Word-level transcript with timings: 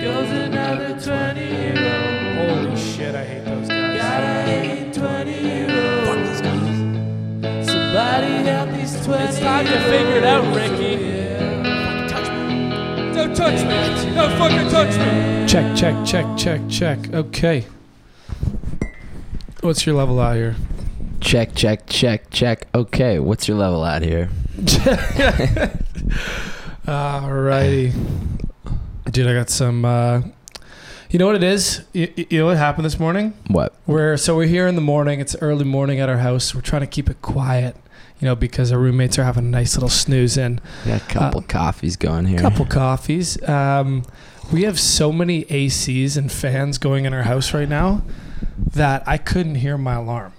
goes 0.00 0.30
another 0.30 0.98
20 1.00 1.40
year 1.40 1.74
old. 1.76 2.66
Holy 2.66 2.76
shit, 2.76 3.14
I 3.14 3.24
hate 3.24 3.44
those 3.44 3.68
guys. 3.68 4.00
Gotta 4.00 4.26
hate 4.50 4.94
20 4.94 5.30
year 5.30 5.68
Fuck 6.04 6.16
old. 6.16 6.26
those 6.26 6.40
guys. 6.40 7.66
Somebody 7.66 8.32
help 8.48 8.70
these 8.70 9.04
20 9.04 9.24
It's 9.24 9.38
time 9.40 9.66
to 9.66 9.80
figure 9.80 10.16
it 10.16 10.24
out, 10.24 10.44
Ricky. 10.54 10.96
Touch 12.08 12.28
me. 12.30 13.14
Don't 13.14 13.34
touch 13.36 13.60
me. 13.64 14.14
Don't 14.14 14.38
fucking 14.38 14.68
touch 14.70 14.96
me. 14.96 15.46
Check, 15.46 15.76
check, 15.76 16.06
check, 16.06 16.26
check, 16.38 16.60
check. 16.68 17.12
Okay. 17.14 17.66
What's 19.60 19.84
your 19.84 19.96
level 19.96 20.18
out 20.20 20.36
here? 20.36 20.56
Check, 21.20 21.54
check, 21.54 21.86
check, 21.86 22.30
check. 22.30 22.66
Okay, 22.74 23.18
what's 23.18 23.46
your 23.46 23.58
level 23.58 23.84
out 23.84 24.00
here? 24.00 24.30
Alrighty. 26.86 28.39
Dude, 29.10 29.26
I 29.26 29.34
got 29.34 29.50
some. 29.50 29.84
Uh, 29.84 30.22
you 31.10 31.18
know 31.18 31.26
what 31.26 31.34
it 31.34 31.42
is? 31.42 31.82
You, 31.92 32.12
you 32.16 32.38
know 32.38 32.46
what 32.46 32.56
happened 32.56 32.84
this 32.84 33.00
morning? 33.00 33.34
What? 33.48 33.74
We're 33.86 34.16
so 34.16 34.36
we're 34.36 34.46
here 34.46 34.68
in 34.68 34.76
the 34.76 34.80
morning. 34.80 35.18
It's 35.18 35.34
early 35.40 35.64
morning 35.64 35.98
at 35.98 36.08
our 36.08 36.18
house. 36.18 36.54
We're 36.54 36.60
trying 36.60 36.82
to 36.82 36.86
keep 36.86 37.10
it 37.10 37.20
quiet, 37.20 37.74
you 38.20 38.26
know, 38.26 38.36
because 38.36 38.70
our 38.70 38.78
roommates 38.78 39.18
are 39.18 39.24
having 39.24 39.46
a 39.46 39.48
nice 39.48 39.74
little 39.74 39.88
snooze 39.88 40.36
in. 40.36 40.60
We 40.84 40.92
got 40.92 41.02
a 41.02 41.04
couple 41.06 41.42
coffees 41.42 41.96
going 41.96 42.26
here. 42.26 42.38
couple 42.38 42.64
coffees. 42.66 43.42
Um, 43.48 44.04
we 44.52 44.62
have 44.62 44.78
so 44.78 45.10
many 45.10 45.44
ACs 45.46 46.16
and 46.16 46.30
fans 46.30 46.78
going 46.78 47.04
in 47.04 47.12
our 47.12 47.24
house 47.24 47.52
right 47.52 47.68
now 47.68 48.02
that 48.58 49.02
I 49.08 49.18
couldn't 49.18 49.56
hear 49.56 49.76
my 49.76 49.94
alarm. 49.94 50.32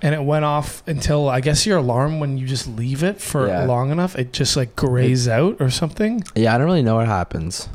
And 0.00 0.14
it 0.14 0.22
went 0.22 0.44
off 0.44 0.82
until 0.86 1.28
I 1.28 1.40
guess 1.40 1.66
your 1.66 1.78
alarm 1.78 2.20
when 2.20 2.38
you 2.38 2.46
just 2.46 2.68
leave 2.68 3.02
it 3.02 3.20
for 3.20 3.48
Yeah. 3.48 3.64
long 3.64 3.90
enough, 3.90 4.14
it 4.16 4.32
just 4.32 4.56
like 4.56 4.76
grays 4.76 5.26
out 5.26 5.56
or 5.60 5.70
something. 5.70 6.22
Yeah, 6.36 6.54
I 6.54 6.58
don't 6.58 6.66
really 6.66 6.82
know 6.82 6.96
what 6.96 7.06
happens. 7.08 7.68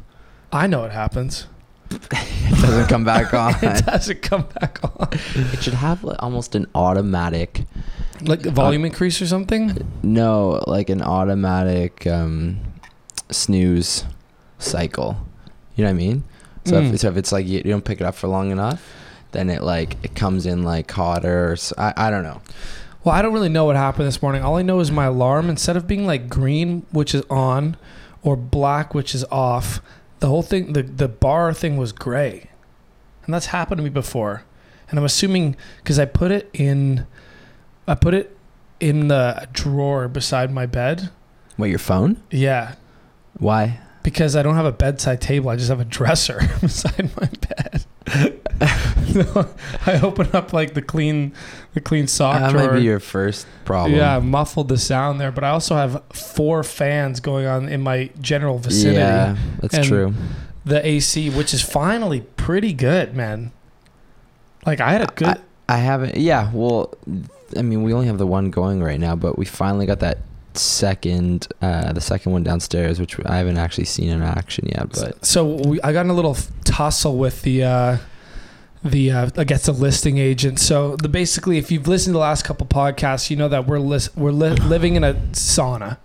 I 0.52 0.68
know 0.68 0.80
what 0.82 0.92
happens. 0.92 1.48
It 2.46 2.62
doesn't 2.68 2.88
come 2.88 3.04
back 3.04 3.34
on. 3.44 3.54
It 3.62 3.86
doesn't 3.86 4.22
come 4.22 4.46
back 4.60 4.80
on. 4.84 5.10
It 5.12 5.62
should 5.62 5.74
have 5.74 6.04
like, 6.04 6.22
almost 6.24 6.56
an 6.56 6.66
automatic. 6.76 7.64
Like 8.22 8.46
a 8.46 8.52
volume 8.52 8.86
increase 8.86 9.22
or 9.22 9.28
something. 9.28 9.86
No, 10.02 10.64
like 10.66 10.90
an 10.90 11.02
automatic 11.02 12.08
um, 12.08 12.60
snooze 13.32 14.06
cycle. 14.60 15.18
You 15.76 15.84
know 15.84 15.90
what 15.90 15.96
I 15.96 15.98
mean? 15.98 16.24
So, 16.66 16.80
Mm. 16.82 16.94
if, 16.94 17.00
so 17.02 17.10
if 17.10 17.18
it's 17.18 17.32
like 17.32 17.46
you, 17.46 17.58
you 17.58 17.64
don't 17.72 17.84
pick 17.84 18.00
it 18.00 18.06
up 18.06 18.16
for 18.16 18.28
long 18.28 18.52
enough, 18.52 18.82
then 19.34 19.50
it 19.50 19.62
like 19.62 19.98
it 20.04 20.16
comes 20.16 20.46
in 20.46 20.64
like 20.64 20.90
hotter. 20.90 21.52
Or 21.52 21.58
I 21.78 22.10
don't 22.10 22.24
know. 22.24 22.42
Well, 23.04 23.14
I 23.14 23.22
don't 23.22 23.34
really 23.34 23.50
know 23.50 23.66
what 23.66 23.76
happened 23.76 24.08
this 24.08 24.22
morning. 24.22 24.44
All 24.44 24.56
I 24.56 24.62
know 24.62 24.80
is 24.80 24.90
my 24.90 25.06
alarm, 25.06 25.50
instead 25.50 25.76
of 25.76 25.88
being 25.88 26.06
like 26.08 26.30
green, 26.30 26.86
which 26.92 27.14
is 27.14 27.24
on, 27.30 27.76
or 28.22 28.38
black, 28.38 28.94
which 28.94 29.14
is 29.14 29.26
off, 29.26 29.82
the 30.20 30.28
whole 30.28 30.42
thing, 30.42 30.72
the, 30.72 30.84
the 30.84 31.10
bar 31.10 31.54
thing 31.54 31.76
was 31.76 31.92
gray. 31.92 32.50
And 33.26 33.34
that's 33.34 33.48
happened 33.48 33.80
to 33.80 33.84
me 33.84 33.90
before. 33.90 34.46
And 34.90 34.98
I'm 34.98 35.04
assuming 35.04 35.58
because 35.78 36.00
I 36.00 36.06
put 36.06 36.32
it 36.32 36.50
in, 36.54 37.06
I 37.88 37.96
put 37.96 38.14
it 38.14 38.38
in 38.80 39.10
the 39.10 39.50
drawer 39.52 40.08
beside 40.08 40.52
my 40.52 40.66
bed. 40.66 41.10
What 41.58 41.70
your 41.70 41.80
phone? 41.80 42.24
Yeah. 42.32 42.76
Why? 43.38 43.80
Because 44.02 44.36
I 44.36 44.44
don't 44.44 44.56
have 44.56 44.66
a 44.66 44.72
bedside 44.72 45.20
table. 45.20 45.50
I 45.50 45.58
just 45.58 45.70
have 45.70 45.80
a 45.80 45.86
dresser 45.86 46.40
beside 46.62 47.12
my 47.20 47.28
bed. 47.28 47.86
I 49.86 50.00
open 50.02 50.30
up 50.34 50.54
like 50.54 50.74
the 50.74 50.82
clean, 50.82 51.34
the 51.74 51.82
clean 51.82 52.08
sock 52.08 52.40
that 52.40 52.52
drawer. 52.52 52.72
might 52.72 52.78
be 52.80 52.84
your 52.84 53.00
first 53.00 53.46
problem. 53.66 53.96
Yeah, 53.98 54.18
I 54.18 54.20
muffled 54.20 54.70
the 54.70 54.78
sound 54.78 55.20
there, 55.20 55.32
but 55.32 55.44
I 55.44 55.50
also 55.50 55.76
have 55.76 56.02
four 56.14 56.64
fans 56.64 57.20
going 57.20 57.46
on 57.46 57.70
in 57.70 57.82
my 57.82 58.10
general 58.22 58.58
vicinity. 58.60 58.98
Yeah, 59.00 59.36
that's 59.60 59.76
And- 59.76 59.86
true. 59.86 60.14
The 60.66 60.86
AC, 60.88 61.30
which 61.30 61.54
is 61.54 61.62
finally 61.62 62.22
pretty 62.22 62.72
good, 62.72 63.14
man. 63.16 63.52
Like 64.66 64.80
I 64.80 64.94
had 64.94 65.02
a 65.02 65.08
good. 65.14 65.36
I 65.68 65.76
haven't. 65.78 66.16
Yeah, 66.16 66.50
well, 66.54 66.94
I 67.58 67.62
mean, 67.62 67.84
we 67.84 67.94
only 67.94 68.08
have 68.08 68.18
the 68.18 68.26
one 68.28 68.50
going 68.50 68.82
right 68.82 68.98
now, 69.00 69.14
but 69.18 69.38
we 69.38 69.44
finally 69.44 69.86
got 69.86 70.00
that 70.00 70.20
second, 70.58 71.48
uh, 71.62 71.94
the 71.94 72.02
second 72.02 72.32
one 72.32 72.44
downstairs, 72.44 73.00
which 73.00 73.18
I 73.26 73.38
haven't 73.38 73.58
actually 73.58 73.86
seen 73.86 74.10
in 74.10 74.22
action 74.22 74.68
yet. 74.68 74.90
But 74.94 75.26
so 75.26 75.46
we, 75.66 75.82
I 75.82 75.94
got 75.94 76.02
in 76.06 76.10
a 76.12 76.14
little 76.14 76.38
tussle 76.64 77.18
with 77.18 77.42
the. 77.44 77.64
Uh, 77.64 77.98
the 78.86 79.12
uh, 79.12 79.30
I 79.38 79.46
guess 79.46 79.66
the 79.68 79.72
listing 79.72 80.18
agent. 80.18 80.60
So 80.60 80.98
the 80.98 81.08
basically, 81.08 81.58
if 81.58 81.72
you've 81.72 81.88
listened 81.88 82.12
to 82.12 82.16
the 82.16 82.20
last 82.20 82.44
couple 82.44 82.68
podcasts, 82.68 83.30
you 83.30 83.38
know 83.38 83.48
that 83.48 83.66
we're 83.66 83.80
lis- 83.80 84.14
we're 84.14 84.32
li- 84.34 84.50
living 84.68 84.98
in 84.98 85.06
a 85.06 85.14
sauna, 85.32 86.00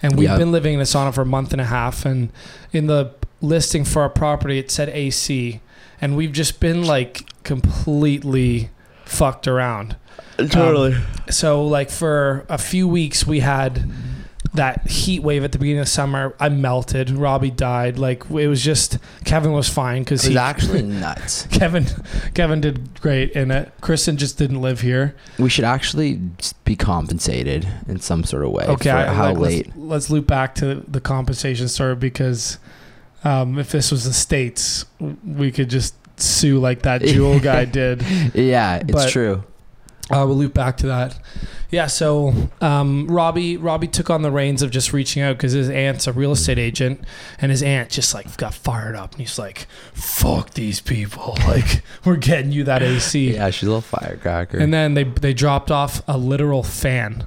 and 0.00 0.16
we've 0.16 0.28
Yep. 0.28 0.38
been 0.38 0.52
living 0.52 0.74
in 0.74 0.80
a 0.80 0.84
sauna 0.84 1.12
for 1.12 1.22
a 1.22 1.26
month 1.26 1.50
and 1.52 1.60
a 1.60 1.64
half. 1.64 2.06
And 2.06 2.30
in 2.72 2.86
the 2.86 3.12
listing 3.40 3.84
for 3.84 4.02
our 4.02 4.08
property, 4.08 4.60
it 4.60 4.70
said 4.70 4.90
AC, 4.90 5.60
and 6.00 6.16
we've 6.16 6.30
just 6.30 6.60
been 6.60 6.84
like 6.84 7.28
completely 7.42 8.70
fucked 9.04 9.48
around. 9.48 9.96
Totally. 10.36 10.96
so 11.30 11.64
like 11.66 11.90
for 11.90 12.44
a 12.48 12.58
few 12.58 12.88
weeks, 12.88 13.26
we 13.26 13.40
had 13.40 13.90
that 14.54 14.86
heat 14.86 15.20
wave 15.20 15.42
at 15.42 15.50
the 15.50 15.58
beginning 15.58 15.80
of 15.80 15.88
summer. 15.88 16.34
I 16.38 16.48
melted. 16.48 17.10
Robbie 17.10 17.50
died. 17.50 17.98
Like 17.98 18.24
it 18.30 18.46
was 18.48 18.62
just 18.62 18.98
Kevin 19.24 19.52
was 19.52 19.68
fine 19.68 20.02
because 20.02 20.22
he 20.22 20.38
actually 20.38 20.82
nuts. 20.82 21.46
Kevin 21.48 21.86
Kevin 22.34 22.60
did 22.60 23.00
great 23.00 23.32
in 23.32 23.50
it. 23.50 23.72
Kristen 23.80 24.16
just 24.16 24.38
didn't 24.38 24.60
live 24.60 24.80
here. 24.80 25.16
We 25.38 25.48
should 25.50 25.64
actually 25.64 26.20
be 26.64 26.76
compensated 26.76 27.66
in 27.88 28.00
some 28.00 28.22
sort 28.24 28.44
of 28.44 28.52
way. 28.52 28.66
Okay, 28.66 28.90
for 28.90 28.96
I, 28.96 29.06
how 29.06 29.28
like, 29.30 29.38
late? 29.38 29.66
Let's, 29.66 29.76
let's 29.78 30.10
loop 30.10 30.26
back 30.28 30.54
to 30.56 30.76
the 30.86 31.00
compensation 31.00 31.66
story 31.68 31.96
because 31.96 32.58
um, 33.24 33.58
if 33.58 33.72
this 33.72 33.90
was 33.90 34.04
the 34.04 34.12
states, 34.12 34.84
we 35.00 35.50
could 35.50 35.68
just 35.70 35.94
sue 36.20 36.60
like 36.60 36.82
that 36.82 37.00
Juul 37.02 37.42
guy 37.42 37.64
did. 37.64 38.02
Yeah, 38.34 38.76
it's 38.76 38.92
But- 38.92 39.10
true. 39.10 39.42
Uh, 40.10 40.24
we'll 40.26 40.36
loop 40.36 40.52
back 40.52 40.76
to 40.76 40.86
that. 40.86 41.18
Yeah, 41.70 41.86
so 41.86 42.34
um, 42.60 43.06
Robbie 43.08 43.56
Robbie 43.56 43.88
took 43.88 44.10
on 44.10 44.22
the 44.22 44.30
reins 44.30 44.60
of 44.60 44.70
just 44.70 44.92
reaching 44.92 45.22
out 45.22 45.36
because 45.36 45.52
his 45.52 45.70
aunt's 45.70 46.06
a 46.06 46.12
real 46.12 46.32
estate 46.32 46.58
agent, 46.58 47.00
and 47.40 47.50
his 47.50 47.62
aunt 47.62 47.88
just 47.90 48.12
like 48.12 48.36
got 48.36 48.52
fired 48.52 48.94
up, 48.96 49.12
and 49.12 49.20
he's 49.20 49.38
like, 49.38 49.66
"Fuck 49.94 50.50
these 50.50 50.80
people! 50.80 51.36
Like, 51.46 51.82
we're 52.04 52.16
getting 52.16 52.52
you 52.52 52.64
that 52.64 52.82
AC." 52.82 53.34
Yeah, 53.34 53.48
she's 53.50 53.64
a 53.66 53.70
little 53.70 53.80
firecracker. 53.80 54.58
And 54.58 54.72
then 54.74 54.94
they 54.94 55.04
they 55.04 55.32
dropped 55.32 55.70
off 55.70 56.02
a 56.06 56.18
literal 56.18 56.62
fan, 56.62 57.26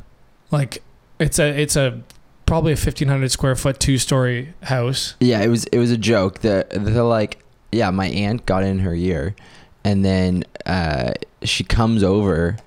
like 0.51 0.83
it's 1.19 1.39
a 1.39 1.59
it's 1.59 1.75
a 1.75 2.01
probably 2.45 2.73
a 2.73 2.77
fifteen 2.77 3.07
hundred 3.07 3.31
square 3.31 3.55
foot 3.55 3.79
two 3.79 3.97
story 3.97 4.53
house. 4.63 5.15
Yeah, 5.19 5.41
it 5.41 5.47
was 5.49 5.65
it 5.65 5.79
was 5.79 5.91
a 5.91 5.97
joke. 5.97 6.39
The 6.39 6.67
they're 6.69 7.03
like, 7.03 7.39
yeah, 7.71 7.89
my 7.89 8.07
aunt 8.07 8.45
got 8.45 8.63
in 8.63 8.79
her 8.79 8.95
year, 8.95 9.35
and 9.83 10.05
then 10.05 10.43
uh, 10.65 11.13
she 11.43 11.63
comes 11.63 12.03
over, 12.03 12.57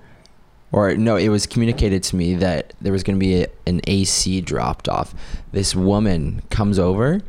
or 0.71 0.95
no, 0.95 1.15
it 1.17 1.29
was 1.29 1.45
communicated 1.45 2.03
to 2.03 2.15
me 2.15 2.35
that 2.35 2.73
there 2.81 2.93
was 2.93 3.03
going 3.03 3.17
to 3.17 3.19
be 3.19 3.43
a, 3.43 3.47
an 3.67 3.81
AC 3.87 4.41
dropped 4.41 4.87
off. 4.87 5.13
This 5.51 5.75
woman 5.75 6.41
comes 6.49 6.79
over 6.79 7.21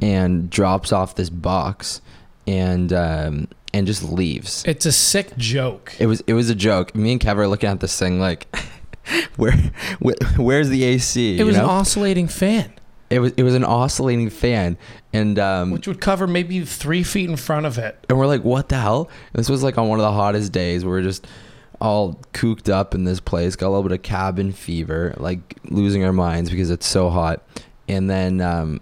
and 0.00 0.50
drops 0.50 0.92
off 0.92 1.14
this 1.14 1.30
box, 1.30 2.00
and 2.46 2.92
um, 2.92 3.48
and 3.72 3.86
just 3.86 4.02
leaves. 4.02 4.64
It's 4.66 4.86
a 4.86 4.92
sick 4.92 5.36
joke. 5.36 5.94
It 5.98 6.06
was 6.06 6.22
it 6.22 6.32
was 6.32 6.50
a 6.50 6.54
joke. 6.54 6.94
Me 6.94 7.12
and 7.12 7.20
Kev 7.20 7.36
are 7.36 7.48
looking 7.48 7.68
at 7.68 7.80
this 7.80 7.98
thing 7.98 8.18
like, 8.18 8.46
where, 9.36 9.52
where 9.98 10.16
where's 10.36 10.68
the 10.68 10.84
AC? 10.84 11.38
It 11.38 11.44
was 11.44 11.56
an 11.56 11.64
oscillating 11.64 12.28
fan, 12.28 12.72
it 13.10 13.20
was 13.20 13.32
it 13.36 13.42
was 13.42 13.54
an 13.54 13.64
oscillating 13.64 14.30
fan, 14.30 14.76
and 15.12 15.38
um, 15.38 15.70
which 15.70 15.86
would 15.86 16.00
cover 16.00 16.26
maybe 16.26 16.64
three 16.64 17.02
feet 17.02 17.28
in 17.28 17.36
front 17.36 17.66
of 17.66 17.78
it. 17.78 18.04
and 18.08 18.18
we're 18.18 18.26
like, 18.26 18.44
what 18.44 18.68
the 18.68 18.76
hell? 18.76 19.08
This 19.32 19.48
was 19.48 19.62
like 19.62 19.78
on 19.78 19.88
one 19.88 19.98
of 19.98 20.04
the 20.04 20.12
hottest 20.12 20.52
days. 20.52 20.84
We 20.84 20.92
are 20.92 21.02
just 21.02 21.26
all 21.80 22.18
cooped 22.32 22.68
up 22.68 22.94
in 22.94 23.04
this 23.04 23.20
place, 23.20 23.56
got 23.56 23.68
a 23.68 23.70
little 23.70 23.82
bit 23.82 23.92
of 23.92 24.02
cabin 24.02 24.52
fever, 24.52 25.14
like 25.16 25.58
losing 25.64 26.04
our 26.04 26.12
minds 26.12 26.50
because 26.50 26.70
it's 26.70 26.86
so 26.86 27.10
hot. 27.10 27.42
And 27.88 28.10
then, 28.10 28.40
um, 28.40 28.80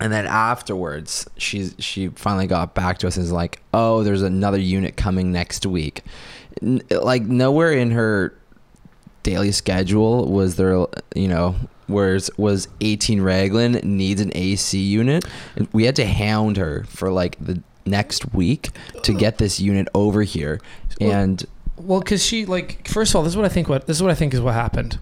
and 0.00 0.12
then 0.12 0.26
afterwards, 0.26 1.28
she's 1.36 1.74
she 1.78 2.08
finally 2.08 2.46
got 2.46 2.74
back 2.74 2.98
to 2.98 3.06
us 3.06 3.16
and 3.16 3.24
is 3.24 3.32
like, 3.32 3.62
oh, 3.72 4.02
there's 4.02 4.22
another 4.22 4.58
unit 4.58 4.96
coming 4.96 5.32
next 5.32 5.66
week. 5.66 6.02
N- 6.62 6.82
like 6.90 7.22
nowhere 7.22 7.72
in 7.72 7.90
her 7.92 8.36
daily 9.22 9.52
schedule 9.52 10.30
was 10.30 10.56
there, 10.56 10.86
you 11.14 11.28
know. 11.28 11.54
Whereas 11.86 12.30
was 12.38 12.66
18 12.80 13.20
Raglan 13.20 13.72
needs 13.82 14.22
an 14.22 14.32
AC 14.34 14.78
unit, 14.78 15.22
we 15.72 15.84
had 15.84 15.96
to 15.96 16.06
hound 16.06 16.56
her 16.56 16.84
for 16.84 17.12
like 17.12 17.36
the 17.44 17.62
next 17.84 18.32
week 18.32 18.70
to 19.02 19.12
get 19.12 19.36
this 19.36 19.60
unit 19.60 19.88
over 19.94 20.22
here. 20.22 20.60
And 20.98 21.44
Well, 21.76 22.00
because 22.00 22.24
she 22.24 22.46
like 22.46 22.86
first 22.88 23.12
of 23.12 23.16
all, 23.16 23.22
this 23.22 23.32
is 23.32 23.36
what 23.36 23.46
I 23.46 23.48
think. 23.48 23.68
What 23.68 23.86
this 23.86 23.96
is 23.96 24.02
what 24.02 24.12
I 24.12 24.14
think 24.14 24.34
is 24.34 24.40
what 24.40 24.54
happened. 24.54 25.00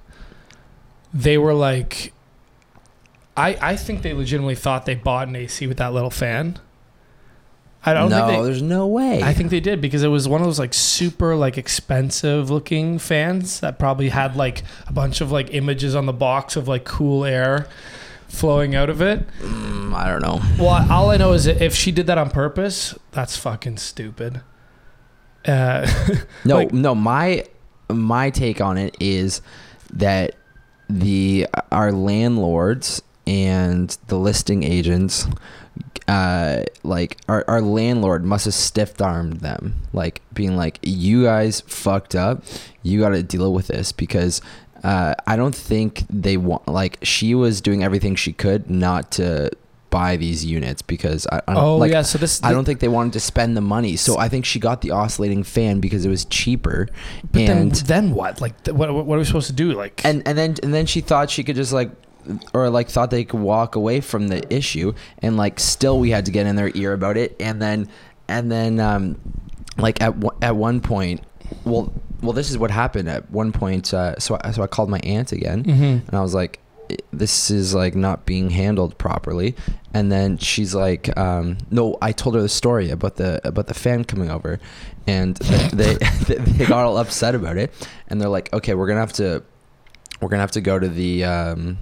They 1.12 1.36
were 1.36 1.54
like, 1.54 2.12
I 3.36 3.56
I 3.60 3.76
think 3.76 4.02
they 4.02 4.12
legitimately 4.12 4.54
thought 4.54 4.86
they 4.86 4.94
bought 4.94 5.28
an 5.28 5.36
AC 5.36 5.66
with 5.66 5.78
that 5.78 5.92
little 5.92 6.10
fan. 6.10 6.58
I 7.84 7.94
don't 7.94 8.10
no, 8.10 8.26
think 8.26 8.38
they. 8.38 8.44
there's 8.44 8.62
no 8.62 8.86
way. 8.86 9.22
I 9.22 9.34
think 9.34 9.50
they 9.50 9.58
did 9.58 9.80
because 9.80 10.04
it 10.04 10.08
was 10.08 10.28
one 10.28 10.40
of 10.40 10.46
those 10.46 10.58
like 10.58 10.72
super 10.72 11.34
like 11.34 11.58
expensive 11.58 12.48
looking 12.48 12.98
fans 12.98 13.58
that 13.60 13.78
probably 13.78 14.10
had 14.10 14.36
like 14.36 14.62
a 14.86 14.92
bunch 14.92 15.20
of 15.20 15.32
like 15.32 15.52
images 15.52 15.96
on 15.96 16.06
the 16.06 16.12
box 16.12 16.54
of 16.54 16.68
like 16.68 16.84
cool 16.84 17.24
air 17.24 17.66
flowing 18.28 18.74
out 18.74 18.88
of 18.88 19.02
it. 19.02 19.26
Mm, 19.40 19.94
I 19.94 20.08
don't 20.08 20.22
know. 20.22 20.40
Well, 20.58 20.90
all 20.90 21.10
I 21.10 21.16
know 21.16 21.32
is 21.32 21.44
that 21.44 21.60
if 21.60 21.74
she 21.74 21.90
did 21.90 22.06
that 22.06 22.18
on 22.18 22.30
purpose, 22.30 22.96
that's 23.10 23.36
fucking 23.36 23.78
stupid. 23.78 24.42
Uh, 25.46 25.86
No, 26.44 26.56
Like- 26.56 26.72
no. 26.72 26.94
My 26.94 27.44
my 27.90 28.30
take 28.30 28.60
on 28.60 28.78
it 28.78 28.96
is 29.00 29.42
that 29.92 30.34
the 30.88 31.46
our 31.70 31.92
landlords 31.92 33.02
and 33.26 33.96
the 34.08 34.16
listing 34.18 34.62
agents, 34.62 35.26
uh, 36.08 36.62
like 36.82 37.18
our 37.28 37.44
our 37.48 37.60
landlord 37.62 38.24
must 38.24 38.44
have 38.46 38.54
stiff 38.54 39.00
armed 39.00 39.40
them, 39.40 39.74
like 39.92 40.20
being 40.32 40.56
like, 40.56 40.78
"You 40.82 41.24
guys 41.24 41.60
fucked 41.62 42.14
up. 42.14 42.42
You 42.82 43.00
got 43.00 43.10
to 43.10 43.22
deal 43.22 43.52
with 43.52 43.68
this 43.68 43.92
because." 43.92 44.40
Uh, 44.84 45.14
I 45.28 45.36
don't 45.36 45.54
think 45.54 46.02
they 46.10 46.36
want 46.36 46.66
like 46.66 46.98
she 47.02 47.36
was 47.36 47.60
doing 47.60 47.84
everything 47.84 48.16
she 48.16 48.32
could 48.32 48.68
not 48.68 49.12
to 49.12 49.52
buy 49.92 50.16
these 50.16 50.44
units 50.44 50.82
because 50.82 51.26
I, 51.30 51.40
I 51.46 51.54
don't, 51.54 51.62
oh 51.64 51.76
like 51.76 51.92
yeah, 51.92 52.02
so 52.02 52.18
this 52.18 52.42
I 52.42 52.50
don't 52.52 52.64
think 52.64 52.80
they 52.80 52.88
wanted 52.88 53.12
to 53.12 53.20
spend 53.20 53.56
the 53.56 53.60
money. 53.60 53.94
So 53.96 54.18
I 54.18 54.28
think 54.28 54.44
she 54.44 54.58
got 54.58 54.80
the 54.80 54.90
oscillating 54.90 55.44
fan 55.44 55.78
because 55.78 56.04
it 56.04 56.08
was 56.08 56.24
cheaper. 56.24 56.88
But 57.30 57.42
and 57.42 57.72
then 57.86 58.12
what? 58.12 58.40
Like, 58.40 58.54
th- 58.64 58.74
what, 58.76 58.92
what 58.92 59.14
are 59.14 59.18
we 59.18 59.24
supposed 59.24 59.46
to 59.48 59.52
do? 59.64 59.72
Like, 59.74 60.04
and 60.04 60.26
and 60.26 60.36
then 60.36 60.56
and 60.64 60.72
then 60.74 60.86
she 60.86 61.00
thought 61.00 61.30
she 61.30 61.44
could 61.44 61.56
just 61.56 61.72
like 61.72 61.90
or 62.54 62.70
like 62.70 62.88
thought 62.88 63.10
they 63.10 63.24
could 63.24 63.40
walk 63.40 63.74
away 63.76 64.00
from 64.00 64.28
the 64.28 64.40
issue 64.52 64.92
and 65.18 65.36
like 65.36 65.60
still 65.60 65.98
we 66.00 66.10
had 66.10 66.24
to 66.26 66.30
get 66.32 66.46
in 66.46 66.56
their 66.56 66.70
ear 66.74 66.92
about 66.92 67.16
it 67.16 67.34
and 67.40 67.60
then 67.60 67.88
and 68.28 68.50
then 68.50 68.78
um 68.80 69.16
like 69.76 70.00
at 70.00 70.16
one- 70.16 70.36
at 70.40 70.54
one 70.56 70.80
point 70.80 71.20
well 71.64 71.92
well 72.22 72.32
this 72.32 72.48
is 72.48 72.56
what 72.56 72.70
happened 72.70 73.08
at 73.08 73.28
one 73.32 73.50
point 73.50 73.92
uh, 73.92 74.16
so 74.20 74.38
I, 74.44 74.52
so 74.52 74.62
I 74.62 74.68
called 74.68 74.88
my 74.88 75.00
aunt 75.00 75.32
again 75.32 75.64
Mhm. 75.64 76.06
and 76.06 76.14
I 76.14 76.20
was 76.22 76.32
like, 76.32 76.52
"I- 76.58 76.61
"This 77.12 77.50
is 77.50 77.74
like 77.74 77.94
not 77.94 78.26
being 78.26 78.50
handled 78.50 78.96
properly." 78.98 79.54
And 79.94 80.10
then 80.10 80.38
she's 80.38 80.74
like, 80.74 81.16
um, 81.18 81.58
"No, 81.70 81.98
I 82.00 82.12
told 82.12 82.34
her 82.34 82.42
the 82.42 82.48
story 82.48 82.90
about 82.90 83.16
the 83.16 83.46
about 83.46 83.66
the 83.66 83.74
fan 83.74 84.04
coming 84.04 84.30
over, 84.30 84.60
and 85.06 85.36
they 85.72 85.94
they, 86.26 86.34
they 86.34 86.66
got 86.66 86.84
all 86.84 86.98
upset 86.98 87.34
about 87.34 87.56
it, 87.56 87.72
and 88.08 88.20
they're 88.20 88.28
like, 88.28 88.52
"Okay, 88.52 88.74
we're 88.74 88.86
gonna 88.86 89.00
have 89.00 89.12
to, 89.14 89.42
we're 90.20 90.28
gonna 90.28 90.42
have 90.42 90.52
to 90.52 90.60
go 90.60 90.78
to 90.78 90.88
the 90.88 91.24
um, 91.24 91.78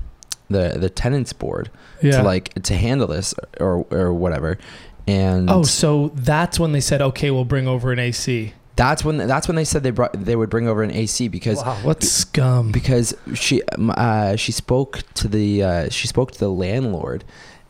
the 0.48 0.76
the 0.78 0.90
tenants 0.90 1.32
board 1.32 1.70
yeah. 2.02 2.18
to 2.18 2.22
like 2.22 2.54
to 2.62 2.74
handle 2.74 3.06
this 3.06 3.34
or 3.58 3.86
or 3.90 4.12
whatever." 4.12 4.58
And 5.06 5.50
oh, 5.50 5.62
so 5.64 6.12
that's 6.14 6.60
when 6.60 6.70
they 6.70 6.80
said, 6.80 7.02
okay, 7.02 7.32
we'll 7.32 7.44
bring 7.44 7.66
over 7.66 7.90
an 7.90 7.98
AC. 7.98 8.52
That's 8.80 9.04
when 9.04 9.18
that's 9.18 9.46
when 9.46 9.56
they 9.56 9.64
said 9.64 9.82
they 9.82 9.90
brought 9.90 10.12
they 10.14 10.34
would 10.36 10.48
bring 10.48 10.66
over 10.66 10.82
an 10.82 10.90
AC 10.90 11.28
because 11.28 11.58
wow, 11.58 11.74
what 11.82 12.02
scum? 12.02 12.72
because 12.72 13.14
she 13.34 13.62
um, 13.64 13.92
uh, 13.94 14.36
she 14.36 14.52
spoke 14.52 15.02
to 15.14 15.28
the 15.28 15.62
uh, 15.62 15.88
she 15.90 16.06
spoke 16.06 16.30
to 16.32 16.38
the 16.38 16.48
landlord, 16.50 17.22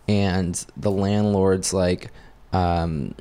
and 0.07 0.55
the 0.77 0.91
landlord's 0.91 1.75
like, 1.75 2.11
um, 2.53 3.15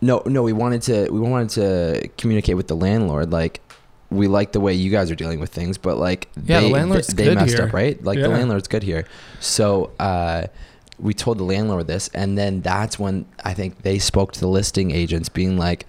no 0.00 0.22
no 0.26 0.42
we 0.42 0.52
wanted 0.54 0.80
to 0.82 1.10
we 1.10 1.20
wanted 1.20 1.50
to 1.50 2.08
communicate 2.18 2.56
with 2.56 2.68
the 2.68 2.76
landlord 2.76 3.30
like. 3.30 3.60
We 4.10 4.28
like 4.28 4.52
the 4.52 4.60
way 4.60 4.74
you 4.74 4.90
guys 4.90 5.10
are 5.10 5.14
dealing 5.14 5.40
with 5.40 5.48
things, 5.54 5.78
but 5.78 5.96
like 5.96 6.28
Yeah, 6.44 6.60
the 6.60 6.66
they, 6.66 6.72
landlord's 6.72 7.06
they, 7.08 7.24
good 7.24 7.34
messed 7.36 7.54
here. 7.56 7.62
up, 7.68 7.72
right? 7.72 7.96
Like 8.04 8.18
Yeah. 8.18 8.24
the 8.24 8.34
landlord's 8.34 8.68
good 8.68 8.82
here. 8.82 9.06
So 9.40 9.90
uh, 9.98 10.48
we 10.98 11.14
told 11.14 11.38
the 11.38 11.44
landlord 11.44 11.86
this, 11.86 12.08
and 12.12 12.36
then 12.36 12.60
that's 12.60 12.98
when 12.98 13.24
I 13.42 13.54
think 13.54 13.80
they 13.80 13.98
spoke 13.98 14.32
to 14.34 14.40
the 14.40 14.48
listing 14.48 14.90
agents, 14.90 15.30
being 15.30 15.56
like, 15.56 15.86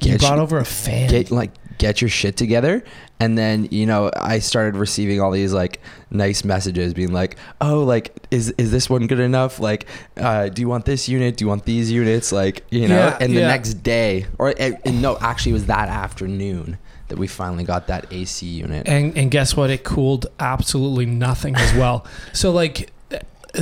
you 0.00 0.18
brought 0.18 0.38
over 0.38 0.58
a 0.58 0.64
fan. 0.64 1.08
get 1.08 1.30
like 1.30 1.50
get 1.78 2.00
your 2.00 2.08
shit 2.08 2.36
together 2.36 2.84
and 3.18 3.36
then 3.36 3.66
you 3.72 3.84
know 3.84 4.08
i 4.16 4.38
started 4.38 4.76
receiving 4.76 5.20
all 5.20 5.32
these 5.32 5.52
like 5.52 5.80
nice 6.10 6.44
messages 6.44 6.94
being 6.94 7.12
like 7.12 7.36
oh 7.60 7.82
like 7.82 8.14
is 8.30 8.50
is 8.58 8.70
this 8.70 8.88
one 8.88 9.06
good 9.08 9.18
enough 9.18 9.58
like 9.58 9.86
uh 10.16 10.48
do 10.48 10.62
you 10.62 10.68
want 10.68 10.84
this 10.84 11.08
unit 11.08 11.36
do 11.36 11.44
you 11.44 11.48
want 11.48 11.64
these 11.64 11.90
units 11.90 12.30
like 12.30 12.64
you 12.70 12.86
know 12.86 12.96
Yeah, 12.96 13.18
and 13.20 13.34
the 13.34 13.40
yeah. 13.40 13.48
next 13.48 13.74
day 13.82 14.26
or 14.38 14.54
and, 14.56 14.78
and 14.84 15.02
no 15.02 15.18
actually 15.20 15.50
it 15.50 15.54
was 15.54 15.66
that 15.66 15.88
afternoon 15.88 16.78
that 17.08 17.18
we 17.18 17.26
finally 17.26 17.64
got 17.64 17.88
that 17.88 18.06
ac 18.12 18.46
unit 18.46 18.86
and 18.88 19.16
and 19.18 19.30
guess 19.30 19.56
what? 19.56 19.68
It 19.68 19.82
cooled 19.84 20.26
absolutely 20.38 21.06
nothing 21.06 21.54
as 21.56 21.74
well. 21.74 22.06
so 22.32 22.50
like, 22.50 22.92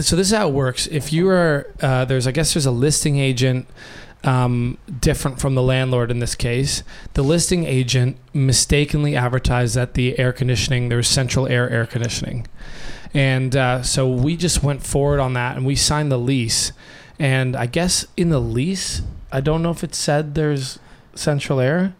so 0.00 0.16
this 0.16 0.30
is 0.30 0.32
how 0.32 0.48
it 0.48 0.54
works. 0.54 0.86
If 0.86 1.12
you 1.12 1.28
are 1.28 1.66
uh, 1.80 2.04
there's, 2.04 2.26
I 2.26 2.30
guess 2.32 2.54
there's 2.54 2.66
a 2.66 2.70
listing 2.70 3.18
agent. 3.18 3.66
Um, 4.24 4.78
different 5.00 5.40
from 5.40 5.56
the 5.56 5.62
landlord 5.62 6.12
in 6.12 6.20
this 6.20 6.36
case. 6.36 6.84
The 7.14 7.24
listing 7.24 7.64
agent 7.64 8.18
mistakenly 8.32 9.16
advertised 9.16 9.74
that 9.74 9.94
the 9.94 10.16
air 10.16 10.32
conditioning, 10.32 10.88
there 10.88 10.98
was 10.98 11.08
central 11.08 11.48
air 11.48 11.68
air 11.68 11.86
conditioning. 11.86 12.46
And 13.14 13.56
uh, 13.56 13.82
so 13.82 14.08
we 14.08 14.36
just 14.36 14.62
went 14.62 14.84
forward 14.84 15.20
on 15.20 15.32
that 15.34 15.56
and 15.56 15.66
we 15.66 15.74
signed 15.74 16.12
the 16.12 16.18
lease. 16.18 16.72
And 17.18 17.56
I 17.56 17.66
guess 17.66 18.06
in 18.16 18.30
the 18.30 18.40
lease, 18.40 19.02
I 19.30 19.40
don't 19.40 19.62
know 19.62 19.70
if 19.70 19.84
it 19.84 19.94
said 19.94 20.34
there's 20.34 20.78
central 21.14 21.60
air, 21.60 21.94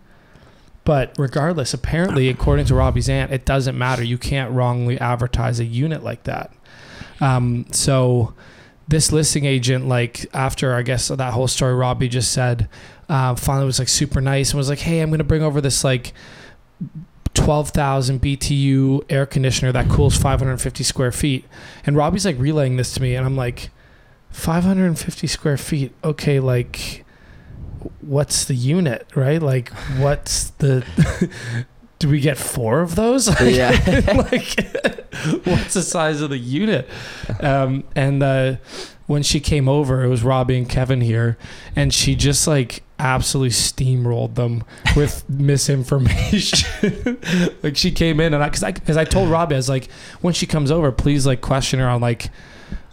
but 0.85 1.15
regardless, 1.19 1.75
apparently, 1.75 2.29
according 2.29 2.67
to 2.67 2.75
Robbie's 2.75 3.09
aunt, 3.09 3.33
it 3.33 3.45
doesn't 3.45 3.77
matter. 3.77 4.03
You 4.03 4.19
can't 4.19 4.51
wrongly 4.51 4.99
advertise 4.99 5.61
a 5.61 5.65
unit 5.65 6.03
like 6.03 6.25
that. 6.25 6.53
Um, 7.21 7.67
so 7.71 8.35
this 8.89 9.13
listing 9.13 9.45
agent, 9.45 9.89
like 9.89 10.27
after 10.35 10.75
I 10.75 10.83
guess 10.83 11.09
that 11.09 11.33
whole 11.33 11.49
story, 11.49 11.75
Robbie 11.75 12.09
just 12.09 12.33
said, 12.33 12.69
uh, 13.09 13.35
finally 13.35 13.67
was 13.67 13.79
like 13.79 13.89
super 13.89 14.21
nice 14.21 14.51
and 14.51 14.59
was 14.59 14.69
like, 14.69 14.81
"Hey, 14.81 15.01
I'm 15.01 15.11
gonna 15.11 15.25
bring 15.25 15.43
over 15.43 15.61
this 15.61 15.85
like." 15.85 16.13
12,000 17.35 18.21
BTU 18.21 19.05
air 19.09 19.25
conditioner 19.25 19.73
that 19.73 19.89
cools 19.89 20.17
550 20.19 20.85
square 20.85 21.11
feet. 21.11 21.47
And 21.87 21.97
Robbie's 21.97 22.27
like 22.27 22.39
relaying 22.39 22.77
this 22.77 22.93
to 22.93 23.01
me, 23.01 23.15
and 23.15 23.25
I'm 23.25 23.37
like, 23.37 23.71
550 24.33 25.27
square 25.27 25.57
feet. 25.57 25.93
Okay, 26.03 26.41
like, 26.41 27.05
what's 28.01 28.45
the 28.45 28.55
unit, 28.55 29.07
right? 29.15 29.41
Like, 29.41 29.71
what's 29.99 30.51
the. 30.51 30.85
Do 32.03 32.09
we 32.09 32.19
get 32.19 32.37
four 32.37 32.81
of 32.81 32.97
those? 32.97 33.29
Yeah. 33.41 33.71
like, 34.17 34.59
what's 35.47 35.75
the 35.75 35.83
size 35.83 36.21
of 36.21 36.31
the 36.31 36.39
unit? 36.39 36.89
Um, 37.39 37.85
and 37.95 38.21
uh, 38.25 38.57
when 39.07 39.23
she 39.23 39.39
came 39.39 39.69
over, 39.69 40.03
it 40.03 40.09
was 40.09 40.25
Robbie 40.25 40.59
and 40.59 40.69
Kevin 40.69 41.01
here, 41.01 41.39
and 41.77 41.95
she 41.95 42.17
just 42.17 42.49
like 42.49 42.83
absolutely 42.99 43.51
steamrolled 43.51 44.35
them 44.35 44.65
with 44.97 45.25
misinformation. 45.31 47.21
like 47.63 47.77
she 47.77 47.93
came 47.93 48.19
in 48.19 48.35
and 48.35 48.43
I, 48.43 48.49
cause 48.49 48.65
I, 48.65 48.73
cause 48.73 48.97
I 48.97 49.05
told 49.05 49.31
Robbie, 49.31 49.55
I 49.55 49.59
was 49.59 49.69
like, 49.69 49.89
when 50.23 50.35
she 50.35 50.47
comes 50.47 50.73
over, 50.73 50.91
please 50.91 51.25
like 51.25 51.41
question 51.41 51.79
her 51.79 51.89
on 51.89 52.01
like 52.01 52.31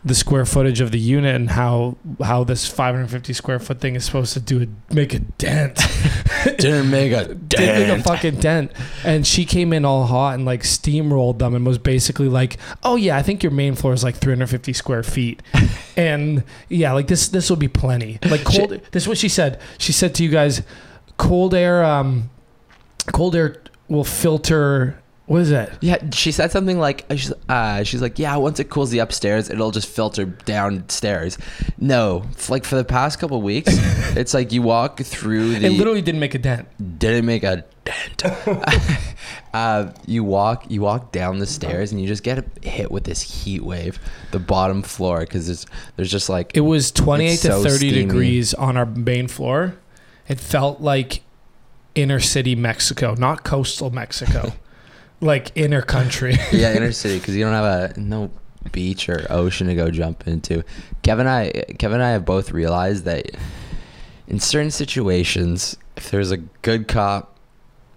the 0.04 0.16
square 0.16 0.46
footage 0.46 0.80
of 0.80 0.92
the 0.92 1.00
unit 1.00 1.36
and 1.36 1.52
how 1.52 1.98
how 2.24 2.44
this 2.44 2.66
550 2.66 3.34
square 3.34 3.60
foot 3.60 3.82
thing 3.82 3.96
is 3.96 4.06
supposed 4.06 4.34
to 4.34 4.40
do 4.40 4.62
a, 4.64 4.94
make 4.94 5.14
a 5.14 5.20
dent. 5.20 5.76
didn't 6.58 6.90
make 6.90 7.12
a 7.12 7.34
Didn't 7.50 7.90
make 7.90 8.00
a 8.00 8.04
fucking 8.04 8.36
dent. 8.36 8.72
And 9.04 9.28
she 9.28 9.46
came 9.46 9.74
in 9.74 9.84
all 9.86 10.06
hot 10.06 10.36
and 10.36 10.46
like 10.46 10.64
steamrolled 10.64 11.40
them 11.40 11.54
and 11.54 11.66
was 11.66 11.78
basically 11.78 12.30
like, 12.30 12.58
"Oh 12.84 12.96
yeah, 12.96 13.18
I 13.18 13.24
think 13.24 13.44
your 13.44 13.52
main 13.52 13.76
floor 13.76 13.94
is 13.94 14.04
like 14.04 14.16
350 14.16 14.74
square 14.74 15.04
feet." 15.04 15.42
and 15.98 16.44
yeah, 16.70 16.94
like 16.94 17.08
this 17.08 17.28
this 17.28 17.50
will 17.50 17.58
be 17.58 17.68
plenty. 17.68 18.20
Like 18.30 18.44
cold. 18.44 18.70
this 18.92 19.04
is 19.04 19.08
what 19.08 19.18
she 19.18 19.30
said. 19.30 19.60
She 19.78 19.92
said 19.92 20.16
to 20.16 20.24
you 20.24 20.30
guys, 20.30 20.62
"Cold 21.18 21.54
air, 21.54 21.84
um, 21.84 22.30
cold 23.12 23.36
air 23.36 23.62
will 23.88 24.06
filter." 24.06 25.02
What 25.30 25.42
is 25.42 25.52
that? 25.52 25.78
Yeah, 25.80 25.98
she 26.12 26.32
said 26.32 26.50
something 26.50 26.80
like, 26.80 27.06
uh, 27.08 27.16
she's, 27.16 27.32
uh, 27.48 28.02
like, 28.02 28.18
yeah, 28.18 28.36
once 28.38 28.60
it 28.60 28.72
cools 28.72 28.90
the 28.90 28.98
upstairs, 28.98 29.48
it'll 29.52 29.70
just 29.70 29.88
filter 29.88 30.26
downstairs. 30.26 31.38
No, 31.78 32.24
f- 32.32 32.50
like 32.50 32.66
for 32.66 32.78
the 32.78 32.84
past 32.84 33.20
couple 33.20 33.40
weeks, 33.40 33.72
it's 34.18 34.34
like 34.34 34.52
you 34.52 34.64
walk 34.64 35.00
through 35.02 35.60
the. 35.60 35.68
It 35.68 35.74
literally 35.74 36.02
didn't 36.02 36.20
make 36.20 36.34
a 36.34 36.40
dent. 36.40 36.68
didn't 36.98 37.28
make 37.28 37.44
a 37.44 37.64
dent. 37.86 38.24
uh, 39.54 39.92
you 40.08 40.24
walk, 40.24 40.66
you 40.68 40.82
walk 40.82 41.12
down 41.12 41.38
the 41.38 41.46
stairs, 41.46 41.92
and 41.92 42.02
you 42.02 42.08
just 42.08 42.24
get 42.24 42.44
hit 42.64 42.90
with 42.90 43.04
this 43.04 43.22
heat 43.22 43.64
wave, 43.64 44.00
the 44.32 44.40
bottom 44.40 44.82
floor, 44.82 45.20
because 45.20 45.46
there's 45.46 45.68
there's 45.96 46.10
just 46.10 46.30
like 46.30 46.54
It 46.56 46.62
was 46.62 46.90
28 46.92 47.30
to 47.30 47.38
so 47.38 47.64
30 47.64 47.78
steamy. 47.78 47.92
degrees 47.92 48.56
on 48.56 48.78
our 48.78 48.88
main 48.88 49.28
floor. 49.28 49.76
It 50.28 50.40
felt 50.40 50.82
like 50.82 51.22
inner 51.94 52.20
city 52.20 52.56
Mexico, 52.56 53.14
not 53.14 53.44
coastal 53.44 53.92
Mexico. 53.92 54.54
Like 55.22 55.52
inner 55.56 55.82
country. 55.82 56.36
yeah, 56.52 56.74
inner 56.74 56.92
city 56.94 57.20
because 57.20 57.36
you 57.36 57.44
don't 57.44 57.54
have 57.54 57.96
a 57.96 58.00
no 58.00 58.32
beach 58.72 59.10
or 59.10 59.26
ocean 59.30 59.68
to 59.68 59.76
go 59.76 59.90
jump 59.90 60.28
into. 60.28 60.64
Kevin 61.02 61.28
and 61.28 61.30
I, 61.30 61.64
Kevin 61.78 61.96
and 61.96 62.04
I 62.04 62.12
have 62.12 62.26
both 62.26 62.52
realized 62.52 63.06
that 63.06 63.32
in 64.28 64.40
certain 64.40 64.72
situations, 64.72 65.78
if 65.98 66.12
there's 66.12 66.32
a 66.32 66.38
good 66.38 66.88
cop 66.88 67.38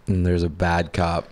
and 0.07 0.25
there's 0.27 0.43
a 0.43 0.49
bad 0.49 0.93
cop, 0.93 1.29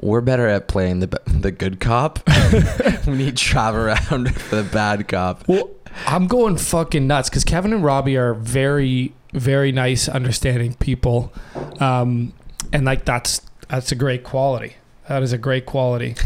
we're 0.00 0.20
better 0.20 0.48
at 0.48 0.68
playing 0.68 1.00
the 1.00 1.20
the 1.26 1.52
good 1.52 1.80
cop. 1.80 2.20
we 3.06 3.14
need 3.14 3.36
to 3.36 3.44
drive 3.44 3.74
around 3.74 4.34
for 4.34 4.56
the 4.56 4.68
bad 4.70 5.08
cop. 5.08 5.46
Well, 5.48 5.70
I'm 6.06 6.26
going 6.26 6.56
fucking 6.56 7.06
nuts 7.06 7.30
because 7.30 7.44
Kevin 7.44 7.72
and 7.72 7.84
Robbie 7.84 8.16
are 8.16 8.34
very, 8.34 9.14
very 9.32 9.70
nice, 9.70 10.08
understanding 10.08 10.74
people, 10.74 11.32
um, 11.80 12.32
and 12.72 12.84
like 12.84 13.04
that's 13.04 13.40
that's 13.68 13.92
a 13.92 13.94
great 13.94 14.24
quality. 14.24 14.74
That 15.08 15.22
is 15.22 15.32
a 15.32 15.38
great 15.38 15.66
quality. 15.66 16.16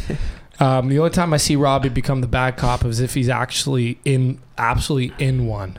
Um, 0.60 0.88
the 0.88 0.98
only 0.98 1.10
time 1.10 1.32
I 1.32 1.36
see 1.36 1.54
Robbie 1.54 1.88
become 1.88 2.20
the 2.20 2.26
bad 2.26 2.56
cop 2.56 2.84
is 2.84 2.98
if 2.98 3.14
he's 3.14 3.28
actually 3.28 4.00
in, 4.04 4.40
absolutely 4.56 5.14
in 5.24 5.46
one, 5.46 5.78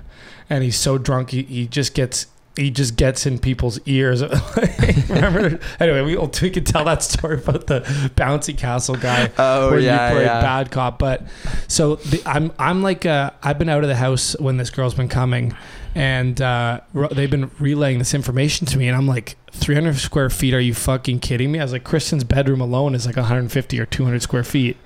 and 0.50 0.64
he's 0.64 0.78
so 0.78 0.98
drunk 0.98 1.32
he, 1.32 1.44
he 1.44 1.68
just 1.68 1.94
gets 1.94 2.28
he 2.56 2.70
just 2.72 2.98
gets 2.98 3.26
in 3.26 3.40
people's 3.40 3.80
ears. 3.86 4.22
Remember? 5.10 5.60
anyway, 5.80 6.02
we, 6.02 6.18
we 6.18 6.50
can 6.50 6.64
tell 6.66 6.84
that 6.86 7.02
story 7.04 7.38
about 7.38 7.68
the 7.68 7.82
bouncy 8.16 8.58
castle 8.58 8.96
guy 8.96 9.32
Oh 9.38 9.72
where 9.72 9.80
yeah, 9.80 10.10
you 10.10 10.16
played 10.16 10.26
yeah. 10.26 10.42
bad 10.42 10.70
cop. 10.72 11.00
But 11.00 11.24
so 11.68 11.96
the, 11.96 12.22
I'm 12.26 12.52
I'm 12.60 12.82
like 12.82 13.06
uh, 13.06 13.32
I've 13.42 13.60
been 13.60 13.70
out 13.70 13.84
of 13.84 13.90
the 13.90 13.96
house 13.96 14.38
when 14.40 14.58
this 14.58 14.70
girl's 14.70 14.94
been 14.94 15.08
coming, 15.08 15.56
and 15.96 16.42
uh, 16.42 16.82
they've 17.12 17.30
been 17.30 17.52
relaying 17.60 18.00
this 18.00 18.14
information 18.14 18.68
to 18.68 18.78
me, 18.78 18.88
and 18.88 18.96
I'm 18.96 19.08
like, 19.08 19.38
300 19.52 19.96
square 19.98 20.30
feet? 20.30 20.54
Are 20.54 20.60
you 20.60 20.74
fucking 20.74 21.20
kidding 21.20 21.52
me? 21.52 21.60
I 21.60 21.64
was 21.64 21.72
like, 21.72 21.84
Kristen's 21.84 22.24
bedroom 22.24 22.62
alone 22.62 22.96
is 22.96 23.06
like 23.06 23.16
150 23.16 23.80
or 23.80 23.86
200 23.86 24.22
square 24.22 24.44
feet. 24.44 24.78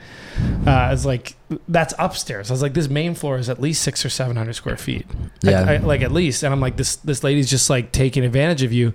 Uh, 0.65 0.69
I 0.69 0.91
was 0.91 1.05
like, 1.05 1.36
that's 1.67 1.93
upstairs. 2.00 2.50
I 2.50 2.53
was 2.53 2.62
like, 2.62 2.74
this 2.74 2.89
main 2.89 3.13
floor 3.13 3.38
is 3.38 3.50
at 3.50 3.62
least 3.62 3.83
six 3.83 4.03
or 4.05 4.10
700 4.10 4.53
square 4.53 4.77
feet. 4.77 5.05
Yeah. 5.41 5.62
I, 5.62 5.74
I, 5.74 5.77
like 5.77 6.01
at 6.01 6.12
least. 6.12 6.43
And 6.43 6.53
I'm 6.53 6.60
like, 6.60 6.77
this 6.77 6.95
this 6.98 7.24
lady's 7.24 7.50
just 7.50 7.69
like 7.69 7.91
taking 7.91 8.24
advantage 8.24 8.63
of 8.63 8.74
you. 8.74 8.93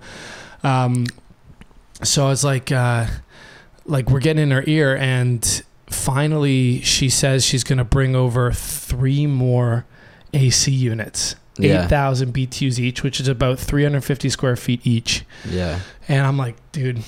Um, 0.65 1.07
so 2.03 2.27
I 2.27 2.31
was 2.31 2.45
like, 2.45 2.73
uh, 2.73 3.07
like 3.85 4.11
we're 4.11 4.21
getting 4.21 4.43
in 4.43 4.50
her 4.50 4.65
ear, 4.67 4.97
and 4.97 5.62
finally 5.87 6.81
she 6.83 7.09
says 7.09 7.45
she's 7.45 7.65
gonna 7.65 7.85
bring 7.85 8.17
over 8.17 8.53
three 8.53 9.27
more 9.27 9.87
AC 10.33 10.71
units, 10.71 11.37
Yeah. 11.59 11.85
eight 11.85 11.88
thousand 11.88 12.33
BTUs 12.35 12.79
each, 12.79 13.03
which 13.03 13.21
is 13.21 13.29
about 13.29 13.59
350 13.59 14.29
square 14.31 14.57
feet 14.57 14.81
each. 14.87 15.25
Yeah. 15.49 15.81
And 16.09 16.27
I'm 16.27 16.37
like, 16.37 16.57
dude, 16.73 17.03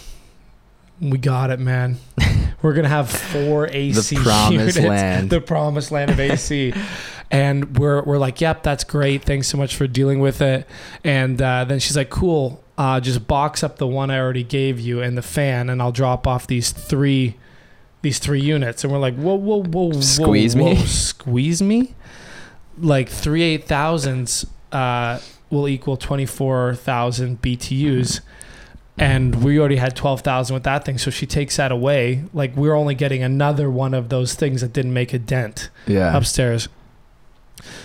we 1.01 1.19
got 1.19 1.51
it, 1.51 1.61
man. 1.61 1.99
We're 2.63 2.75
gonna 2.75 2.89
have 2.89 3.11
four 3.11 3.69
AC 3.69 4.17
The 4.17 4.23
promised 4.23 4.77
units, 4.77 4.79
land. 4.89 5.31
the 5.31 5.41
promised 5.41 5.91
land 5.91 6.11
of 6.11 6.21
AC. 6.21 6.75
and 7.31 7.79
we're 7.79 8.03
we're 8.03 8.19
like, 8.19 8.41
yep, 8.43 8.63
that's 8.63 8.85
great. 8.85 9.25
Thanks 9.25 9.49
so 9.49 9.57
much 9.57 9.75
for 9.77 9.87
dealing 9.87 10.21
with 10.21 10.43
it. 10.43 10.67
And 11.03 11.41
uh, 11.41 11.65
then 11.65 11.79
she's 11.79 11.97
like, 11.97 12.11
cool. 12.11 12.63
Uh, 12.77 12.99
just 13.01 13.27
box 13.27 13.63
up 13.63 13.77
the 13.77 13.87
one 13.87 14.11
I 14.11 14.19
already 14.19 14.43
gave 14.43 14.79
you 14.81 15.01
and 15.03 15.17
the 15.17 15.23
fan, 15.23 15.69
and 15.71 15.81
I'll 15.83 15.93
drop 15.93 16.27
off 16.27 16.47
these 16.47 16.71
three, 16.73 17.37
these 18.03 18.19
three 18.19 18.41
units. 18.41 18.85
And 18.85 18.93
we're 18.93 18.99
like, 18.99 19.15
whoa, 19.17 19.35
whoa, 19.35 19.63
whoa, 19.63 19.93
whoa, 19.93 20.01
Squeeze 20.01 20.57
me? 20.57 20.75
whoa, 20.75 20.85
squeeze 20.85 21.61
me. 21.63 21.95
Like 22.81 23.09
three 23.09 23.43
eight 23.43 23.65
thousands 23.65 24.47
uh, 24.73 25.21
will 25.51 25.69
equal 25.69 25.97
twenty 25.97 26.27
four 26.27 26.75
thousand 26.75 27.43
BTUs 27.43 28.21
and 28.99 29.43
we 29.43 29.59
already 29.59 29.77
had 29.77 29.97
12,000 29.97 30.53
with 30.53 30.65
that 30.65 30.85
thing 30.85 30.99
so 30.99 31.11
she 31.11 31.25
takes 31.25 31.57
that 31.57 31.73
away. 31.73 32.25
Like 32.35 32.55
we're 32.55 32.75
only 32.75 32.95
getting 32.95 33.23
another 33.23 33.71
one 33.71 33.95
of 33.95 34.11
those 34.11 34.35
things 34.35 34.61
that 34.61 34.75
didn't 34.75 34.93
make 34.93 35.15
a 35.15 35.19
dent 35.19 35.71
Yeah. 35.87 36.15
upstairs. 36.15 36.69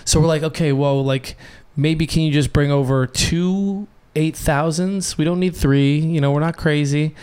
So 0.04 0.20
we're 0.20 0.26
like 0.26 0.42
okay 0.42 0.72
well 0.72 1.02
like 1.02 1.36
maybe 1.74 2.06
can 2.06 2.22
you 2.22 2.32
just 2.32 2.52
bring 2.52 2.70
over 2.70 3.06
two 3.06 3.86
8000s 4.14 5.16
we 5.18 5.24
don't 5.24 5.38
need 5.40 5.54
three 5.54 5.98
you 5.98 6.20
know 6.20 6.32
we're 6.32 6.40
not 6.40 6.56
crazy. 6.56 7.14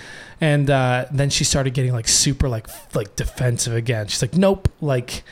And 0.41 0.69
uh, 0.69 1.05
then 1.11 1.29
she 1.29 1.43
started 1.43 1.73
getting 1.73 1.93
like 1.93 2.07
super 2.07 2.49
like 2.49 2.67
like 2.95 3.15
defensive 3.15 3.75
again. 3.75 4.07
She's 4.07 4.21
like 4.23 4.35
nope 4.35 4.69
like 4.81 5.23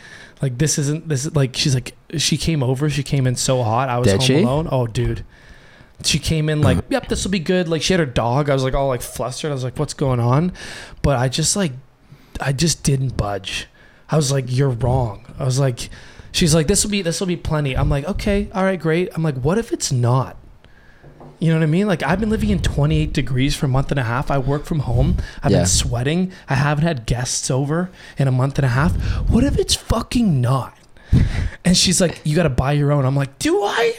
like 0.42 0.58
this 0.58 0.78
isn't 0.78 1.08
this 1.08 1.26
is 1.26 1.36
like 1.36 1.56
she's 1.56 1.76
like 1.76 1.96
she 2.18 2.38
came 2.38 2.64
over 2.64 2.90
she 2.90 3.04
came 3.04 3.28
in 3.28 3.36
so 3.36 3.64
hot 3.64 3.90
i 3.90 3.98
was 3.98 4.08
Did 4.08 4.18
home 4.18 4.28
she? 4.28 4.42
alone. 4.42 4.68
Oh 4.72 4.88
dude. 4.88 5.24
She 6.04 6.18
came 6.18 6.50
in 6.50 6.62
like 6.62 6.78
uh-huh. 6.80 6.88
yep 6.90 7.08
this 7.10 7.24
will 7.24 7.32
be 7.32 7.40
good. 7.40 7.68
Like 7.70 7.84
she 7.84 7.94
had 7.94 8.00
her 8.00 8.08
dog. 8.08 8.50
I 8.50 8.54
was 8.54 8.64
like 8.64 8.74
all 8.74 8.88
like 8.88 9.04
flustered. 9.04 9.52
I 9.52 9.54
was 9.54 9.64
like 9.64 9.78
what's 9.78 9.94
going 9.94 10.20
on? 10.20 10.52
But 11.04 11.18
i 11.20 11.30
just 11.30 11.56
like 11.56 11.74
i 12.40 12.52
just 12.52 12.84
didn't 12.84 13.16
budge. 13.18 13.68
I 14.10 14.16
was 14.16 14.32
like 14.32 14.46
you're 14.48 14.70
wrong. 14.70 15.26
I 15.38 15.44
was 15.46 15.60
like 15.60 15.90
she's 16.32 16.56
like 16.56 16.66
this 16.68 16.84
will 16.84 16.92
be 16.92 17.02
this 17.04 17.20
will 17.20 17.28
be 17.28 17.38
plenty. 17.38 17.78
I'm 17.78 17.90
like 17.90 18.06
okay 18.06 18.50
all 18.54 18.64
right 18.64 18.80
great. 18.80 19.10
I'm 19.14 19.22
like 19.22 19.36
what 19.36 19.58
if 19.60 19.72
it's 19.72 19.92
not 19.92 20.38
you 21.42 21.50
know 21.52 21.58
what 21.58 21.64
I 21.64 21.68
mean? 21.68 21.88
Like 21.88 22.04
I've 22.04 22.20
been 22.20 22.30
living 22.30 22.50
in 22.52 22.62
28 22.62 23.12
degrees 23.12 23.56
for 23.56 23.66
a 23.66 23.70
month 23.70 23.92
and 23.92 24.00
a 24.00 24.04
half. 24.04 24.32
I 24.32 24.38
work 24.38 24.64
from 24.66 24.80
home. 24.80 25.18
I've 25.44 25.52
Yeah. 25.52 25.58
been 25.60 25.66
sweating. 25.68 26.32
I 26.48 26.56
haven't 26.56 26.84
had 26.86 27.06
guests 27.06 27.52
over 27.52 27.90
in 28.18 28.28
a 28.28 28.32
month 28.32 28.58
and 28.60 28.66
a 28.66 28.70
half. 28.70 28.94
What 29.30 29.44
if 29.44 29.58
it's 29.58 29.74
fucking 29.76 30.40
not? 30.40 30.78
And 31.66 31.76
she's 31.76 32.00
like, 32.00 32.22
"You 32.24 32.36
got 32.38 32.44
to 32.44 32.50
buy 32.50 32.72
your 32.72 32.92
own." 32.94 33.04
I'm 33.06 33.16
like, 33.18 33.38
"Do 33.40 33.62
I?" 33.64 33.96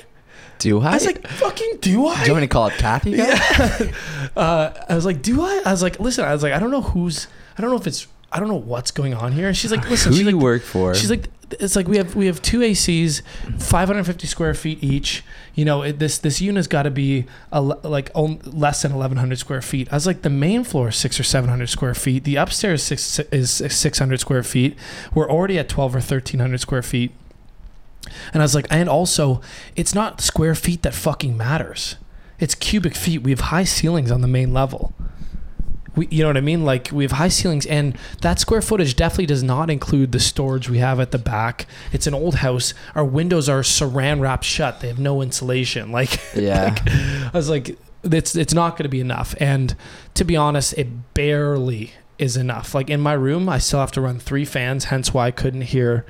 Do 0.58 0.80
I? 0.80 0.92
I 0.92 0.94
was 0.94 1.04
like, 1.06 1.26
"Fucking 1.26 1.78
do 1.80 2.06
I?" 2.06 2.20
Do 2.20 2.26
you 2.26 2.32
want 2.32 2.40
me 2.42 2.46
to 2.46 2.52
call 2.52 2.66
up 2.68 2.72
Kathy? 2.74 3.10
Yeah. 3.10 3.90
uh, 4.36 4.70
I 4.88 4.94
was 4.94 5.04
like, 5.04 5.20
"Do 5.20 5.42
I?" 5.42 5.62
I 5.66 5.72
was 5.72 5.82
like, 5.82 6.00
"Listen," 6.00 6.24
I 6.24 6.32
was 6.32 6.42
like, 6.42 6.52
"I 6.52 6.58
don't 6.58 6.70
know 6.70 6.80
who's. 6.82 7.26
I 7.58 7.60
don't 7.60 7.70
know 7.70 7.76
if 7.76 7.86
it's. 7.86 8.06
I 8.30 8.38
don't 8.40 8.48
know 8.48 8.54
what's 8.54 8.90
going 8.92 9.12
on 9.14 9.32
here." 9.32 9.48
And 9.48 9.56
she's 9.56 9.70
like, 9.72 9.88
"Listen." 9.90 10.12
Who 10.12 10.18
she's 10.18 10.26
you 10.26 10.32
like, 10.32 10.42
work 10.42 10.62
for? 10.62 10.94
She's 10.94 11.10
like, 11.10 11.28
it's 11.60 11.76
like 11.76 11.88
we 11.88 11.96
have 11.96 12.14
we 12.14 12.26
have 12.26 12.40
two 12.42 12.60
ACs, 12.60 13.22
550 13.58 14.26
square 14.26 14.54
feet 14.54 14.82
each. 14.82 15.22
You 15.54 15.64
know, 15.64 15.82
it, 15.82 15.98
this 15.98 16.18
this 16.18 16.40
unit's 16.40 16.66
got 16.66 16.84
to 16.84 16.90
be 16.90 17.26
a, 17.50 17.60
like 17.60 18.10
on, 18.14 18.40
less 18.44 18.82
than 18.82 18.92
1100 18.92 19.38
square 19.38 19.62
feet. 19.62 19.88
I 19.90 19.96
was 19.96 20.06
like, 20.06 20.22
the 20.22 20.30
main 20.30 20.64
floor 20.64 20.88
is 20.88 20.96
six 20.96 21.18
or 21.18 21.22
700 21.22 21.68
square 21.68 21.94
feet. 21.94 22.24
The 22.24 22.36
upstairs 22.36 22.82
six, 22.82 23.18
is 23.18 23.50
600 23.50 24.20
square 24.20 24.42
feet. 24.42 24.76
We're 25.14 25.30
already 25.30 25.58
at 25.58 25.68
12 25.68 25.94
or 25.94 25.98
1300 25.98 26.58
square 26.58 26.82
feet. 26.82 27.12
And 28.32 28.42
I 28.42 28.44
was 28.44 28.54
like, 28.54 28.66
and 28.70 28.88
also, 28.88 29.40
it's 29.76 29.94
not 29.94 30.20
square 30.20 30.54
feet 30.54 30.82
that 30.82 30.94
fucking 30.94 31.36
matters. 31.36 31.96
It's 32.38 32.54
cubic 32.54 32.96
feet. 32.96 33.22
We 33.22 33.30
have 33.30 33.40
high 33.40 33.64
ceilings 33.64 34.10
on 34.10 34.20
the 34.20 34.28
main 34.28 34.52
level. 34.52 34.92
We, 35.94 36.08
you 36.10 36.22
know 36.22 36.28
what 36.28 36.36
I 36.36 36.42
mean? 36.42 36.64
Like 36.64 36.90
we 36.92 37.04
have 37.04 37.12
high 37.12 37.28
ceilings, 37.28 37.66
and 37.66 37.96
that 38.22 38.38
square 38.38 38.62
footage 38.62 38.96
definitely 38.96 39.26
does 39.26 39.42
not 39.42 39.70
include 39.70 40.12
the 40.12 40.20
storage 40.20 40.68
we 40.68 40.78
have 40.78 41.00
at 41.00 41.10
the 41.10 41.18
back. 41.18 41.66
It's 41.92 42.06
an 42.06 42.14
old 42.14 42.36
house. 42.36 42.74
Our 42.94 43.04
windows 43.04 43.48
are 43.48 43.60
saran 43.60 44.20
wrapped 44.20 44.44
shut. 44.44 44.80
They 44.80 44.88
have 44.88 44.98
no 44.98 45.22
insulation. 45.22 45.92
Like, 46.02 46.20
yeah. 46.34 46.74
I 47.32 47.36
was 47.36 47.50
like, 47.50 47.78
it's 48.02 48.34
it's 48.34 48.54
not 48.54 48.70
going 48.72 48.84
to 48.84 48.88
be 48.88 49.00
enough. 49.00 49.34
And 49.38 49.76
to 50.14 50.24
be 50.24 50.36
honest, 50.36 50.72
it 50.78 51.14
barely 51.14 51.92
is 52.18 52.36
enough. 52.36 52.74
Like 52.74 52.88
in 52.88 53.00
my 53.00 53.12
room, 53.12 53.48
I 53.48 53.58
still 53.58 53.80
have 53.80 53.92
to 53.92 54.00
run 54.00 54.18
three 54.18 54.44
fans. 54.44 54.86
Hence 54.86 55.12
why 55.12 55.26
I 55.26 55.30
couldn't 55.30 55.62
hear 55.62 56.06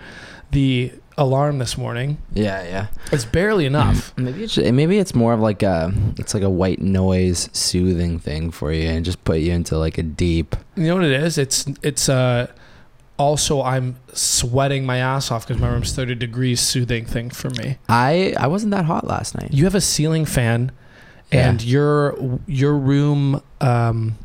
the 0.50 0.92
alarm 1.18 1.58
this 1.58 1.76
morning. 1.76 2.18
yeah. 2.32 2.62
Yeah. 2.62 2.86
It's 3.10 3.24
barely 3.24 3.66
enough. 3.66 4.12
Maybe 4.16 4.44
it's 4.44 4.56
maybe 4.56 4.98
it's 4.98 5.14
more 5.14 5.32
of 5.32 5.40
like 5.40 5.62
a 5.62 5.92
it's 6.18 6.34
like 6.34 6.42
a 6.42 6.50
white 6.50 6.80
noise 6.80 7.48
soothing 7.52 8.18
thing 8.18 8.50
for 8.50 8.72
you 8.72 8.88
and 8.88 9.04
just 9.04 9.22
put 9.24 9.38
you 9.40 9.52
into 9.52 9.76
like 9.78 9.98
a 9.98 10.02
deep. 10.02 10.56
You 10.76 10.84
know 10.88 10.96
what 10.96 11.04
it 11.04 11.12
is? 11.12 11.38
It's 11.38 11.66
it's 11.82 12.08
uh 12.08 12.46
also 13.18 13.62
I'm 13.62 13.96
sweating 14.12 14.84
my 14.86 14.98
ass 14.98 15.30
off 15.30 15.46
because 15.46 15.60
my 15.60 15.68
room's 15.68 15.92
30 15.94 16.14
degrees 16.16 16.60
soothing 16.60 17.04
thing 17.04 17.30
for 17.30 17.50
me. 17.50 17.78
I 17.88 18.34
I 18.38 18.46
wasn't 18.46 18.72
that 18.72 18.86
hot 18.86 19.06
last 19.06 19.34
night. 19.34 19.52
You 19.52 19.64
have 19.64 19.74
a 19.74 19.80
ceiling 19.80 20.24
fan 20.24 20.72
and 21.30 21.62
your 21.62 22.40
your 22.46 22.76
room 22.76 23.42
um 23.60 24.18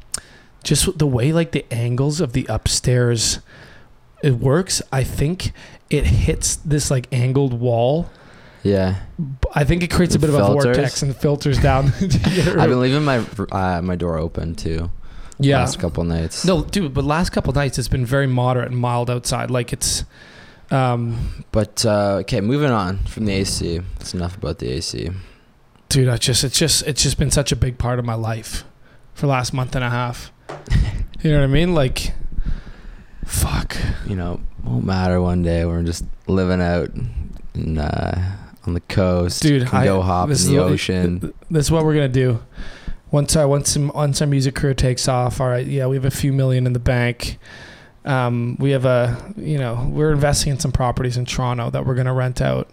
just 0.64 0.98
the 0.98 1.08
way 1.08 1.32
like 1.32 1.52
the 1.52 1.66
angles 1.72 2.20
of 2.20 2.34
the 2.34 2.46
upstairs 2.50 3.40
it 4.24 4.36
works, 4.36 4.82
I 4.92 5.04
think 5.04 5.52
it 5.90 6.06
hits 6.06 6.56
this 6.58 6.90
like 6.92 7.08
angled 7.12 7.54
wall. 7.54 8.10
Yeah. 8.64 8.96
I 9.54 9.64
think 9.64 9.84
it 9.84 9.90
creates 9.92 10.16
a 10.16 10.20
bit 10.20 10.30
of 10.30 10.36
a 10.36 10.46
vortex 10.46 11.02
and 11.02 11.16
filters 11.16 11.60
down. 11.60 11.86
I've 12.02 12.70
been 12.70 12.82
leaving 12.82 13.04
my 13.06 13.24
uh, 13.52 13.82
my 13.82 13.96
door 13.96 14.18
open 14.18 14.56
too. 14.56 14.90
yeah. 15.40 15.60
Last 15.60 15.80
couple 15.80 16.04
nights. 16.04 16.44
No, 16.44 16.64
dude, 16.64 16.94
but 16.94 17.06
last 17.06 17.30
couple 17.30 17.54
nights 17.54 17.78
it's 17.80 17.88
been 17.88 18.06
very 18.06 18.28
moderate 18.28 18.70
and 18.72 18.78
mild 18.78 19.10
outside. 19.10 19.50
Like 19.52 19.72
it's 19.72 20.04
um 20.72 21.46
But 21.52 21.86
uh, 21.86 22.18
okay, 22.22 22.42
moving 22.42 22.72
on 22.72 23.00
from 23.06 23.26
the 23.26 23.34
AC. 23.34 23.80
That's 24.00 24.14
enough 24.14 24.36
about 24.36 24.60
the 24.60 24.70
AC. 24.74 25.12
dude 25.90 26.10
i 26.10 26.18
just 26.18 26.44
it's 26.44 26.58
just 26.60 26.86
it's 26.86 27.02
just 27.02 27.18
been 27.18 27.32
such 27.32 27.54
a 27.54 27.56
big 27.56 27.78
part 27.78 27.98
of 28.00 28.04
my 28.04 28.14
life 28.16 28.66
for 29.14 29.28
last 29.28 29.54
month 29.54 29.74
and 29.74 29.86
a 29.86 29.90
half 29.90 30.34
you 31.22 31.32
know 31.32 31.38
what 31.40 31.44
i 31.46 31.48
mean 31.48 31.74
like 31.74 32.12
fuck 33.28 33.78
You 34.06 34.16
know, 34.16 34.40
won't 34.64 34.86
matter 34.86 35.22
one 35.22 35.44
day. 35.44 35.66
We're 35.66 35.84
just 35.84 36.06
living 36.28 36.62
out 36.62 36.90
in, 37.54 37.78
uh, 37.78 38.38
on 38.66 38.74
the 38.74 38.80
coast. 38.82 39.42
Dude, 39.44 39.68
can 39.68 39.82
I- 39.82 39.86
go 39.86 40.02
hop 40.02 40.30
in 40.30 40.36
the 40.38 40.58
ocean. 40.60 41.34
this 41.52 41.66
is 41.66 41.72
what 41.72 41.84
we're 41.86 41.94
gonna 41.94 42.08
do 42.10 42.40
once 43.12 43.36
our 43.36 43.48
once 43.48 43.72
some 43.72 43.90
once 43.96 44.22
our 44.22 44.28
music 44.28 44.54
career 44.56 44.74
takes 44.74 45.08
off 45.08 45.40
all 45.40 45.48
right 45.48 45.66
yeah 45.66 45.88
we 45.88 45.96
have 45.96 46.04
a 46.04 46.12
few 46.12 46.34
million 46.34 46.66
in 46.68 46.74
the 46.74 46.80
bank 46.80 47.38
um, 48.04 48.58
we 48.60 48.72
have 48.72 48.84
a 48.84 49.34
you 49.38 49.58
know 49.58 49.88
we're 49.92 50.12
investing 50.12 50.52
in 50.52 50.60
some 50.60 50.74
properties 50.74 51.16
in 51.16 51.26
toronto 51.26 51.70
that 51.70 51.86
we're 51.86 51.96
gonna 51.96 52.14
rent 52.14 52.42
out 52.42 52.70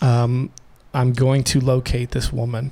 um, 0.00 0.50
i'm 0.94 1.12
going 1.12 1.44
to 1.44 1.60
locate 1.60 2.12
this 2.12 2.32
woman 2.32 2.70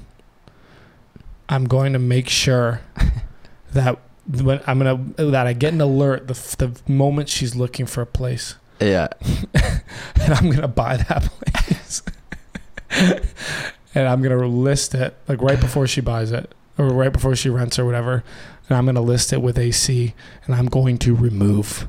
i'm 1.51 1.65
going 1.67 1.93
to 1.93 1.99
make 1.99 2.29
sure 2.31 2.81
that 3.75 3.99
when 4.43 4.61
i'm 4.67 4.79
gonna 4.79 4.97
that 5.31 5.47
i 5.47 5.53
get 5.53 5.73
an 5.73 5.81
alert 5.81 6.29
the, 6.29 6.35
the 6.59 6.93
moment 6.93 7.29
she's 7.29 7.55
looking 7.57 7.87
for 7.87 8.01
a 8.03 8.07
place 8.07 8.55
Yeah. 8.81 9.09
and 9.55 10.33
I'm 10.35 10.51
gonna 10.51 10.69
buy 10.69 10.97
that 10.97 11.23
place, 11.45 12.03
and 13.95 14.07
I'm 14.09 14.23
gonna 14.23 14.47
list 14.47 14.95
it 14.95 15.17
like 15.29 15.41
right 15.43 15.61
before 15.61 15.87
she 15.87 16.01
buys 16.01 16.33
it, 16.33 16.53
or 16.79 16.87
right 16.89 17.13
before 17.13 17.37
she 17.37 17.51
rents 17.51 17.79
or 17.79 17.85
whatever, 17.85 18.23
and 18.69 18.77
I'm 18.79 18.87
gonna 18.87 19.01
list 19.01 19.33
it 19.33 19.43
with 19.43 19.59
AC, 19.59 20.15
and 20.47 20.55
I'm 20.55 20.67
going 20.67 20.99
to 20.99 21.15
remove 21.15 21.89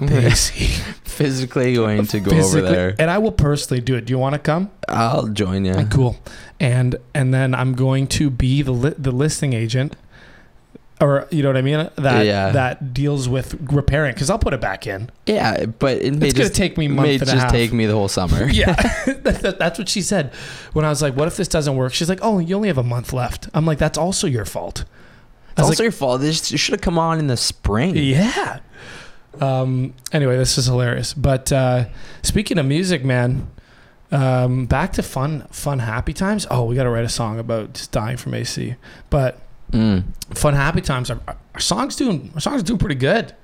AC. 0.00 0.66
Physically 1.04 1.74
going 1.74 2.06
to 2.06 2.20
go 2.20 2.36
over 2.36 2.62
there. 2.62 2.94
and 2.98 3.10
I 3.10 3.18
will 3.18 3.32
personally 3.32 3.80
do 3.82 3.94
it. 3.94 4.06
Do 4.06 4.12
you 4.12 4.18
want 4.18 4.32
to 4.34 4.38
come? 4.38 4.70
I'll 4.88 5.28
join 5.28 5.64
you. 5.64 5.74
Cool. 5.90 6.16
And 6.58 6.96
and 7.14 7.32
then 7.34 7.54
I'm 7.54 7.74
going 7.74 8.06
to 8.08 8.30
be 8.30 8.62
the 8.62 8.72
li- 8.72 8.94
the 8.96 9.12
listing 9.12 9.52
agent, 9.52 9.94
or 11.02 11.26
you 11.30 11.42
know 11.42 11.48
what 11.50 11.56
I 11.58 11.62
mean? 11.62 11.90
That 11.96 12.24
Yeah. 12.24 12.50
that 12.52 12.94
deals 12.94 13.28
with 13.28 13.54
repairing 13.70 14.14
because 14.14 14.30
I'll 14.30 14.38
put 14.38 14.54
it 14.54 14.60
back 14.60 14.86
in. 14.86 15.10
Yeah, 15.26 15.66
but 15.66 15.98
it 15.98 16.14
may 16.14 16.28
It's 16.28 16.38
gonna 16.38 16.48
take 16.48 16.78
me 16.78 16.86
a 16.86 16.88
month 16.88 17.08
may 17.08 17.14
and 17.16 17.22
a 17.22 17.26
just 17.26 17.36
half. 17.42 17.50
take 17.52 17.72
me 17.72 17.84
the 17.86 17.92
whole 17.94 18.08
summer. 18.08 18.48
yeah, 18.50 18.72
That- 19.06 19.40
that- 19.42 19.58
that's 19.58 19.78
what 19.78 19.88
she 19.88 20.00
said 20.00 20.32
when 20.72 20.84
I 20.84 20.88
was 20.88 21.02
like, 21.02 21.14
"What 21.16 21.28
if 21.28 21.36
this 21.36 21.48
doesn't 21.48 21.76
work?" 21.76 21.92
She's 21.92 22.08
like, 22.08 22.20
"Oh, 22.22 22.38
you 22.38 22.56
only 22.56 22.68
have 22.68 22.78
a 22.78 22.82
month 22.82 23.12
left." 23.12 23.48
I'm 23.52 23.66
like, 23.66 23.78
"That's 23.78 23.98
also 23.98 24.26
your 24.26 24.44
fault." 24.46 24.84
It's 25.58 25.68
also 25.68 25.82
your 25.82 25.92
fault. 25.92 26.22
This 26.22 26.46
should 26.46 26.72
have 26.72 26.80
come 26.80 26.98
on 26.98 27.18
in 27.18 27.26
the 27.26 27.36
spring. 27.36 27.94
Yeah. 27.96 28.60
Um. 29.40 29.92
Anyway, 30.12 30.36
this 30.38 30.56
is 30.56 30.66
hilarious. 30.66 31.12
But 31.14 31.52
uh, 31.52 31.86
speaking 32.22 32.56
of 32.58 32.64
music, 32.66 33.04
man, 33.04 33.48
um, 34.10 34.64
back 34.66 34.92
to 34.94 35.02
fun, 35.02 35.46
fun, 35.50 35.80
happy 35.80 36.12
times. 36.12 36.46
Oh, 36.50 36.64
we 36.64 36.74
got 36.74 36.84
to 36.84 36.90
write 36.90 37.04
a 37.04 37.08
song 37.10 37.38
about 37.38 37.74
just 37.74 37.92
dying 37.92 38.16
from 38.16 38.32
AC. 38.34 38.76
But 39.10 39.38
Mm. 39.72 40.04
fun, 40.36 40.54
happy 40.54 40.80
times. 40.80 41.10
Our, 41.10 41.20
our 41.26 41.60
songs 41.60 41.96
doing 41.96 42.30
our 42.34 42.40
songs 42.40 42.62
doing 42.62 42.78
pretty 42.78 42.94
good 42.94 43.34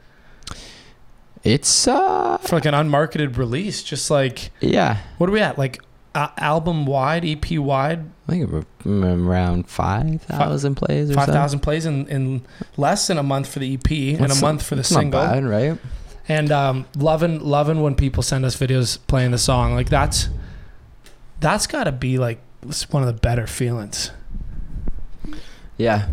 It's 1.42 1.88
uh 1.88 2.38
for 2.38 2.56
like 2.56 2.66
an 2.66 2.74
unmarketed 2.74 3.36
release. 3.36 3.82
Just 3.82 4.10
like 4.10 4.50
yeah. 4.60 4.98
what 5.18 5.28
are 5.28 5.32
we 5.32 5.40
at? 5.40 5.58
Like 5.58 5.80
uh, 6.14 6.28
album 6.38 6.86
wide, 6.86 7.24
EP 7.24 7.58
wide, 7.58 8.10
I 8.26 8.32
think 8.32 8.50
mm, 8.50 9.26
around 9.26 9.68
five 9.68 10.22
thousand 10.22 10.74
plays 10.74 11.10
or 11.10 11.14
five 11.14 11.50
so. 11.50 11.58
plays 11.58 11.86
in 11.86 12.06
in 12.08 12.46
less 12.76 13.06
than 13.06 13.18
a 13.18 13.22
month 13.22 13.48
for 13.48 13.58
the 13.58 13.74
EP 13.74 14.20
and 14.20 14.32
a 14.32 14.40
month 14.40 14.62
for 14.62 14.74
the 14.74 14.84
single. 14.84 15.20
bad, 15.20 15.44
right? 15.44 15.78
and 16.28 16.52
um, 16.52 16.86
loving 16.96 17.40
loving 17.40 17.80
when 17.80 17.94
people 17.94 18.22
send 18.22 18.44
us 18.44 18.56
videos 18.56 18.98
playing 19.06 19.30
the 19.30 19.38
song 19.38 19.74
like 19.74 19.88
that's 19.88 20.28
that's 21.40 21.66
got 21.66 21.84
to 21.84 21.92
be 21.92 22.18
like 22.18 22.38
one 22.90 23.02
of 23.02 23.06
the 23.06 23.20
better 23.20 23.46
feelings 23.46 24.10
Yeah, 25.78 26.08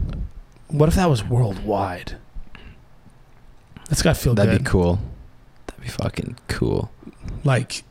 what 0.67 0.87
if 0.89 0.95
that 0.95 1.09
was 1.09 1.23
worldwide 1.23 2.15
that's 3.89 4.01
got 4.01 4.15
to 4.15 4.21
feel 4.21 4.33
that'd 4.33 4.51
good 4.51 4.63
be 4.63 4.69
cool. 4.69 4.99
That'd 5.67 5.83
be 5.83 5.89
fucking 5.89 6.37
cool. 6.47 6.91
like 7.43 7.83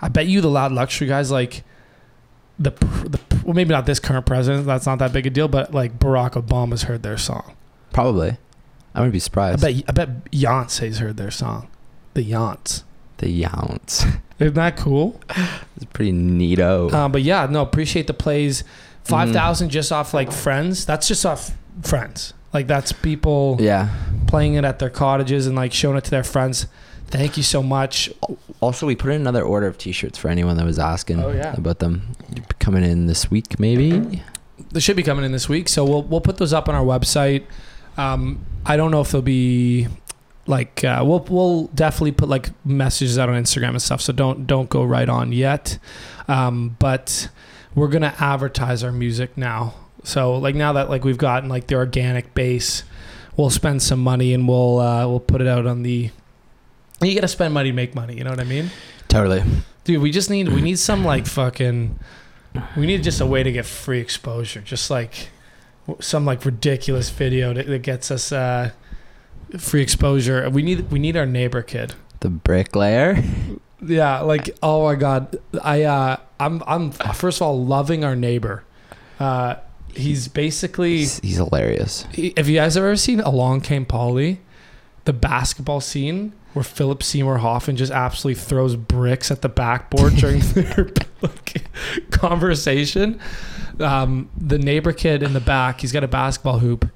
i 0.00 0.08
bet 0.08 0.26
you 0.26 0.40
the 0.40 0.48
loud 0.50 0.70
luxury 0.72 1.08
guys 1.08 1.30
like 1.30 1.64
the 2.58 2.70
pr- 2.70 3.08
the 3.08 3.18
pr- 3.18 3.44
well 3.46 3.54
maybe 3.54 3.70
not 3.70 3.86
this 3.86 3.98
current 3.98 4.26
president 4.26 4.66
that's 4.66 4.86
not 4.86 4.98
that 4.98 5.12
big 5.12 5.26
a 5.26 5.30
deal 5.30 5.48
but 5.48 5.72
like 5.74 5.98
barack 5.98 6.32
obama's 6.32 6.82
heard 6.84 7.02
their 7.02 7.16
song 7.18 7.54
Probably. 7.92 8.36
I 8.94 9.00
wouldn't 9.00 9.12
be 9.14 9.18
surprised. 9.20 9.64
i 9.64 9.72
bet 9.72 9.84
i 9.88 9.92
bet 9.92 10.24
beyonce's 10.30 10.98
heard 10.98 11.16
their 11.16 11.30
song 11.30 11.68
the 12.14 12.22
yants 12.22 12.82
the 13.18 13.42
Younts. 13.42 14.06
isn't 14.38 14.54
that 14.54 14.76
cool 14.76 15.18
It's 15.76 15.86
pretty 15.92 16.12
neato. 16.12 16.92
Um, 16.92 17.10
but 17.12 17.22
yeah, 17.22 17.46
no, 17.50 17.60
appreciate 17.62 18.06
the 18.06 18.14
plays. 18.14 18.62
Five 19.08 19.32
thousand 19.32 19.70
just 19.70 19.92
off 19.92 20.12
like 20.14 20.32
friends. 20.32 20.84
That's 20.86 21.08
just 21.08 21.24
off 21.26 21.52
friends. 21.82 22.34
Like 22.52 22.66
that's 22.66 22.92
people 22.92 23.56
yeah. 23.60 23.88
playing 24.26 24.54
it 24.54 24.64
at 24.64 24.78
their 24.78 24.90
cottages 24.90 25.46
and 25.46 25.54
like 25.56 25.72
showing 25.72 25.96
it 25.96 26.04
to 26.04 26.10
their 26.10 26.24
friends. 26.24 26.66
Thank 27.08 27.36
you 27.36 27.42
so 27.42 27.62
much. 27.62 28.10
Also, 28.60 28.86
we 28.86 28.96
put 28.96 29.10
in 29.12 29.20
another 29.20 29.42
order 29.42 29.66
of 29.68 29.78
T-shirts 29.78 30.18
for 30.18 30.28
anyone 30.28 30.56
that 30.56 30.64
was 30.64 30.78
asking 30.78 31.22
Oh, 31.22 31.30
yeah. 31.30 31.54
about 31.56 31.78
them. 31.78 32.02
Coming 32.58 32.82
in 32.82 33.06
this 33.06 33.30
week, 33.30 33.60
maybe. 33.60 34.22
They 34.72 34.80
should 34.80 34.96
be 34.96 35.04
coming 35.04 35.24
in 35.24 35.30
this 35.32 35.48
week, 35.48 35.68
so 35.68 35.84
we'll 35.84 36.02
we'll 36.02 36.20
put 36.20 36.38
those 36.38 36.52
up 36.52 36.68
on 36.68 36.74
our 36.74 36.84
website. 36.84 37.44
Um, 37.96 38.44
I 38.64 38.76
don't 38.76 38.90
know 38.90 39.02
if 39.02 39.12
they'll 39.12 39.22
be 39.22 39.86
like 40.46 40.82
uh, 40.84 41.02
we'll 41.06 41.20
we'll 41.28 41.66
definitely 41.68 42.12
put 42.12 42.28
like 42.28 42.50
messages 42.64 43.18
out 43.18 43.28
on 43.28 43.40
Instagram 43.40 43.70
and 43.70 43.82
stuff. 43.82 44.00
So 44.00 44.12
don't 44.12 44.46
don't 44.46 44.68
go 44.70 44.82
right 44.82 45.08
on 45.08 45.32
yet. 45.32 45.78
Um, 46.26 46.76
but 46.78 47.28
we're 47.76 47.88
gonna 47.88 48.14
advertise 48.18 48.82
our 48.82 48.90
music 48.90 49.36
now. 49.36 49.74
So 50.02 50.36
like 50.36 50.56
now 50.56 50.72
that 50.72 50.90
like 50.90 51.04
we've 51.04 51.18
gotten 51.18 51.48
like 51.48 51.68
the 51.68 51.76
organic 51.76 52.34
base, 52.34 52.82
we'll 53.36 53.50
spend 53.50 53.82
some 53.82 54.00
money 54.00 54.34
and 54.34 54.48
we'll 54.48 54.80
uh, 54.80 55.06
we'll 55.06 55.20
put 55.20 55.40
it 55.40 55.46
out 55.46 55.66
on 55.66 55.84
the. 55.84 56.10
You 57.00 57.14
gotta 57.14 57.28
spend 57.28 57.54
money 57.54 57.70
to 57.70 57.76
make 57.76 57.94
money. 57.94 58.16
You 58.16 58.24
know 58.24 58.30
what 58.30 58.40
I 58.40 58.44
mean? 58.44 58.70
Totally. 59.06 59.44
Dude, 59.84 60.02
we 60.02 60.10
just 60.10 60.30
need 60.30 60.48
we 60.48 60.62
need 60.62 60.78
some 60.78 61.04
like 61.04 61.26
fucking 61.26 61.98
we 62.76 62.86
need 62.86 63.02
just 63.02 63.20
a 63.20 63.26
way 63.26 63.42
to 63.42 63.52
get 63.52 63.66
free 63.66 64.00
exposure. 64.00 64.60
Just 64.62 64.90
like 64.90 65.28
some 66.00 66.24
like 66.24 66.44
ridiculous 66.44 67.10
video 67.10 67.52
that, 67.52 67.66
that 67.66 67.82
gets 67.82 68.10
us 68.10 68.32
uh 68.32 68.70
free 69.58 69.82
exposure. 69.82 70.48
We 70.48 70.62
need 70.62 70.90
we 70.90 70.98
need 70.98 71.16
our 71.16 71.26
neighbor 71.26 71.62
kid. 71.62 71.94
The 72.20 72.30
bricklayer. 72.30 73.22
Yeah, 73.80 74.20
like 74.20 74.56
oh 74.62 74.84
my 74.84 74.94
god. 74.94 75.38
I 75.62 75.82
uh 75.84 76.16
I'm 76.40 76.62
I'm 76.66 76.90
first 76.92 77.40
of 77.40 77.46
all 77.46 77.64
loving 77.64 78.04
our 78.04 78.16
neighbor. 78.16 78.64
Uh 79.18 79.56
he's 79.94 80.28
basically 80.28 80.98
He's, 80.98 81.20
he's 81.20 81.36
hilarious. 81.36 82.02
have 82.36 82.48
you 82.48 82.56
guys 82.56 82.76
ever 82.76 82.96
seen 82.96 83.20
Along 83.20 83.60
Came 83.60 83.84
Polly? 83.86 84.40
The 85.04 85.12
basketball 85.12 85.80
scene 85.80 86.32
where 86.52 86.62
Philip 86.64 87.02
Seymour 87.02 87.38
Hoffman 87.38 87.76
just 87.76 87.92
absolutely 87.92 88.40
throws 88.42 88.76
bricks 88.76 89.30
at 89.30 89.42
the 89.42 89.48
backboard 89.48 90.14
during 90.16 90.40
their 90.40 90.90
like, 91.20 91.64
conversation. 92.10 93.20
Um, 93.78 94.30
the 94.36 94.58
neighbor 94.58 94.92
kid 94.92 95.22
in 95.22 95.32
the 95.34 95.40
back, 95.40 95.82
he's 95.82 95.92
got 95.92 96.02
a 96.02 96.08
basketball 96.08 96.60
hoop, 96.60 96.90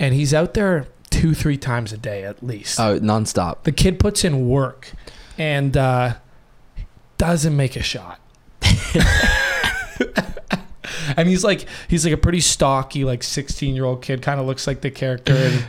and 0.00 0.14
he's 0.14 0.34
out 0.34 0.54
there 0.54 0.88
two, 1.10 1.32
three 1.32 1.56
times 1.56 1.92
a 1.92 1.96
day 1.96 2.24
at 2.24 2.42
least. 2.42 2.78
Oh, 2.80 2.98
nonstop. 2.98 3.62
the 3.62 3.72
kid 3.72 3.98
puts 4.00 4.24
in 4.24 4.48
work 4.48 4.92
and 5.38 5.76
uh, 5.76 6.14
doesn't 7.18 7.56
make 7.56 7.76
a 7.76 7.82
shot. 7.82 8.20
and 11.16 11.28
he's 11.28 11.44
like 11.44 11.66
he's 11.88 12.04
like 12.04 12.14
a 12.14 12.18
pretty 12.18 12.40
stocky 12.40 13.04
like 13.04 13.22
16 13.22 13.74
year 13.74 13.84
old 13.84 14.02
kid 14.02 14.22
kind 14.22 14.40
of 14.40 14.46
looks 14.46 14.66
like 14.66 14.80
the 14.80 14.90
character 14.90 15.34
in, 15.34 15.64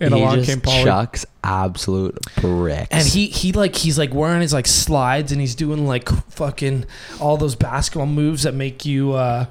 in 0.00 0.12
he 0.12 0.20
along 0.20 0.36
just 0.36 0.48
came 0.48 0.60
polly 0.60 0.84
chucks 0.84 1.26
absolute 1.42 2.18
bricks. 2.40 2.88
and 2.90 3.06
he 3.06 3.26
he 3.26 3.52
like 3.52 3.74
he's 3.74 3.98
like 3.98 4.14
wearing 4.14 4.40
his 4.40 4.52
like 4.52 4.66
slides 4.66 5.32
and 5.32 5.40
he's 5.40 5.54
doing 5.54 5.86
like 5.86 6.08
fucking 6.30 6.84
all 7.20 7.36
those 7.36 7.54
basketball 7.54 8.06
moves 8.06 8.42
that 8.44 8.54
make 8.54 8.84
you 8.84 9.12
uh 9.12 9.46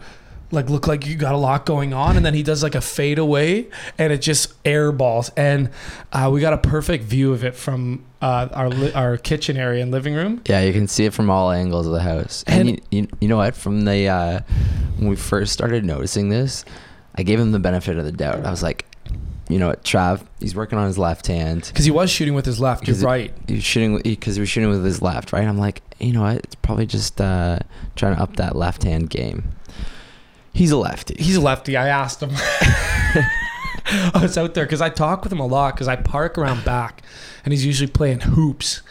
like 0.55 0.69
look 0.69 0.87
like 0.87 1.05
you 1.05 1.15
got 1.15 1.33
a 1.33 1.37
lot 1.37 1.65
going 1.65 1.93
on 1.93 2.17
and 2.17 2.25
then 2.25 2.33
he 2.33 2.41
does 2.43 2.63
like 2.63 2.73
a 2.75 2.81
fade 2.81 3.19
away 3.19 3.67
and 3.97 4.11
it 4.11 4.19
just 4.21 4.61
airballs 4.63 5.29
and 5.37 5.69
uh, 6.13 6.29
we 6.33 6.41
got 6.41 6.53
a 6.53 6.57
perfect 6.57 7.03
view 7.03 7.31
of 7.33 7.43
it 7.43 7.53
from 7.55 8.03
uh, 8.21 8.47
our 8.53 8.69
li- 8.69 8.93
our 8.93 9.17
kitchen 9.17 9.57
area 9.57 9.83
and 9.83 9.91
living 9.91 10.13
room 10.15 10.41
Yeah, 10.47 10.61
you 10.61 10.73
can 10.73 10.87
see 10.87 11.05
it 11.05 11.13
from 11.13 11.29
all 11.29 11.51
angles 11.51 11.85
of 11.85 11.93
the 11.93 12.01
house. 12.01 12.43
And, 12.47 12.69
And- 12.69 12.81
you, 12.89 13.01
you, 13.01 13.07
you 13.21 13.27
know 13.27 13.37
what? 13.37 13.55
From 13.55 13.81
the 13.85 14.07
uh, 14.07 14.39
when 14.97 15.09
we 15.09 15.15
first 15.15 15.53
started 15.53 15.85
noticing 15.85 16.29
this, 16.29 16.65
I 17.15 17.23
gave 17.23 17.39
him 17.39 17.51
the 17.51 17.59
benefit 17.59 17.97
of 17.97 18.05
the 18.05 18.11
doubt. 18.11 18.45
I 18.45 18.49
was 18.49 18.63
like, 18.63 18.85
you 19.47 19.59
know 19.59 19.67
what, 19.67 19.83
Trav, 19.83 20.25
he's 20.39 20.55
working 20.55 20.79
on 20.79 20.87
his 20.87 20.97
left 20.97 21.27
hand. 21.27 21.65
because 21.67 21.85
he 21.85 21.91
was 21.91 22.09
shooting 22.09 22.33
with 22.33 22.45
his 22.47 22.59
left 22.59 22.87
you're 22.87 22.97
right 22.97 23.31
He's 23.47 23.63
shooting 23.63 24.01
because 24.01 24.35
he 24.35 24.39
was 24.39 24.49
shooting 24.49 24.69
with 24.71 24.83
his 24.83 25.01
left, 25.03 25.31
right? 25.33 25.47
I'm 25.47 25.59
like, 25.59 25.83
you 25.99 26.13
know 26.13 26.23
what? 26.23 26.37
It's 26.37 26.55
probably 26.55 26.87
just 26.87 27.21
uh, 27.21 27.59
trying 27.95 28.15
to 28.15 28.21
up 28.21 28.37
that 28.37 28.55
left 28.55 28.83
hand 28.83 29.09
game. 29.11 29.51
He's 30.55 30.71
a 30.71 30.77
lefty. 30.77 31.15
he's 31.19 31.35
a 31.35 31.41
lefty. 31.41 31.75
I 31.75 31.89
asked 31.89 32.23
him. 32.23 32.29
I 34.13 34.19
was 34.21 34.37
out 34.37 34.53
there 34.53 34.63
because 34.63 34.79
i 34.79 34.87
talk 34.89 35.23
with 35.23 35.31
him 35.31 35.39
a 35.39 35.45
lot 35.45 35.75
because 35.75 35.87
i 35.87 35.95
park 35.95 36.39
around 36.39 36.65
back 36.65 37.03
and 37.43 37.53
he's 37.53 37.63
usually 37.65 37.89
playing 37.89 38.21
hoops 38.21 38.81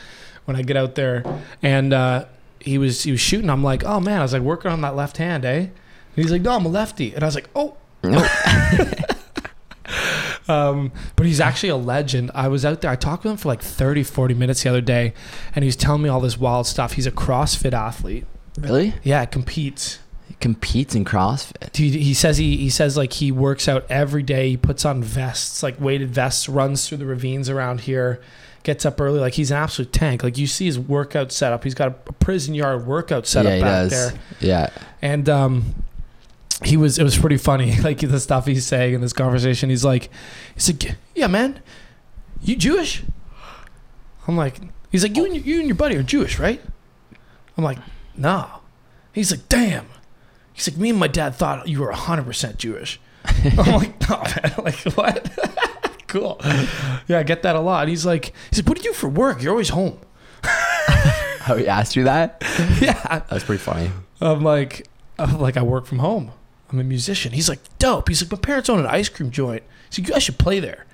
when 0.45 0.57
i 0.57 0.63
get 0.63 0.77
out 0.77 0.95
there. 0.95 1.25
And 1.63 1.95
uh, 1.95 2.27
he 2.61 2.77
was 2.77 3.05
he 3.05 3.13
was 3.13 3.21
shooting. 3.21 3.49
I'm 3.49 3.65
like 3.65 3.83
oh 3.83 3.99
man. 3.99 4.19
I 4.19 4.23
was 4.23 4.35
like 4.35 4.43
working 4.43 4.71
on 4.71 4.83
that 4.83 4.95
left 4.95 5.17
hand 5.17 5.47
eh? 5.47 5.57
And 5.57 5.71
he's 6.15 6.31
like 6.31 6.43
no 6.43 6.53
i'm 6.53 6.67
a 6.67 6.69
lefty. 6.69 7.15
And 7.15 7.23
i 7.25 7.27
was 7.27 7.35
like 7.35 7.49
oh. 7.57 7.79
Nope. 8.03 8.27
um, 10.49 10.93
but 11.17 11.25
he's 11.25 11.41
actually 11.41 11.71
a 11.71 11.77
legend. 11.77 12.31
I 12.35 12.49
was 12.49 12.67
out 12.67 12.83
there. 12.83 12.91
I 12.91 12.97
talked 12.97 13.25
with 13.25 13.31
him 13.31 13.39
for 13.39 13.49
like 13.49 13.63
30 13.63 14.03
40 14.03 14.35
minutes 14.35 14.63
the 14.65 14.69
other 14.69 14.83
day 14.83 15.15
and 15.55 15.63
he 15.63 15.67
was 15.67 15.77
telling 15.77 16.03
me 16.03 16.11
all 16.11 16.21
this 16.21 16.37
wild 16.37 16.67
stuff. 16.67 16.93
He's 16.93 17.07
a 17.07 17.11
crossfit 17.11 17.73
athlete. 17.73 18.27
Really? 18.59 18.95
yeah 19.03 19.25
competes 19.25 19.99
competes 20.41 20.95
in 20.95 21.05
CrossFit. 21.05 21.77
He, 21.77 21.91
he 21.91 22.15
says 22.15 22.39
he 22.39 22.57
he 22.57 22.71
says 22.71 22.97
like 22.97 23.15
he 23.15 23.33
works 23.33 23.69
out 23.69 23.85
every 23.89 24.23
day. 24.23 24.51
He 24.51 24.57
puts 24.57 24.85
on 24.85 25.03
vests, 25.03 25.63
like 25.63 25.81
weighted 25.81 26.11
vests, 26.11 26.49
runs 26.49 26.89
through 26.89 26.99
the 26.99 27.07
ravines 27.07 27.49
around 27.49 27.83
here, 27.83 28.21
gets 28.63 28.85
up 28.85 29.01
early. 29.01 29.21
Like 29.21 29.35
he's 29.35 29.51
an 29.51 29.57
absolute 29.57 29.93
tank. 29.93 30.23
Like 30.23 30.39
you 30.39 30.47
see 30.47 30.67
his 30.67 30.79
workout 30.79 31.33
setup. 31.33 31.65
He's 31.65 31.75
got 31.75 31.89
a 31.89 32.13
prison 32.15 32.55
yard 32.55 32.87
workout 32.87 33.27
setup 33.27 33.53
yeah, 33.53 33.61
back 33.61 33.91
does. 33.91 33.91
there. 33.91 34.21
Yeah. 34.41 34.71
And 35.01 35.29
um, 35.29 35.75
he 36.65 36.77
was 36.77 36.99
it 36.99 37.05
was 37.05 37.17
pretty 37.17 37.37
funny. 37.37 37.77
Like 37.85 37.99
the 37.99 38.21
stuff 38.21 38.47
he's 38.47 38.67
saying 38.67 38.95
in 38.95 39.01
this 39.01 39.13
conversation. 39.13 39.71
He's 39.71 39.85
like, 39.85 40.11
he's 40.55 40.71
like, 40.71 40.97
yeah, 41.15 41.27
man, 41.27 41.61
you 42.43 42.57
Jewish? 42.57 43.03
I'm 44.27 44.37
like, 44.37 44.59
he's 44.91 45.03
like, 45.03 45.17
you 45.17 45.25
and 45.27 45.45
you 45.45 45.59
and 45.59 45.69
your 45.69 45.77
buddy 45.77 45.97
are 45.97 46.03
Jewish, 46.03 46.39
right? 46.39 46.63
I'm 47.57 47.65
like, 47.65 47.79
no. 48.17 48.49
He's 49.13 49.31
like, 49.31 49.49
damn. 49.49 49.87
He's 50.55 50.71
like, 50.71 50.79
me 50.79 50.89
and 50.91 50.99
my 50.99 51.09
dad 51.09 51.35
thought 51.35 51.69
you 51.69 51.81
were 51.81 51.93
100% 51.93 52.57
Jewish. 52.57 52.99
I'm 53.25 53.57
like, 53.57 54.09
no, 54.09 54.17
man. 54.23 54.55
Like, 54.65 54.77
what? 54.97 56.03
cool. 56.07 56.41
Yeah, 57.07 57.19
I 57.19 57.23
get 57.25 57.43
that 57.43 57.57
a 57.57 57.61
lot. 57.61 57.81
And 57.83 57.91
he's 57.91 58.07
like, 58.07 58.33
he's 58.51 58.61
like, 58.61 58.69
what 58.69 58.79
do 58.79 58.85
you 58.85 58.91
do 58.91 58.95
for 58.95 59.09
work? 59.09 59.43
You're 59.43 59.51
always 59.53 59.71
home. 59.71 59.99
Oh, 61.47 61.57
he 61.59 61.69
asked 61.69 61.95
you 61.97 62.05
that? 62.05 62.43
yeah. 62.81 63.23
That's 63.29 63.45
pretty 63.45 63.61
funny. 63.63 63.91
I'm 64.21 64.43
like, 64.43 64.87
I'm 65.19 65.39
like 65.39 65.57
I 65.59 65.63
work 65.63 65.85
from 65.87 65.99
home. 65.99 66.33
I'm 66.71 66.81
a 66.81 66.85
musician. 66.85 67.33
He's 67.33 67.49
like, 67.49 67.61
dope. 67.79 68.09
He's 68.09 68.23
like, 68.23 68.33
my 68.33 68.39
parents 68.39 68.71
own 68.71 68.81
an 68.81 68.87
ice 68.87 69.09
cream 69.11 69.31
joint. 69.31 69.63
He's 69.91 69.99
like, 69.99 70.09
you 70.09 70.15
guys 70.15 70.23
should 70.23 70.39
play 70.39 70.61
there. 70.61 70.87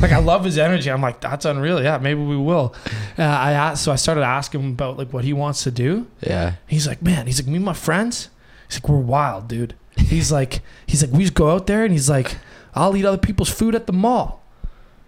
Like 0.00 0.12
I 0.12 0.18
love 0.18 0.44
his 0.44 0.58
energy. 0.58 0.90
I'm 0.90 1.00
like, 1.00 1.20
that's 1.20 1.44
unreal. 1.44 1.82
Yeah, 1.82 1.96
maybe 1.98 2.20
we 2.20 2.36
will. 2.36 2.74
Uh, 3.18 3.22
I 3.22 3.52
asked, 3.52 3.84
so 3.84 3.92
I 3.92 3.96
started 3.96 4.22
asking 4.22 4.60
him 4.60 4.70
about 4.72 4.98
like 4.98 5.12
what 5.12 5.24
he 5.24 5.32
wants 5.32 5.62
to 5.62 5.70
do. 5.70 6.06
Yeah. 6.20 6.56
He's 6.66 6.86
like, 6.86 7.00
man, 7.00 7.26
he's 7.26 7.40
like, 7.40 7.48
me 7.48 7.56
and 7.56 7.64
my 7.64 7.72
friends, 7.72 8.28
he's 8.68 8.82
like, 8.82 8.88
we're 8.88 8.98
wild, 8.98 9.48
dude. 9.48 9.74
He's 9.96 10.30
like, 10.30 10.60
he's 10.86 11.02
like, 11.02 11.12
we 11.12 11.22
just 11.24 11.34
go 11.34 11.50
out 11.50 11.66
there 11.66 11.84
and 11.84 11.92
he's 11.92 12.08
like, 12.10 12.36
I'll 12.74 12.96
eat 12.96 13.04
other 13.04 13.18
people's 13.18 13.48
food 13.48 13.74
at 13.74 13.86
the 13.86 13.92
mall. 13.92 14.42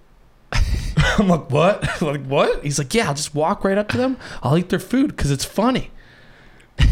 I'm 0.96 1.28
like, 1.28 1.50
what? 1.50 2.00
like, 2.02 2.24
what? 2.26 2.64
He's 2.64 2.78
like, 2.78 2.94
yeah, 2.94 3.08
I'll 3.08 3.14
just 3.14 3.34
walk 3.34 3.64
right 3.64 3.78
up 3.78 3.88
to 3.90 3.96
them. 3.96 4.16
I'll 4.42 4.56
eat 4.56 4.68
their 4.70 4.78
food 4.78 5.08
because 5.16 5.30
it's 5.30 5.44
funny 5.44 5.90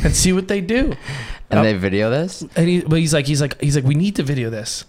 and 0.05 0.15
see 0.15 0.33
what 0.33 0.49
they 0.49 0.61
do. 0.61 0.95
And 1.49 1.65
they 1.65 1.75
video 1.75 2.11
this? 2.11 2.43
And 2.57 2.69
he, 2.69 2.81
but 2.81 2.99
he's 2.99 3.15
like, 3.15 3.29
he's 3.29 3.41
like, 3.41 3.61
he's 3.61 3.77
like, 3.77 3.85
we 3.85 3.95
need 3.95 4.17
to 4.17 4.25
video 4.25 4.51
this. 4.51 4.85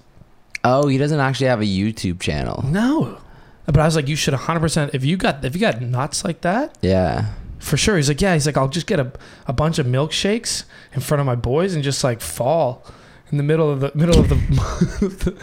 Oh, 0.64 0.88
he 0.88 0.98
doesn't 0.98 1.20
actually 1.20 1.48
have 1.48 1.62
a 1.62 1.66
YouTube 1.66 2.20
channel. 2.20 2.64
No. 2.66 3.20
But 3.68 3.78
I 3.78 3.86
was 3.86 3.96
like, 3.96 4.08
you 4.08 4.16
should 4.16 4.34
100%, 4.34 4.96
if 4.96 5.06
you 5.06 5.18
got, 5.18 5.46
if 5.46 5.54
you 5.54 5.62
got 5.62 5.80
nuts 5.82 6.26
like 6.26 6.42
that, 6.42 6.76
Yeah. 6.82 7.26
For 7.60 7.78
sure. 7.78 7.98
He's 7.98 8.08
like, 8.08 8.22
yeah. 8.22 8.34
He's 8.34 8.46
like, 8.46 8.58
I'll 8.58 8.68
just 8.68 8.88
get 8.88 9.00
a, 9.00 9.12
a 9.48 9.54
bunch 9.54 9.80
of 9.80 9.86
milkshakes 9.86 10.64
in 10.94 11.02
front 11.02 11.20
of 11.20 11.26
my 11.26 11.36
boys 11.36 11.74
and 11.74 11.84
just 11.84 12.04
like 12.04 12.22
fall 12.22 12.86
in 13.32 13.38
the 13.38 13.44
middle 13.44 13.70
of 13.70 13.80
the 13.82 13.92
middle 13.94 14.20
of 14.20 14.30
the 14.30 14.36
the, 15.02 15.38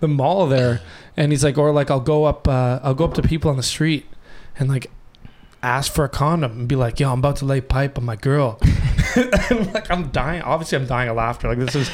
the 0.00 0.08
mall 0.08 0.46
there. 0.46 0.80
And 1.16 1.32
he's 1.32 1.44
like, 1.44 1.58
or 1.58 1.72
like 1.72 1.90
I'll 1.90 2.00
go 2.00 2.24
up, 2.24 2.46
uh, 2.46 2.80
I'll 2.82 2.94
go 2.94 3.04
up 3.04 3.14
to 3.14 3.22
people 3.22 3.50
on 3.50 3.56
the 3.56 3.62
street 3.62 4.06
and 4.58 4.68
like 4.68 4.90
ask 5.62 5.92
for 5.92 6.04
a 6.04 6.08
condom 6.08 6.52
and 6.52 6.68
be 6.68 6.76
like, 6.76 7.00
yo, 7.00 7.12
I'm 7.12 7.18
about 7.18 7.36
to 7.36 7.44
lay 7.44 7.60
pipe 7.60 7.98
on 7.98 8.04
my 8.04 8.16
girl. 8.16 8.58
and 9.16 9.72
like 9.74 9.90
I'm 9.90 10.08
dying. 10.10 10.42
Obviously, 10.42 10.78
I'm 10.78 10.86
dying 10.86 11.08
of 11.08 11.16
laughter. 11.16 11.48
Like 11.48 11.58
this 11.58 11.74
is, 11.74 11.90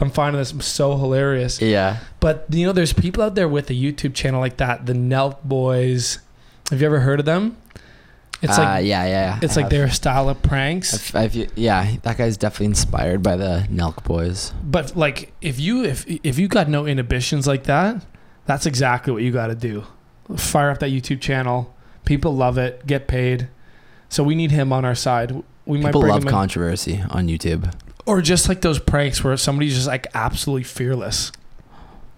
I'm 0.00 0.10
finding 0.10 0.38
this 0.38 0.54
so 0.66 0.96
hilarious. 0.96 1.60
Yeah. 1.60 1.98
But 2.20 2.46
you 2.50 2.66
know, 2.66 2.72
there's 2.72 2.92
people 2.92 3.22
out 3.22 3.34
there 3.34 3.48
with 3.48 3.70
a 3.70 3.74
YouTube 3.74 4.14
channel 4.14 4.40
like 4.40 4.58
that, 4.58 4.86
the 4.86 4.92
Nelk 4.92 5.42
Boys. 5.42 6.18
Have 6.70 6.80
you 6.80 6.86
ever 6.86 7.00
heard 7.00 7.20
of 7.20 7.26
them? 7.26 7.56
It's 8.44 8.58
uh, 8.58 8.62
like 8.62 8.84
yeah, 8.86 9.04
yeah. 9.06 9.38
it's 9.42 9.56
I 9.56 9.62
like 9.62 9.64
have. 9.64 9.70
their 9.70 9.90
style 9.90 10.28
of 10.28 10.40
pranks. 10.42 11.14
I've- 11.16 11.18
I've- 11.40 11.48
yeah, 11.56 11.96
that 12.02 12.18
guy's 12.18 12.36
definitely 12.36 12.66
inspired 12.66 13.22
by 13.22 13.36
the 13.36 13.66
Nelk 13.70 14.04
boys. 14.04 14.52
But 14.62 14.96
like 14.96 15.32
if 15.40 15.58
you 15.58 15.84
if 15.84 16.04
if 16.22 16.38
you 16.38 16.46
got 16.48 16.68
no 16.68 16.86
inhibitions 16.86 17.46
like 17.46 17.64
that, 17.64 18.04
that's 18.46 18.66
exactly 18.66 19.12
what 19.12 19.22
you 19.22 19.32
got 19.32 19.46
to 19.48 19.54
do. 19.54 19.84
Fire 20.36 20.70
up 20.70 20.78
that 20.80 20.90
YouTube 20.90 21.20
channel. 21.20 21.74
People 22.04 22.34
love 22.36 22.58
it. 22.58 22.86
Get 22.86 23.08
paid. 23.08 23.48
So 24.08 24.22
we 24.22 24.34
need 24.34 24.50
him 24.50 24.72
on 24.72 24.84
our 24.84 24.94
side. 24.94 25.32
We 25.66 25.78
might 25.78 25.88
People 25.88 26.02
bring 26.02 26.12
love 26.12 26.24
in. 26.24 26.28
controversy 26.30 27.02
on 27.10 27.26
YouTube. 27.28 27.72
or 28.06 28.20
just 28.20 28.48
like 28.50 28.60
those 28.60 28.78
pranks 28.78 29.24
where 29.24 29.34
somebody's 29.38 29.74
just 29.74 29.86
like 29.86 30.06
absolutely 30.14 30.62
fearless, 30.64 31.32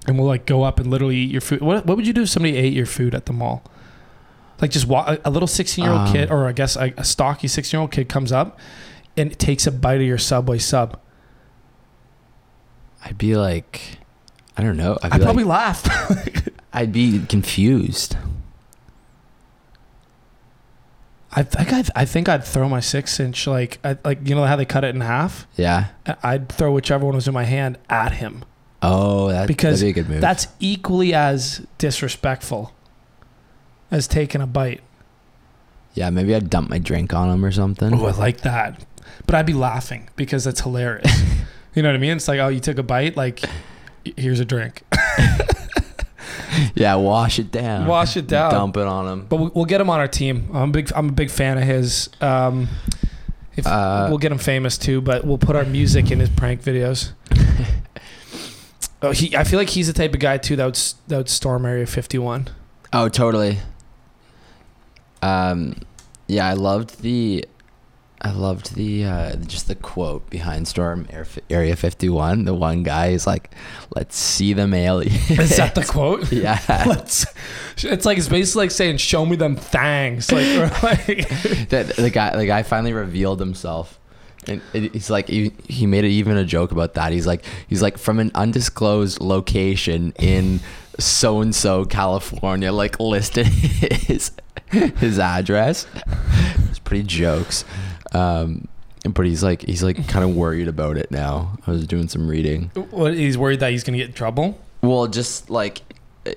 and 0.06 0.18
will 0.18 0.26
like 0.26 0.44
go 0.46 0.64
up 0.64 0.80
and 0.80 0.90
literally 0.90 1.16
eat 1.16 1.30
your 1.30 1.40
food. 1.40 1.60
What 1.60 1.86
what 1.86 1.96
would 1.96 2.06
you 2.06 2.12
do 2.12 2.22
if 2.22 2.28
somebody 2.30 2.56
ate 2.56 2.72
your 2.72 2.86
food 2.86 3.14
at 3.14 3.26
the 3.26 3.32
mall? 3.32 3.62
Like 4.60 4.70
just 4.70 4.86
wa- 4.86 5.16
a, 5.24 5.30
little 5.30 5.46
sixteen 5.46 5.84
year 5.84 5.92
old 5.92 6.08
Um, 6.08 6.12
kid, 6.12 6.30
or 6.30 6.46
I 6.46 6.52
guess 6.52 6.76
a, 6.76 6.92
a 6.96 7.04
stocky 7.04 7.46
sixteen 7.48 7.78
year 7.78 7.82
old 7.82 7.90
kid 7.92 8.08
comes 8.08 8.32
up 8.32 8.58
and 9.16 9.38
takes 9.38 9.66
a 9.66 9.70
bite 9.72 10.00
of 10.00 10.06
your 10.06 10.18
Subway 10.18 10.58
sub. 10.58 10.98
I'd 13.04 13.18
be 13.18 13.36
like, 13.36 13.98
I 14.56 14.62
don't 14.62 14.76
know. 14.76 14.98
I'd, 15.02 15.10
be 15.10 15.14
I'd 15.16 15.22
probably 15.22 15.44
like, 15.44 15.86
laugh. 15.86 16.48
I'd 16.72 16.92
be 16.92 17.20
confused. 17.26 18.16
I 21.32 21.42
think 21.42 21.72
I'd, 21.72 21.88
I 21.94 22.04
think 22.06 22.28
I'd 22.28 22.44
throw 22.44 22.68
my 22.68 22.80
six 22.80 23.20
inch 23.20 23.46
like 23.46 23.78
I, 23.84 23.98
like 24.04 24.26
you 24.26 24.34
know 24.34 24.44
how 24.44 24.56
they 24.56 24.64
cut 24.64 24.84
it 24.84 24.94
in 24.94 25.02
half. 25.02 25.46
Yeah. 25.56 25.88
I- 26.06 26.16
I'd 26.22 26.48
throw 26.48 26.72
whichever 26.72 27.04
one 27.04 27.14
was 27.14 27.28
in 27.28 27.34
my 27.34 27.44
hand 27.44 27.78
at 27.90 28.12
him. 28.12 28.44
Oh, 28.82 29.28
that, 29.28 29.46
Because 29.48 29.80
that'd 29.80 29.94
be 29.94 30.00
a 30.00 30.02
good 30.04 30.10
move. 30.10 30.20
That's 30.20 30.48
equally 30.60 31.12
as 31.14 31.66
disrespectful 31.78 32.72
as 33.90 34.06
taking 34.08 34.40
a 34.40 34.46
bite. 34.46 34.80
yeah, 35.94 36.10
maybe 36.10 36.34
I'd 36.34 36.50
dump 36.50 36.68
my 36.70 36.78
drink 36.78 37.14
on 37.14 37.30
him 37.30 37.44
or 37.44 37.52
something. 37.52 37.94
Oh, 37.94 38.06
I 38.06 38.12
like 38.12 38.40
that. 38.42 38.84
But 39.26 39.34
I'd 39.36 39.46
be 39.46 39.54
laughing 39.54 40.08
because 40.16 40.44
that's 40.44 40.60
hilarious. 40.60 41.10
you 41.74 41.82
know 41.82 41.88
what 41.88 41.94
I 41.96 41.98
mean? 41.98 42.16
It's 42.16 42.28
like, 42.28 42.38
oh, 42.40 42.48
you 42.48 42.60
took 42.60 42.78
a 42.78 42.82
bite, 42.82 43.16
like 43.16 43.42
here's 44.16 44.40
a 44.40 44.44
drink. 44.44 44.82
yeah, 46.74 46.94
wash 46.96 47.38
it 47.38 47.50
down. 47.50 47.86
Wash 47.86 48.16
it 48.16 48.26
down. 48.26 48.50
Dump 48.50 48.76
it 48.76 48.86
on 48.86 49.06
him. 49.06 49.26
But 49.28 49.36
we- 49.36 49.50
we'll 49.54 49.64
get 49.64 49.80
him 49.80 49.90
on 49.90 50.00
our 50.00 50.08
team. 50.08 50.48
I'm 50.52 50.70
a 50.70 50.72
big. 50.72 50.92
I'm 50.94 51.08
a 51.08 51.12
big 51.12 51.30
fan 51.30 51.58
of 51.58 51.64
his. 51.64 52.08
Um, 52.20 52.68
if 53.56 53.66
Uh, 53.66 54.06
we'll 54.10 54.18
get 54.18 54.32
him 54.32 54.38
famous 54.38 54.76
too, 54.76 55.00
but 55.00 55.24
we'll 55.26 55.38
put 55.38 55.56
our 55.56 55.64
music 55.64 56.10
in 56.10 56.20
his 56.20 56.28
prank 56.28 56.62
videos. 56.62 57.12
oh, 59.02 59.12
he. 59.12 59.34
I 59.36 59.44
feel 59.44 59.58
like 59.58 59.70
he's 59.70 59.86
the 59.86 59.92
type 59.92 60.12
of 60.14 60.20
guy 60.20 60.36
too 60.38 60.56
that 60.56 60.64
would 60.64 60.78
that 61.08 61.16
would 61.16 61.28
storm 61.28 61.64
Area 61.64 61.86
51. 61.86 62.48
Oh, 62.92 63.08
totally. 63.08 63.58
Um, 65.22 65.76
yeah, 66.28 66.46
I 66.46 66.54
loved 66.54 67.02
the, 67.02 67.44
I 68.20 68.32
loved 68.32 68.74
the 68.74 69.04
uh, 69.04 69.36
just 69.36 69.68
the 69.68 69.74
quote 69.74 70.28
behind 70.30 70.66
Storm 70.66 71.06
Area 71.50 71.76
Fifty 71.76 72.08
One. 72.08 72.44
The 72.44 72.54
one 72.54 72.82
guy 72.82 73.08
is 73.08 73.26
like, 73.26 73.54
"Let's 73.94 74.16
see 74.16 74.52
them 74.52 74.74
aliens." 74.74 75.30
Is 75.30 75.56
that 75.56 75.74
the 75.74 75.84
quote? 75.88 76.32
yeah. 76.32 76.60
Let's. 76.86 77.26
It's 77.78 78.06
like 78.06 78.18
it's 78.18 78.28
basically 78.28 78.64
like 78.64 78.70
saying, 78.70 78.96
"Show 78.96 79.26
me 79.26 79.36
them 79.36 79.56
thangs." 79.56 80.32
Like, 80.32 80.46
like 80.82 81.06
the, 81.68 81.94
the 81.96 82.10
guy, 82.10 82.36
the 82.36 82.46
guy 82.46 82.62
finally 82.62 82.92
revealed 82.92 83.40
himself. 83.40 84.00
And 84.48 84.62
he's 84.72 85.10
like, 85.10 85.28
he, 85.28 85.50
he 85.66 85.86
made 85.86 86.04
it 86.04 86.10
even 86.10 86.36
a 86.36 86.44
joke 86.44 86.70
about 86.70 86.94
that. 86.94 87.12
He's 87.12 87.26
like, 87.26 87.44
he's 87.66 87.82
like 87.82 87.98
from 87.98 88.20
an 88.20 88.30
undisclosed 88.32 89.20
location 89.20 90.12
in 90.20 90.60
so 91.00 91.40
and 91.40 91.52
so 91.54 91.84
California, 91.84 92.72
like 92.72 93.00
listed 93.00 93.46
his 93.46 94.30
his 94.98 95.18
address. 95.18 95.86
It's 96.68 96.78
pretty 96.78 97.04
jokes. 97.04 97.64
Um, 98.12 98.68
but 99.04 99.26
he's 99.26 99.42
like, 99.42 99.62
he's 99.62 99.82
like 99.82 100.08
kind 100.08 100.24
of 100.24 100.34
worried 100.34 100.68
about 100.68 100.96
it 100.96 101.10
now. 101.10 101.58
I 101.66 101.70
was 101.70 101.86
doing 101.86 102.08
some 102.08 102.28
reading. 102.28 102.70
what? 102.90 103.14
He's 103.14 103.38
worried 103.38 103.60
that 103.60 103.70
he's 103.70 103.84
gonna 103.84 103.98
get 103.98 104.08
in 104.08 104.12
trouble. 104.14 104.58
Well, 104.82 105.06
just 105.06 105.48
like, 105.50 105.82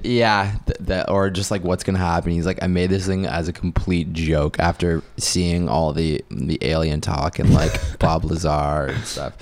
yeah, 0.03 0.55
th- 0.67 0.77
that 0.81 1.09
or 1.09 1.29
just 1.29 1.49
like 1.51 1.63
what's 1.63 1.83
gonna 1.83 1.97
happen. 1.97 2.31
He's 2.31 2.45
like, 2.45 2.61
I 2.61 2.67
made 2.67 2.89
this 2.91 3.07
thing 3.07 3.25
as 3.25 3.47
a 3.47 3.53
complete 3.53 4.13
joke 4.13 4.59
after 4.59 5.01
seeing 5.17 5.67
all 5.67 5.93
the 5.93 6.23
the 6.29 6.59
alien 6.61 7.01
talk 7.01 7.39
and 7.39 7.53
like 7.53 7.73
Bob 7.99 8.23
Lazar 8.25 8.91
and 8.93 9.03
stuff. 9.03 9.33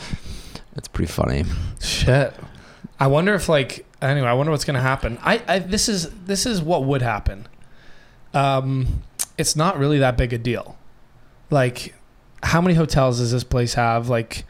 It's 0.75 0.87
pretty 0.87 1.11
funny. 1.11 1.43
Shit. 1.81 2.33
I 2.99 3.07
wonder 3.07 3.33
if 3.35 3.49
like 3.49 3.85
anyway, 4.01 4.27
I 4.27 4.33
wonder 4.33 4.51
what's 4.51 4.65
gonna 4.65 4.81
happen. 4.81 5.17
I, 5.21 5.41
I 5.47 5.59
this 5.59 5.89
is 5.89 6.09
this 6.25 6.45
is 6.45 6.61
what 6.61 6.85
would 6.85 7.01
happen. 7.01 7.47
Um 8.37 9.01
it's 9.37 9.55
not 9.55 9.77
really 9.77 9.99
that 9.99 10.17
big 10.17 10.33
a 10.33 10.37
deal. 10.37 10.77
Like 11.49 11.93
how 12.43 12.61
many 12.61 12.75
hotels 12.75 13.19
does 13.19 13.31
this 13.31 13.43
place 13.43 13.73
have? 13.75 14.09
Like 14.09 14.45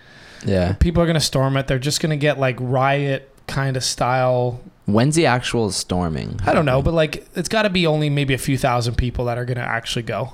Yeah. 0.46 0.74
people 0.74 1.02
are 1.02 1.08
gonna 1.08 1.20
storm 1.20 1.58
it. 1.58 1.68
They're 1.68 1.80
just 1.80 2.02
gonna 2.02 2.18
get 2.18 2.40
like 2.40 2.58
riot 2.60 3.30
kind 3.48 3.78
of 3.78 3.84
style. 3.84 4.60
When's 4.86 5.16
the 5.16 5.26
actual 5.26 5.72
storming? 5.72 6.40
I 6.46 6.54
don't 6.54 6.66
know, 6.66 6.82
but 6.82 6.94
like 6.94 7.28
it's 7.36 7.50
got 7.50 7.64
to 7.64 7.70
be 7.70 7.86
only 7.86 8.10
maybe 8.10 8.34
a 8.34 8.38
few 8.38 8.58
thousand 8.58 8.96
people 8.96 9.26
that 9.26 9.38
are 9.38 9.44
gonna 9.46 9.60
actually 9.62 10.04
go. 10.04 10.34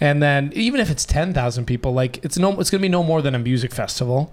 And 0.00 0.22
then 0.22 0.52
even 0.54 0.80
if 0.80 0.90
it's 0.90 1.04
ten 1.04 1.32
thousand 1.34 1.66
people, 1.66 1.92
like 1.92 2.24
it's 2.24 2.38
no, 2.38 2.58
it's 2.60 2.70
gonna 2.70 2.82
be 2.82 2.88
no 2.88 3.02
more 3.02 3.22
than 3.22 3.34
a 3.34 3.38
music 3.40 3.72
festival. 3.72 4.32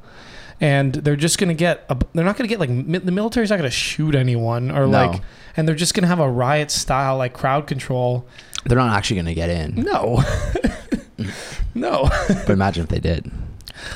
And 0.62 0.94
they're 0.94 1.16
just 1.16 1.38
gonna 1.38 1.54
get, 1.54 1.86
a, 1.90 1.98
they're 2.14 2.26
not 2.26 2.36
gonna 2.38 2.48
get 2.50 2.60
like 2.60 2.70
mi- 2.70 2.98
the 3.00 3.12
military's 3.12 3.50
not 3.50 3.58
gonna 3.58 3.70
shoot 3.70 4.14
anyone 4.16 4.72
or 4.72 4.88
No. 4.88 4.92
like, 5.12 5.22
and 5.56 5.68
they're 5.68 5.76
just 5.76 5.94
gonna 5.94 6.08
have 6.08 6.20
a 6.20 6.30
riot 6.30 6.70
style 6.72 7.18
like 7.18 7.34
crowd 7.34 7.66
control. 7.68 8.28
They're 8.66 8.78
not 8.78 8.96
actually 8.96 9.18
gonna 9.18 9.34
get 9.34 9.50
in. 9.50 9.76
No, 9.84 10.24
no. 11.74 12.10
But 12.28 12.50
imagine 12.50 12.84
if 12.84 12.90
they 12.90 13.00
did. 13.00 13.32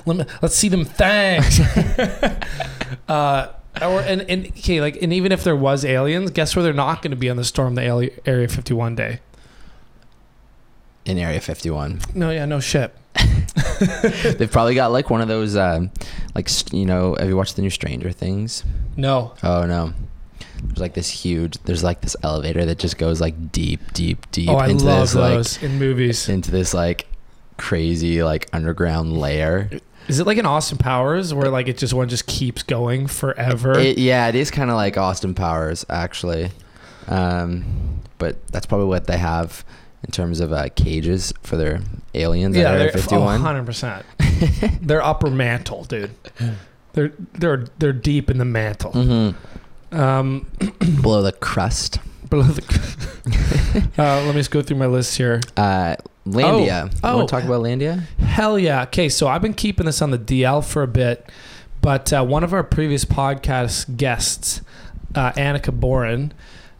Let 0.05 0.17
me, 0.17 0.25
let's 0.41 0.55
see 0.55 0.69
them 0.69 0.85
thanks. 0.85 1.59
uh, 3.09 3.51
or 3.81 3.99
and, 4.01 4.21
and 4.29 4.47
okay, 4.47 4.79
like 4.79 5.01
and 5.01 5.11
even 5.11 5.31
if 5.33 5.43
there 5.43 5.55
was 5.57 5.83
aliens, 5.83 6.31
guess 6.31 6.55
where 6.55 6.63
they're 6.63 6.71
not 6.73 7.01
going 7.01 7.11
to 7.11 7.17
be 7.17 7.29
on 7.29 7.35
the 7.35 7.43
storm 7.43 7.75
the 7.75 7.89
Ali- 7.89 8.11
Area 8.25 8.47
51 8.47 8.95
day. 8.95 9.19
In 11.05 11.17
Area 11.17 11.41
51, 11.41 11.99
No, 12.15 12.29
yeah, 12.31 12.45
no 12.45 12.61
shit. 12.61 12.95
they've 14.37 14.51
probably 14.51 14.75
got 14.75 14.91
like 14.91 15.09
one 15.09 15.21
of 15.21 15.27
those, 15.27 15.55
um, 15.55 15.91
like 16.35 16.49
you 16.73 16.85
know, 16.85 17.15
have 17.19 17.27
you 17.27 17.37
watched 17.37 17.55
the 17.55 17.61
new 17.61 17.69
Stranger 17.69 18.11
Things? 18.11 18.63
No. 18.97 19.33
Oh 19.43 19.65
no. 19.65 19.93
There's 20.63 20.79
like 20.79 20.93
this 20.93 21.09
huge. 21.09 21.57
There's 21.63 21.83
like 21.83 22.01
this 22.01 22.15
elevator 22.23 22.65
that 22.65 22.79
just 22.79 22.97
goes 22.97 23.19
like 23.19 23.51
deep, 23.51 23.93
deep, 23.93 24.29
deep 24.31 24.49
oh, 24.49 24.55
I 24.55 24.69
into 24.69 24.85
love 24.85 25.01
this 25.01 25.15
like 25.15 25.33
those 25.33 25.63
in 25.63 25.77
movies. 25.77 26.29
into 26.29 26.51
this 26.51 26.73
like 26.73 27.07
crazy 27.57 28.23
like 28.23 28.49
underground 28.53 29.17
layer. 29.17 29.69
Is 30.07 30.19
it 30.19 30.27
like 30.27 30.37
in 30.37 30.45
Austin 30.45 30.77
Powers 30.77 31.33
where 31.33 31.49
like 31.49 31.67
it 31.67 31.77
just 31.77 31.93
one 31.93 32.09
just 32.09 32.27
keeps 32.27 32.63
going 32.63 33.07
forever? 33.07 33.77
It, 33.77 33.97
yeah, 33.97 34.27
it 34.27 34.35
is 34.35 34.51
kind 34.51 34.69
of 34.69 34.75
like 34.75 34.97
Austin 34.97 35.33
Powers 35.33 35.85
actually. 35.89 36.51
Um, 37.07 38.01
but 38.17 38.45
that's 38.47 38.65
probably 38.65 38.87
what 38.87 39.07
they 39.07 39.17
have 39.17 39.65
in 40.03 40.11
terms 40.11 40.39
of 40.39 40.51
uh, 40.53 40.69
cages 40.75 41.33
for 41.41 41.57
their 41.57 41.81
aliens. 42.13 42.55
Yeah, 42.55 42.77
they're 42.77 42.91
51. 42.91 43.21
100. 43.23 43.65
percent 43.65 44.05
They're 44.81 45.03
upper 45.03 45.29
mantle, 45.29 45.83
dude. 45.85 46.11
They're 46.93 47.13
they're 47.33 47.65
they're 47.79 47.93
deep 47.93 48.29
in 48.29 48.37
the 48.37 48.45
mantle. 48.45 48.91
Mhm. 48.91 49.35
Um, 49.91 50.47
Below 51.01 51.21
the 51.21 51.31
crust. 51.31 51.99
below 52.29 52.43
the, 52.43 53.89
uh, 53.97 54.25
let 54.25 54.27
me 54.33 54.39
just 54.41 54.49
go 54.51 54.61
through 54.63 54.77
my 54.77 54.87
list 54.87 55.17
here. 55.17 55.39
Uh, 55.55 55.95
Landia. 56.25 56.83
Oh, 56.83 56.85
You 56.85 56.89
oh. 57.03 57.17
want 57.17 57.29
to 57.29 57.35
talk 57.35 57.43
about 57.43 57.61
Landia? 57.61 58.01
Hell 58.19 58.57
yeah. 58.57 58.83
Okay, 58.83 59.07
so 59.09 59.27
I've 59.27 59.41
been 59.41 59.53
keeping 59.53 59.85
this 59.85 60.01
on 60.01 60.09
the 60.11 60.17
DL 60.17 60.65
for 60.65 60.81
a 60.83 60.87
bit, 60.87 61.29
but 61.81 62.11
uh, 62.11 62.23
one 62.23 62.43
of 62.43 62.53
our 62.53 62.63
previous 62.63 63.05
podcast 63.05 63.97
guests, 63.97 64.61
uh, 65.15 65.31
Annika 65.33 65.71
Boren, 65.77 66.33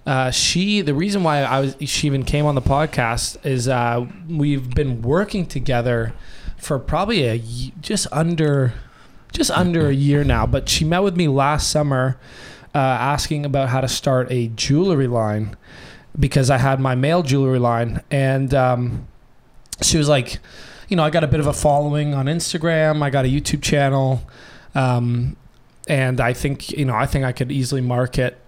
uh, 0.06 0.32
she 0.32 0.82
the 0.82 0.94
reason 0.94 1.24
why 1.24 1.44
I 1.44 1.60
was 1.62 1.76
she 1.82 2.08
even 2.08 2.24
came 2.24 2.46
on 2.46 2.56
the 2.56 2.62
podcast 2.62 3.44
is 3.46 3.68
uh, 3.68 4.06
we've 4.28 4.74
been 4.74 5.02
working 5.02 5.46
together 5.46 6.14
for 6.58 6.80
probably 6.80 7.24
a 7.24 7.40
just 7.82 8.08
under 8.12 8.74
just 9.32 9.52
under 9.52 9.88
a 9.88 9.94
year 9.94 10.24
now. 10.24 10.46
But 10.46 10.70
she 10.70 10.86
met 10.86 11.00
with 11.00 11.16
me 11.16 11.28
last 11.28 11.70
summer, 11.70 12.18
uh, 12.76 12.78
asking 12.78 13.46
about 13.46 13.70
how 13.70 13.82
to 13.82 13.88
start 13.88 14.32
a 14.32 14.48
jewelry 14.50 15.08
line 15.08 15.56
because 16.20 16.50
I 16.50 16.58
had 16.58 16.80
my 16.80 16.96
male 16.96 17.24
jewelry 17.24 17.60
line 17.60 18.02
and. 18.12 18.54
Um, 18.54 19.08
she 19.82 19.98
was 19.98 20.10
like, 20.10 20.40
you 20.88 20.96
know, 20.96 21.04
I 21.04 21.10
got 21.10 21.24
a 21.24 21.28
bit 21.28 21.40
of 21.40 21.48
a 21.48 21.54
following 21.54 22.14
on 22.14 22.28
Instagram. 22.28 23.02
I 23.02 23.10
got 23.10 23.26
a 23.26 23.28
YouTube 23.28 23.62
channel, 23.62 24.22
um, 24.76 25.36
and 25.88 26.22
I 26.22 26.34
think 26.34 26.72
you 26.72 26.86
know, 26.86 26.94
I 26.94 27.06
think 27.06 27.26
I 27.26 27.32
could 27.32 27.52
easily 27.52 27.82
market 27.82 28.40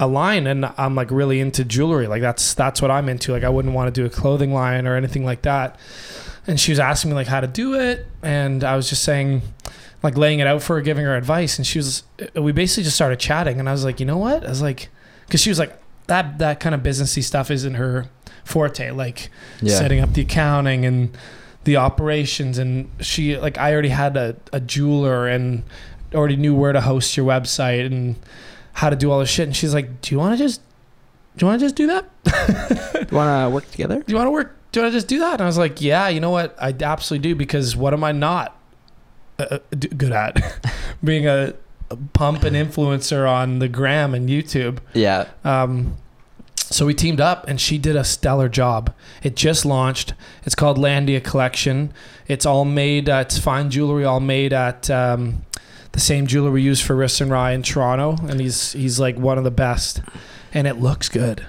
a 0.00 0.08
line. 0.08 0.48
And 0.48 0.66
I'm 0.76 0.96
like 0.96 1.12
really 1.12 1.38
into 1.38 1.64
jewelry. 1.64 2.08
Like 2.08 2.22
that's 2.22 2.54
that's 2.54 2.82
what 2.82 2.90
I'm 2.90 3.08
into. 3.08 3.30
Like 3.30 3.44
I 3.44 3.48
wouldn't 3.48 3.74
want 3.74 3.94
to 3.94 4.00
do 4.00 4.04
a 4.04 4.10
clothing 4.10 4.52
line 4.52 4.88
or 4.88 4.96
anything 4.96 5.24
like 5.24 5.42
that. 5.42 5.78
And 6.48 6.58
she 6.58 6.72
was 6.72 6.80
asking 6.80 7.10
me 7.10 7.14
like 7.14 7.28
how 7.28 7.40
to 7.40 7.46
do 7.46 7.74
it, 7.74 8.06
and 8.22 8.64
I 8.64 8.74
was 8.74 8.88
just 8.88 9.04
saying. 9.04 9.42
Like 10.02 10.16
laying 10.16 10.38
it 10.38 10.46
out 10.46 10.62
for 10.62 10.76
her, 10.76 10.80
giving 10.80 11.04
her 11.04 11.14
advice, 11.14 11.58
and 11.58 11.66
she 11.66 11.78
was. 11.78 12.04
Uh, 12.34 12.40
we 12.40 12.52
basically 12.52 12.84
just 12.84 12.96
started 12.96 13.20
chatting, 13.20 13.60
and 13.60 13.68
I 13.68 13.72
was 13.72 13.84
like, 13.84 14.00
you 14.00 14.06
know 14.06 14.16
what? 14.16 14.46
I 14.46 14.48
was 14.48 14.62
like, 14.62 14.88
because 15.26 15.42
she 15.42 15.50
was 15.50 15.58
like, 15.58 15.78
that 16.06 16.38
that 16.38 16.58
kind 16.58 16.74
of 16.74 16.80
businessy 16.80 17.22
stuff 17.22 17.50
isn't 17.50 17.74
her 17.74 18.06
forte. 18.42 18.92
Like, 18.92 19.28
Yeah. 19.60 19.76
setting 19.76 20.00
up 20.00 20.14
the 20.14 20.22
accounting 20.22 20.86
and 20.86 21.14
the 21.64 21.76
operations 21.76 22.56
and 22.56 22.88
she 23.00 23.36
like 23.36 23.58
i 23.58 23.70
already 23.70 23.90
had 23.90 24.16
a, 24.16 24.34
a 24.50 24.58
jeweler 24.60 25.28
and 25.28 25.62
already 26.14 26.36
knew 26.36 26.54
where 26.54 26.72
to 26.72 26.80
host 26.80 27.14
your 27.18 27.26
website 27.26 27.84
and 27.84 28.16
how 28.74 28.90
to 28.90 28.96
do 28.96 29.10
all 29.10 29.18
this 29.20 29.28
shit 29.28 29.46
and 29.46 29.56
she's 29.56 29.74
like 29.74 30.00
do 30.00 30.14
you 30.14 30.18
want 30.18 30.36
to 30.36 30.42
just 30.42 30.60
do 31.36 31.44
you 31.44 31.48
want 31.48 31.60
to 31.60 31.64
just 31.66 31.76
do 31.76 31.86
that 31.86 32.04
do 32.24 33.06
You 33.10 33.16
want 33.16 33.46
to 33.46 33.50
work 33.54 33.70
together? 33.70 33.96
do 34.00 34.12
you 34.12 34.16
want 34.16 34.26
to 34.26 34.30
work 34.30 34.56
do 34.72 34.80
you 34.80 34.84
want 34.84 34.92
to 34.92 34.96
just 34.96 35.08
do 35.08 35.18
that 35.18 35.34
and 35.34 35.42
i 35.42 35.46
was 35.46 35.58
like 35.58 35.80
yeah 35.80 36.08
you 36.08 36.20
know 36.20 36.30
what 36.30 36.56
i 36.60 36.74
absolutely 36.82 37.28
do 37.28 37.34
because 37.34 37.76
what 37.76 37.92
am 37.92 38.04
i 38.04 38.12
not 38.12 38.56
uh, 39.38 39.44
uh, 39.50 39.58
good 39.96 40.12
at 40.12 40.36
being 41.04 41.26
a, 41.26 41.54
a 41.90 41.96
pump 42.12 42.42
and 42.44 42.54
influencer 42.56 43.28
on 43.28 43.58
the 43.58 43.68
gram 43.68 44.14
and 44.14 44.28
youtube 44.28 44.78
Yeah. 44.94 45.28
um, 45.44 45.96
so 46.56 46.86
we 46.86 46.94
teamed 46.94 47.20
up 47.20 47.48
and 47.48 47.60
she 47.60 47.78
did 47.78 47.96
a 47.96 48.04
stellar 48.04 48.48
job. 48.48 48.94
It 49.24 49.34
just 49.34 49.64
launched. 49.64 50.14
It's 50.44 50.54
called 50.54 50.78
Landia 50.78 51.20
Collection. 51.24 51.92
It's 52.28 52.46
all 52.46 52.64
made, 52.64 53.08
uh, 53.08 53.24
it's 53.26 53.38
fine 53.38 53.70
jewelry, 53.70 54.04
all 54.04 54.20
made 54.20 54.52
at 54.52 54.88
um, 54.88 55.44
the 55.92 56.00
same 56.00 56.26
jeweler 56.26 56.50
we 56.50 56.62
use 56.62 56.80
for 56.80 56.94
Wrist 56.96 57.20
and 57.20 57.30
Rye 57.30 57.52
in 57.52 57.62
Toronto. 57.62 58.16
And 58.28 58.40
he's, 58.40 58.72
he's 58.72 59.00
like 59.00 59.16
one 59.16 59.38
of 59.38 59.44
the 59.44 59.50
best. 59.50 60.00
And 60.52 60.66
it 60.66 60.74
looks 60.74 61.08
good. 61.08 61.46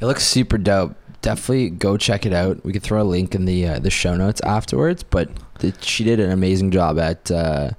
It 0.00 0.06
looks 0.06 0.24
super 0.24 0.58
dope. 0.58 0.96
Definitely 1.22 1.70
go 1.70 1.96
check 1.96 2.26
it 2.26 2.32
out. 2.32 2.64
We 2.64 2.72
could 2.72 2.82
throw 2.82 3.00
a 3.00 3.04
link 3.04 3.34
in 3.34 3.46
the 3.46 3.66
uh, 3.66 3.78
the 3.78 3.90
show 3.90 4.14
notes 4.14 4.42
afterwards. 4.42 5.02
But 5.02 5.30
th- 5.58 5.82
she 5.82 6.04
did 6.04 6.20
an 6.20 6.30
amazing 6.30 6.70
job 6.70 6.98
at, 6.98 7.30
uh, 7.30 7.70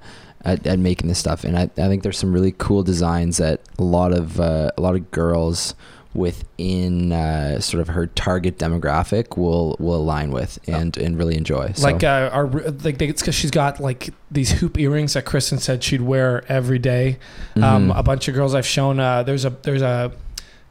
at 0.44 0.66
at 0.66 0.80
making 0.80 1.08
this 1.08 1.18
stuff, 1.18 1.44
and 1.44 1.56
I, 1.56 1.62
I 1.62 1.86
think 1.86 2.02
there's 2.02 2.18
some 2.18 2.32
really 2.32 2.52
cool 2.58 2.82
designs 2.82 3.36
that 3.36 3.60
a 3.78 3.84
lot 3.84 4.12
of 4.12 4.40
uh, 4.40 4.72
a 4.76 4.80
lot 4.80 4.96
of 4.96 5.12
girls 5.12 5.76
within 6.16 7.12
uh, 7.12 7.60
sort 7.60 7.80
of 7.80 7.88
her 7.88 8.06
target 8.06 8.58
demographic 8.58 9.36
will 9.36 9.76
will 9.78 9.96
align 9.96 10.30
with 10.30 10.58
and 10.68 10.96
and 10.96 11.18
really 11.18 11.36
enjoy. 11.36 11.72
So, 11.74 11.82
Like 11.82 12.02
uh, 12.02 12.30
our 12.32 12.46
like 12.46 12.98
they, 12.98 13.08
it's 13.08 13.22
because 13.22 13.34
she's 13.34 13.50
got 13.50 13.80
like 13.80 14.10
these 14.30 14.50
hoop 14.52 14.78
earrings 14.78 15.12
that 15.14 15.24
Kristen 15.24 15.58
said 15.58 15.84
she'd 15.84 16.00
wear 16.00 16.44
every 16.50 16.78
day. 16.78 17.18
Um, 17.56 17.88
mhm. 17.88 17.98
a 17.98 18.02
bunch 18.02 18.28
of 18.28 18.34
girls 18.34 18.54
I've 18.54 18.66
shown. 18.66 18.98
Uh, 18.98 19.22
there's 19.22 19.44
a 19.44 19.50
there's 19.50 19.82
a 19.82 20.12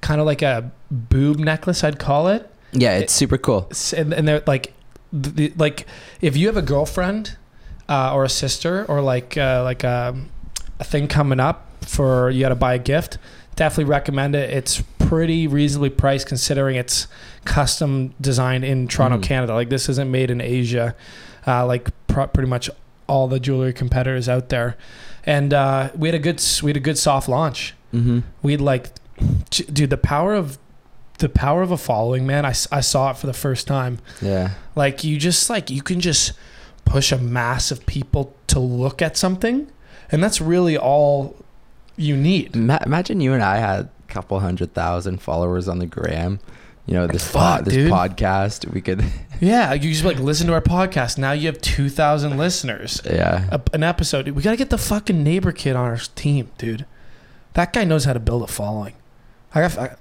kind 0.02 0.20
of 0.20 0.26
like 0.26 0.42
a 0.42 0.72
boob 0.92 1.38
necklace 1.38 1.84
I'd 1.84 2.00
call 2.00 2.28
it. 2.28 2.50
yeah, 2.74 2.98
it's 2.98 3.14
super 3.14 3.38
cool. 3.38 3.72
And, 3.96 4.14
and 4.14 4.28
they're 4.28 4.44
like 4.46 4.74
the, 5.14 5.54
like 5.56 5.86
if 6.22 6.36
you 6.36 6.48
have 6.48 6.58
a 6.58 6.62
girlfriend 6.62 7.38
uh, 7.88 8.14
or 8.14 8.24
a 8.26 8.30
sister 8.30 8.86
or 8.86 9.02
like 9.02 9.38
uh, 9.38 9.64
like 9.64 9.84
a, 9.84 10.16
a 10.80 10.84
thing 10.84 11.08
coming 11.08 11.40
up 11.40 11.70
for 11.86 12.30
you 12.32 12.42
got 12.42 12.50
to 12.50 12.56
buy 12.56 12.74
a 12.74 12.80
gift 12.80 13.18
definitely 13.56 13.86
recommend 13.86 14.36
it 14.36 14.50
it's 14.50 14.82
pretty 15.08 15.48
reasonably 15.48 15.90
priced 15.90 16.28
considering 16.28 16.76
it's 16.76 17.08
custom 17.46 18.14
designed 18.20 18.64
in 18.66 18.88
toronto 18.88 19.18
Mhm. 19.18 19.24
canada 19.24 19.54
like 19.54 19.70
this 19.70 19.88
isn't 19.90 20.10
made 20.10 20.30
in 20.32 20.42
asia 20.42 20.96
uh, 21.48 21.66
like 21.66 21.90
pr- 22.08 22.24
pretty 22.24 22.50
much 22.50 22.70
all 23.08 23.28
the 23.28 23.40
jewelry 23.40 23.72
competitors 23.74 24.28
out 24.28 24.50
there 24.50 24.76
and 25.26 25.54
uh, 25.54 25.90
we 25.96 26.08
had 26.08 26.16
a 26.16 26.20
good 26.20 26.42
we 26.64 26.70
had 26.72 26.78
a 26.78 26.80
good 26.82 26.98
soft 26.98 27.28
launch 27.30 27.74
Mm-hmm. 27.94 28.20
we'd 28.42 28.60
like 28.62 28.90
dude 29.52 29.90
the 29.90 29.98
power 29.98 30.34
of 30.34 30.58
the 31.20 31.30
power 31.30 31.62
of 31.62 31.72
a 31.72 31.78
following 31.78 32.26
man 32.28 32.46
I, 32.46 32.54
I 32.72 32.82
saw 32.82 33.12
it 33.12 33.18
for 33.18 33.28
the 33.28 33.34
first 33.34 33.68
time 33.68 34.00
Yeah. 34.22 34.50
like 34.76 35.04
you 35.06 35.18
just 35.18 35.50
like 35.50 35.70
you 35.70 35.82
can 35.82 36.02
just 36.02 36.34
push 36.84 37.12
a 37.14 37.18
mass 37.18 37.72
of 37.72 37.86
people 37.86 38.36
to 38.48 38.60
look 38.60 39.02
at 39.02 39.16
something 39.16 39.72
and 40.12 40.22
that's 40.24 40.42
really 40.42 40.78
all 40.78 41.38
you 41.96 42.18
need 42.18 42.54
Ma- 42.56 42.80
imagine 42.86 43.22
you 43.22 43.32
and 43.34 43.42
I 43.42 43.58
had 43.58 43.88
couple 44.16 44.40
hundred 44.40 44.74
thousand 44.74 45.22
followers 45.22 45.68
on 45.68 45.80
the 45.80 45.86
gram. 45.86 46.40
You 46.86 46.94
know 46.94 47.08
this 47.08 47.26
Fuck, 47.26 47.34
pod, 47.42 47.66
this 47.66 47.74
dude. 47.74 47.92
podcast. 47.92 48.72
We 48.72 48.80
could, 48.80 49.04
yeah 49.42 49.74
you 49.74 49.92
just 49.92 50.06
like 50.06 50.20
listen 50.20 50.48
to 50.48 50.54
our 50.54 50.62
podcast 50.62 51.18
now 51.18 51.34
you 51.34 51.48
have 51.48 51.60
2000 51.60 52.38
listeners 52.38 53.02
yeah. 53.04 53.50
a, 53.52 53.60
an 53.74 53.84
episode 53.84 54.30
we 54.30 54.42
gotta 54.42 54.56
get 54.56 54.70
the 54.70 54.78
fucking 54.78 55.22
neighbor 55.24 55.52
kid 55.52 55.76
on 55.76 55.84
our 55.84 55.98
team 56.16 56.50
dude 56.58 56.86
that 57.54 57.74
guy 57.74 57.84
knows 57.84 58.06
how 58.06 58.14
to 58.14 58.20
build 58.20 58.44
a 58.44 58.48
following 58.48 58.94
i 59.54 59.60
got 59.60 59.78
I, 59.78 59.96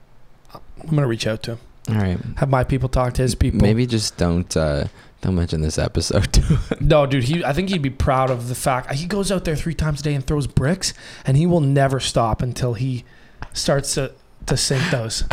i'm 0.55 0.91
gonna 0.91 1.09
reach 1.09 1.27
out 1.27 1.43
to 1.45 1.53
him 1.53 1.59
All 1.89 1.95
right. 1.97 2.19
have 2.37 2.49
my 2.49 2.63
people 2.63 2.89
talk 2.89 3.15
to 3.15 3.23
his 3.23 3.35
people 3.35 3.61
Maybe 3.61 3.87
just 3.87 4.17
don't 4.17 4.57
uh, 4.57 4.87
don't 5.21 5.35
mention 5.35 5.63
this 5.63 5.79
episode. 5.79 6.39
No, 6.81 7.07
dude, 7.07 7.25
he 7.25 7.45
I 7.45 7.53
think 7.55 7.71
he'd 7.71 7.83
be 7.83 7.91
proud 7.91 8.31
of 8.31 8.49
the 8.49 8.55
fact 8.55 8.93
he 8.93 9.07
goes 9.07 9.33
out 9.33 9.45
there 9.45 9.57
three 9.57 9.75
times 9.75 10.01
a 10.01 10.03
day 10.05 10.15
and 10.15 10.25
throws 10.25 10.47
bricks, 10.47 10.93
and 11.25 11.37
he 11.37 11.47
will 11.47 11.61
never 11.63 11.99
stop 11.99 12.41
until 12.43 12.75
he 12.75 13.05
starts 13.55 13.95
to 13.95 14.13
to 14.47 14.57
sink 14.59 14.83
those. 14.91 15.25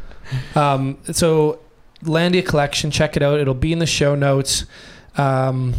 um, 0.56 0.98
so 1.12 1.60
Landia 2.02 2.44
collection, 2.44 2.90
check 2.90 3.16
it 3.16 3.22
out. 3.22 3.38
It'll 3.38 3.54
be 3.54 3.72
in 3.72 3.78
the 3.78 3.86
show 3.86 4.14
notes. 4.14 4.66
Um, 5.16 5.74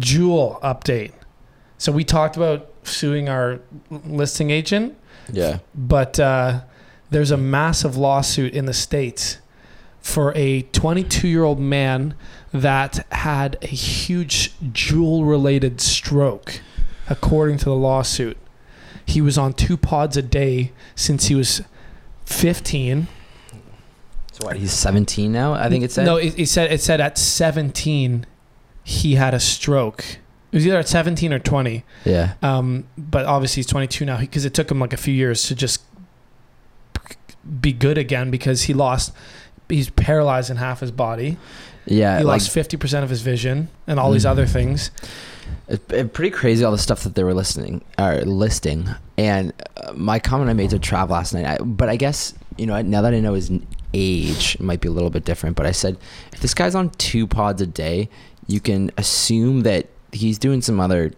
Juul 0.00 0.60
update. 0.60 1.12
So 1.78 1.92
we 1.92 2.04
talked 2.04 2.36
about 2.36 2.70
suing 2.84 3.28
our 3.28 3.60
listing 3.90 4.50
agent, 4.50 4.96
yeah. 5.32 5.58
but 5.74 6.18
uh, 6.20 6.60
there's 7.10 7.30
a 7.30 7.36
massive 7.36 7.96
lawsuit 7.96 8.54
in 8.54 8.66
the 8.66 8.72
states 8.72 9.38
for 10.00 10.32
a 10.36 10.62
22 10.62 11.28
year 11.28 11.44
old 11.44 11.58
man 11.58 12.14
that 12.52 13.04
had 13.12 13.58
a 13.62 13.66
huge 13.66 14.52
Juul 14.60 15.28
related 15.28 15.80
stroke, 15.80 16.60
according 17.08 17.58
to 17.58 17.64
the 17.66 17.74
lawsuit. 17.74 18.38
He 19.06 19.20
was 19.20 19.38
on 19.38 19.52
two 19.54 19.76
pods 19.78 20.16
a 20.16 20.22
day 20.22 20.72
since 20.94 21.26
he 21.26 21.34
was 21.34 21.62
15. 22.26 23.06
So 24.32 24.46
what? 24.46 24.56
He's 24.56 24.72
17 24.72 25.32
now. 25.32 25.54
I 25.54 25.68
think 25.70 25.84
it 25.84 25.92
said. 25.92 26.04
No, 26.04 26.16
it, 26.16 26.38
it 26.38 26.46
said 26.48 26.70
it 26.70 26.80
said 26.82 27.00
at 27.00 27.16
17 27.16 28.26
he 28.84 29.14
had 29.14 29.32
a 29.32 29.40
stroke. 29.40 30.04
It 30.52 30.56
was 30.56 30.66
either 30.66 30.78
at 30.78 30.88
17 30.88 31.32
or 31.32 31.38
20. 31.38 31.84
Yeah. 32.04 32.34
Um, 32.42 32.84
but 32.98 33.24
obviously 33.26 33.60
he's 33.60 33.66
22 33.66 34.04
now 34.04 34.18
because 34.20 34.44
it 34.44 34.52
took 34.54 34.70
him 34.70 34.78
like 34.78 34.92
a 34.92 34.96
few 34.98 35.14
years 35.14 35.42
to 35.48 35.54
just 35.54 35.82
be 37.60 37.72
good 37.72 37.98
again 37.98 38.30
because 38.30 38.62
he 38.64 38.74
lost. 38.74 39.12
He's 39.68 39.90
paralyzed 39.90 40.50
in 40.50 40.56
half 40.56 40.80
his 40.80 40.90
body. 40.90 41.36
Yeah. 41.86 42.18
he 42.18 42.24
like, 42.24 42.40
lost 42.40 42.54
50% 42.54 43.02
of 43.02 43.10
his 43.10 43.22
vision 43.22 43.68
and 43.86 43.98
all 44.00 44.10
these 44.12 44.24
Mhm. 44.24 44.30
other 44.30 44.46
things. 44.46 44.90
It's 45.68 45.82
pretty 46.12 46.30
crazy 46.30 46.64
all 46.64 46.70
the 46.72 46.78
stuff 46.78 47.02
that 47.02 47.14
they 47.16 47.24
were 47.24 47.34
listening 47.34 47.82
or 47.98 48.20
listing. 48.22 48.88
And 49.18 49.52
uh, 49.76 49.92
my 49.94 50.18
comment 50.18 50.48
I 50.48 50.52
made 50.52 50.70
to 50.70 50.78
Trav 50.78 51.08
last 51.08 51.34
night, 51.34 51.44
I, 51.46 51.56
but 51.62 51.88
I 51.88 51.96
guess 51.96 52.34
you 52.56 52.66
know 52.66 52.80
now 52.82 53.02
that 53.02 53.12
I 53.14 53.20
know 53.20 53.34
his 53.34 53.50
age 53.94 54.54
it 54.56 54.60
might 54.60 54.80
be 54.80 54.88
a 54.88 54.92
little 54.92 55.10
bit 55.10 55.24
different. 55.24 55.56
But 55.56 55.66
I 55.66 55.72
said 55.72 55.96
if 56.32 56.40
this 56.40 56.54
guy's 56.54 56.74
on 56.74 56.90
two 56.90 57.26
pods 57.26 57.60
a 57.62 57.66
day, 57.66 58.08
you 58.46 58.60
can 58.60 58.90
assume 58.96 59.62
that 59.62 59.88
he's 60.12 60.38
doing 60.38 60.62
some 60.62 60.78
other 60.80 61.12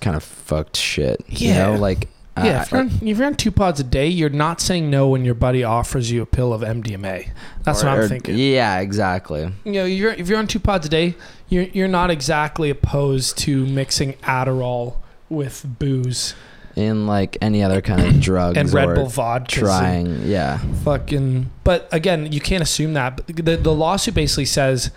kind 0.00 0.16
of 0.16 0.22
fucked 0.22 0.76
shit. 0.76 1.22
You 1.28 1.48
Yeah. 1.50 1.66
know, 1.66 1.74
like 1.76 2.08
Yeah, 2.44 2.58
I- 2.58 2.62
if 2.62 2.70
you're, 2.72 2.80
on, 2.80 2.90
if 3.02 3.18
you're 3.18 3.26
on 3.26 3.34
two 3.34 3.50
pods 3.50 3.80
a 3.80 3.84
day, 3.84 4.08
you're 4.08 4.30
not 4.30 4.60
saying 4.60 4.90
no 4.90 5.08
when 5.08 5.24
your 5.24 5.34
buddy 5.34 5.64
offers 5.64 6.10
you 6.10 6.22
a 6.22 6.26
pill 6.26 6.52
of 6.52 6.62
MDMA. 6.62 7.30
That's 7.64 7.82
or- 7.82 7.86
what 7.86 7.92
I'm 7.94 8.00
or- 8.00 8.08
thinking. 8.08 8.36
Yeah, 8.36 8.78
exactly. 8.80 9.52
You 9.64 9.72
know, 9.72 9.84
you're 9.84 10.12
if 10.12 10.28
you're 10.28 10.38
on 10.38 10.46
two 10.46 10.60
pods 10.60 10.86
a 10.86 10.88
day, 10.88 11.14
you're 11.48 11.64
you're 11.64 11.88
not 11.88 12.10
exactly 12.10 12.70
opposed 12.70 13.38
to 13.38 13.64
mixing 13.66 14.12
Adderall 14.22 14.96
with 15.30 15.64
booze 15.78 16.34
In 16.76 17.06
like 17.06 17.36
any 17.42 17.62
other 17.62 17.80
kind 17.82 18.02
of 18.02 18.20
drugs 18.28 18.56
and 18.56 18.72
Red 18.72 18.94
Bull 18.94 19.06
vodka. 19.06 19.60
trying. 19.60 20.22
Yeah. 20.26 20.58
fucking 20.84 21.50
but 21.64 21.88
again 21.92 22.32
you 22.32 22.40
can't 22.40 22.62
assume 22.62 22.94
that 22.94 23.26
the, 23.26 23.56
the 23.56 23.74
lawsuit 23.74 24.14
basically 24.14 24.46
says 24.46 24.90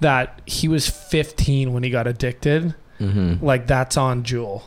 that 0.00 0.40
he 0.46 0.68
was 0.68 0.88
15 0.88 1.72
when 1.72 1.82
he 1.82 1.90
got 1.90 2.06
addicted 2.06 2.74
hmm 2.98 3.34
like 3.42 3.66
that's 3.66 3.96
on 3.96 4.22
Juul 4.22 4.62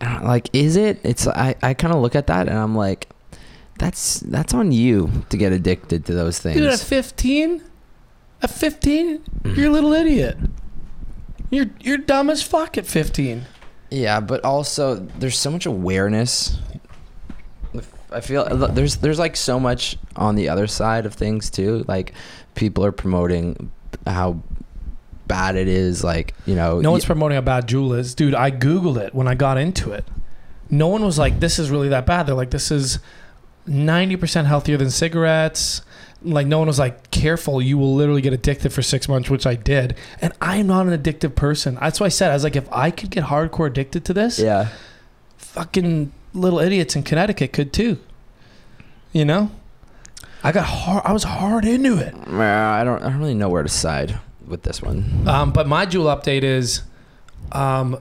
Like, 0.00 0.48
is 0.52 0.76
it? 0.76 1.00
It's 1.02 1.26
I. 1.26 1.54
I 1.62 1.74
kind 1.74 1.92
of 1.94 2.00
look 2.00 2.14
at 2.14 2.26
that 2.28 2.48
and 2.48 2.56
I'm 2.58 2.76
like, 2.76 3.08
that's 3.78 4.20
that's 4.20 4.54
on 4.54 4.72
you 4.72 5.10
to 5.30 5.36
get 5.36 5.52
addicted 5.52 6.04
to 6.06 6.14
those 6.14 6.38
things. 6.38 6.56
dude 6.56 6.66
at 6.72 6.78
15 6.80 7.62
at 8.42 8.50
15 8.50 9.22
you're 9.56 9.68
a 9.68 9.72
little 9.72 9.92
idiot 9.92 10.36
you're 11.50 11.66
you're 11.80 11.96
dumb 11.98 12.28
as 12.30 12.42
fuck 12.42 12.76
at 12.76 12.86
15 12.86 13.44
Yeah, 13.90 14.20
but 14.20 14.44
also 14.44 14.96
there's 14.96 15.38
so 15.38 15.50
much 15.50 15.64
awareness. 15.66 16.58
I 18.10 18.20
feel 18.20 18.42
uh, 18.42 18.66
there's 18.68 18.96
there's 18.96 19.18
like 19.18 19.36
so 19.36 19.60
much 19.60 19.96
on 20.16 20.34
the 20.34 20.48
other 20.48 20.66
side 20.66 21.06
of 21.06 21.14
things 21.14 21.48
too. 21.50 21.84
Like 21.88 22.12
people 22.54 22.84
are 22.84 22.92
promoting 22.92 23.70
how 24.06 24.42
bad 25.28 25.54
it 25.54 25.68
is. 25.68 26.02
Like 26.02 26.34
you 26.46 26.56
know, 26.56 26.80
no 26.80 26.90
one's 26.90 27.04
promoting 27.04 27.36
how 27.36 27.42
bad 27.42 27.68
Juul 27.68 27.96
is 27.96 28.14
dude 28.14 28.34
i 28.34 28.50
googled 28.50 28.98
it 28.98 29.14
when 29.14 29.28
i 29.28 29.34
got 29.34 29.58
into 29.58 29.92
it. 29.92 30.04
No 30.70 30.88
one 30.88 31.04
was 31.04 31.18
like 31.18 31.40
this 31.40 31.58
is 31.58 31.70
really 31.70 31.88
that 31.88 32.06
bad. 32.06 32.26
They're 32.26 32.34
like 32.34 32.50
this 32.50 32.70
is 32.70 32.98
90% 33.66 34.46
healthier 34.46 34.76
than 34.76 34.90
cigarettes. 34.90 35.82
Like 36.22 36.46
no 36.46 36.58
one 36.58 36.66
was 36.66 36.78
like 36.78 37.10
careful 37.10 37.62
you 37.62 37.78
will 37.78 37.94
literally 37.94 38.20
get 38.20 38.32
addicted 38.32 38.72
for 38.72 38.82
six 38.82 39.08
months 39.08 39.30
which 39.30 39.46
i 39.46 39.54
did. 39.54 39.94
And 40.20 40.32
i 40.40 40.56
am 40.56 40.66
not 40.66 40.86
an 40.86 41.00
addictive 41.00 41.34
person. 41.34 41.76
That's 41.76 42.00
why 42.00 42.06
i 42.06 42.10
said 42.10 42.30
i 42.30 42.34
was 42.34 42.44
like 42.44 42.56
if 42.56 42.70
i 42.72 42.90
could 42.90 43.10
get 43.10 43.24
hardcore 43.24 43.68
addicted 43.68 44.04
to 44.06 44.14
this 44.14 44.38
yeah, 44.38 44.68
fucking 45.36 46.12
little 46.34 46.58
idiots 46.58 46.96
in 46.96 47.02
connecticut 47.02 47.52
could 47.52 47.72
too. 47.72 47.98
You 49.12 49.24
know? 49.24 49.50
I 50.42 50.52
got 50.52 50.64
hard 50.64 51.02
i 51.04 51.12
was 51.12 51.24
hard 51.24 51.64
into 51.64 51.98
it. 51.98 52.14
I 52.14 52.84
don't 52.84 53.02
I 53.02 53.10
don't 53.10 53.18
really 53.18 53.34
know 53.34 53.48
where 53.48 53.62
to 53.62 53.68
side 53.68 54.18
with 54.48 54.62
this 54.62 54.80
one. 54.82 55.26
um, 55.28 55.52
but 55.52 55.66
my 55.66 55.86
Juul 55.86 56.06
update 56.14 56.42
is 56.42 56.82
um, 57.52 57.98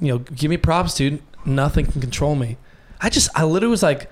you 0.00 0.08
know 0.12 0.18
give 0.18 0.50
me 0.50 0.56
props 0.56 0.94
dude 0.94 1.20
nothing 1.44 1.86
can 1.86 2.00
control 2.00 2.34
me 2.34 2.56
i 3.00 3.08
just 3.08 3.28
i 3.34 3.44
literally 3.44 3.70
was 3.70 3.82
like 3.82 4.10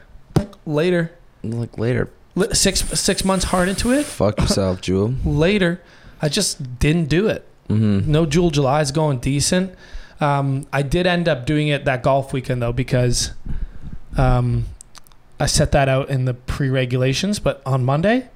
later 0.65 1.13
Like 1.43 1.77
later, 1.79 2.11
Li- 2.35 2.53
six 2.55 2.81
six 2.99 3.25
months 3.25 3.47
hard 3.47 3.69
into 3.69 3.93
it 3.93 4.05
fuck 4.05 4.41
yourself, 4.41 4.81
Juul. 4.87 5.17
later 5.25 5.81
i 6.23 6.29
just 6.29 6.79
didn't 6.79 7.09
do 7.09 7.27
it 7.29 7.45
Mm-hmm. 7.69 8.11
no 8.11 8.25
Juul 8.27 8.53
July 8.53 8.81
is 8.81 8.93
going 8.93 9.19
decent. 9.19 9.75
Um, 10.21 10.67
I 10.73 10.83
did 10.83 11.05
end 11.05 11.29
up 11.29 11.47
doing 11.47 11.67
it 11.67 11.85
that 11.85 12.05
golf 12.05 12.33
weekend 12.33 12.63
though 12.63 12.73
because 12.73 13.33
um, 14.17 14.67
I 15.41 15.47
set 15.47 15.73
that 15.73 15.89
out 15.89 16.09
in 16.09 16.27
the 16.27 16.35
pre-regulations. 16.35 17.41
But 17.41 17.61
on 17.67 17.85
Monday, 17.85 18.29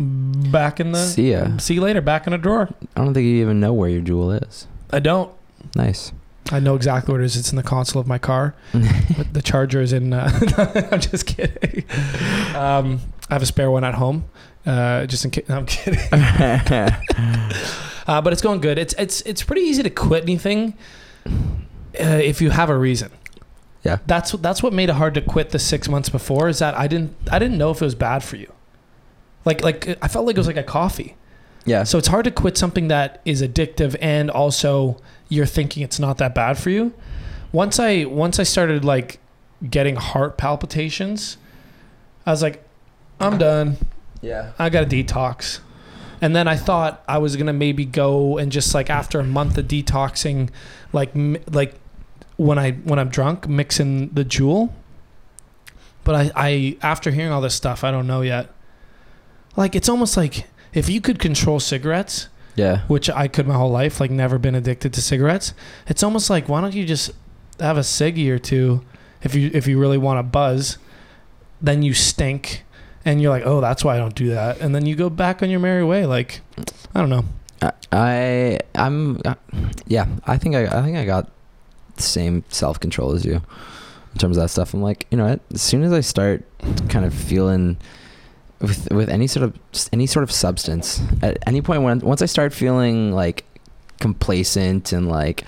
back 0.00 0.80
in 0.80 0.92
the 0.92 1.04
See 1.04 1.32
ya. 1.32 1.56
see 1.58 1.74
you 1.74 1.80
later. 1.80 2.00
Back 2.00 2.26
in 2.26 2.32
a 2.32 2.38
drawer. 2.38 2.68
I 2.96 3.04
don't 3.04 3.14
think 3.14 3.24
you 3.26 3.40
even 3.42 3.60
know 3.60 3.72
where 3.72 3.88
your 3.88 4.02
Juul 4.02 4.46
is. 4.48 4.66
I 4.90 4.98
don't. 5.00 5.30
Nice. 5.74 6.12
I 6.52 6.58
know 6.58 6.74
exactly 6.74 7.12
where 7.12 7.22
it 7.22 7.24
is. 7.26 7.36
It's 7.36 7.50
in 7.50 7.56
the 7.56 7.62
console 7.62 8.00
of 8.00 8.06
my 8.08 8.18
car. 8.18 8.54
but 8.72 9.32
the 9.32 9.42
charger 9.42 9.80
is 9.80 9.92
in. 9.92 10.12
Uh, 10.12 10.88
I'm 10.90 11.00
just 11.00 11.26
kidding. 11.26 11.84
Um, 12.56 13.00
I 13.28 13.34
have 13.34 13.42
a 13.42 13.46
spare 13.46 13.70
one 13.70 13.84
at 13.84 13.94
home, 13.94 14.24
uh, 14.66 15.06
just 15.06 15.24
in 15.24 15.30
case. 15.30 15.48
No, 15.48 15.58
I'm 15.58 15.66
kidding. 15.66 16.00
Uh, 18.06 18.20
but 18.20 18.32
it's 18.32 18.42
going 18.42 18.60
good. 18.60 18.76
It's 18.76 18.92
it's 18.98 19.20
it's 19.20 19.44
pretty 19.44 19.60
easy 19.62 19.84
to 19.84 19.90
quit 19.90 20.24
anything 20.24 20.74
uh, 21.28 21.30
if 21.94 22.40
you 22.42 22.50
have 22.50 22.68
a 22.68 22.76
reason. 22.76 23.12
Yeah. 23.84 23.98
That's 24.06 24.32
that's 24.32 24.64
what 24.64 24.72
made 24.72 24.88
it 24.88 24.94
hard 24.96 25.14
to 25.14 25.20
quit 25.20 25.50
the 25.50 25.60
six 25.60 25.88
months 25.88 26.08
before. 26.08 26.48
Is 26.48 26.58
that 26.58 26.76
I 26.76 26.88
didn't 26.88 27.14
I 27.30 27.38
didn't 27.38 27.56
know 27.56 27.70
if 27.70 27.80
it 27.80 27.84
was 27.84 27.94
bad 27.94 28.24
for 28.24 28.34
you. 28.34 28.52
Like 29.44 29.62
like 29.62 29.98
I 30.02 30.08
felt 30.08 30.26
like 30.26 30.36
it 30.36 30.40
was 30.40 30.46
like 30.46 30.56
a 30.56 30.62
coffee. 30.62 31.16
yeah. 31.64 31.84
So 31.84 31.98
it's 31.98 32.08
hard 32.08 32.24
to 32.24 32.30
quit 32.30 32.56
something 32.58 32.88
that 32.88 33.20
is 33.24 33.42
addictive 33.42 33.96
and 34.00 34.30
also 34.30 35.00
you're 35.28 35.46
thinking 35.46 35.82
it's 35.82 35.98
not 35.98 36.18
that 36.18 36.34
bad 36.34 36.58
for 36.58 36.70
you. 36.70 36.92
Once 37.52 37.78
I 37.78 38.04
once 38.04 38.38
I 38.38 38.42
started 38.44 38.84
like 38.84 39.18
getting 39.68 39.96
heart 39.96 40.36
palpitations, 40.38 41.36
I 42.26 42.30
was 42.30 42.42
like, 42.42 42.62
I'm 43.18 43.38
done. 43.38 43.76
yeah. 44.22 44.52
I 44.58 44.70
got 44.70 44.84
a 44.84 44.86
detox. 44.86 45.60
And 46.22 46.36
then 46.36 46.46
I 46.46 46.56
thought 46.56 47.02
I 47.08 47.16
was 47.18 47.36
gonna 47.36 47.52
maybe 47.54 47.84
go 47.86 48.36
and 48.36 48.52
just 48.52 48.74
like 48.74 48.90
after 48.90 49.20
a 49.20 49.24
month 49.24 49.56
of 49.56 49.66
detoxing, 49.66 50.50
like 50.92 51.10
like 51.50 51.74
when 52.36 52.58
I 52.58 52.72
when 52.72 52.98
I'm 52.98 53.08
drunk, 53.08 53.48
mixing 53.48 54.10
the 54.10 54.24
Juul. 54.24 54.70
But 56.04 56.14
I, 56.14 56.30
I 56.36 56.76
after 56.82 57.10
hearing 57.10 57.32
all 57.32 57.40
this 57.40 57.54
stuff, 57.54 57.84
I 57.84 57.90
don't 57.90 58.06
know 58.06 58.20
yet. 58.20 58.50
Like 59.56 59.74
it's 59.74 59.88
almost 59.88 60.16
like 60.16 60.46
if 60.72 60.88
you 60.88 61.00
could 61.00 61.18
control 61.18 61.60
cigarettes, 61.60 62.28
Yeah. 62.56 62.80
which 62.88 63.10
I 63.10 63.28
could 63.28 63.46
my 63.46 63.54
whole 63.54 63.70
life, 63.70 64.00
like 64.00 64.10
never 64.10 64.38
been 64.38 64.54
addicted 64.54 64.92
to 64.94 65.02
cigarettes. 65.02 65.52
It's 65.88 66.02
almost 66.02 66.30
like 66.30 66.48
why 66.48 66.60
don't 66.60 66.74
you 66.74 66.84
just 66.86 67.10
have 67.58 67.76
a 67.76 67.80
ciggy 67.80 68.28
or 68.30 68.38
two 68.38 68.82
if 69.22 69.34
you 69.34 69.50
if 69.52 69.66
you 69.66 69.78
really 69.78 69.98
want 69.98 70.18
to 70.18 70.22
buzz, 70.22 70.78
then 71.60 71.82
you 71.82 71.92
stink 71.92 72.64
and 73.04 73.20
you're 73.20 73.30
like, 73.30 73.42
"Oh, 73.46 73.60
that's 73.60 73.84
why 73.84 73.96
I 73.96 73.98
don't 73.98 74.14
do 74.14 74.30
that." 74.30 74.60
And 74.60 74.74
then 74.74 74.86
you 74.86 74.94
go 74.94 75.10
back 75.10 75.42
on 75.42 75.50
your 75.50 75.60
merry 75.60 75.84
way 75.84 76.06
like 76.06 76.40
I 76.94 77.00
don't 77.00 77.10
know. 77.10 77.24
I- 77.62 77.72
I 77.92 78.58
I'm 78.74 79.20
uh, 79.24 79.34
yeah. 79.86 80.06
I 80.26 80.38
think 80.38 80.54
I 80.54 80.66
I 80.66 80.82
think 80.82 80.96
I 80.96 81.04
got 81.04 81.28
the 81.96 82.02
same 82.02 82.44
self 82.48 82.78
control 82.80 83.12
as 83.12 83.24
you 83.26 83.42
in 84.12 84.18
terms 84.18 84.36
of 84.38 84.42
that 84.44 84.48
stuff. 84.48 84.72
I'm 84.72 84.80
like, 84.82 85.06
you 85.10 85.18
know 85.18 85.26
what? 85.26 85.40
As 85.52 85.60
soon 85.60 85.82
as 85.82 85.92
I 85.92 86.00
start 86.00 86.44
kind 86.88 87.04
of 87.04 87.12
feeling 87.12 87.76
with 88.60 88.90
with 88.92 89.08
any 89.08 89.26
sort 89.26 89.44
of 89.44 89.58
any 89.92 90.06
sort 90.06 90.22
of 90.22 90.30
substance 90.30 91.00
at 91.22 91.38
any 91.46 91.62
point 91.62 91.82
when 91.82 92.00
once 92.00 92.20
I 92.22 92.26
start 92.26 92.52
feeling 92.52 93.12
like 93.12 93.44
complacent 94.00 94.92
and 94.92 95.08
like 95.08 95.44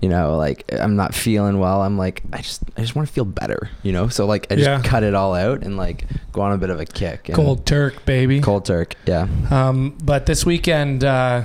you 0.00 0.08
know 0.08 0.36
like 0.36 0.64
I'm 0.72 0.94
not 0.96 1.14
feeling 1.14 1.58
well 1.58 1.82
I'm 1.82 1.98
like 1.98 2.22
I 2.32 2.38
just 2.38 2.62
I 2.76 2.80
just 2.80 2.94
want 2.94 3.08
to 3.08 3.12
feel 3.14 3.24
better 3.24 3.68
you 3.82 3.92
know 3.92 4.08
so 4.08 4.26
like 4.26 4.46
I 4.50 4.54
just 4.56 4.66
Yeah. 4.68 4.80
cut 4.82 5.02
it 5.02 5.14
all 5.14 5.34
out 5.34 5.62
and 5.62 5.76
like 5.76 6.04
go 6.32 6.40
on 6.40 6.52
a 6.52 6.58
bit 6.58 6.70
of 6.70 6.78
a 6.80 6.86
kick 6.86 7.28
and 7.28 7.36
Cold 7.36 7.66
turk, 7.66 8.04
baby. 8.04 8.40
cold 8.40 8.64
turk 8.64 8.94
yeah 9.06 9.26
Um, 9.50 9.96
but 10.02 10.26
this 10.26 10.46
weekend, 10.46 11.02
uh, 11.04 11.42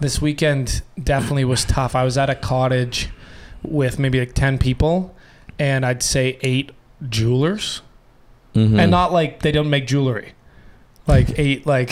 this 0.00 0.20
weekend 0.20 0.82
definitely 1.02 1.44
was 1.44 1.64
tough. 1.64 1.94
I 1.94 2.04
was 2.04 2.18
at 2.18 2.28
a 2.28 2.34
cottage 2.34 3.08
with 3.62 3.98
maybe 3.98 4.18
like 4.20 4.34
ten 4.34 4.58
people, 4.58 5.14
and 5.58 5.86
I'd 5.86 6.02
say 6.02 6.38
eight 6.42 6.72
Juulers, 7.08 7.82
Mhm. 8.56 8.78
and 8.80 8.90
not 8.90 9.12
like 9.12 9.40
they 9.42 9.52
don't 9.52 9.68
make 9.70 9.86
jewelry, 9.86 10.32
like 11.06 11.38
eight 11.38 11.66
like 11.66 11.90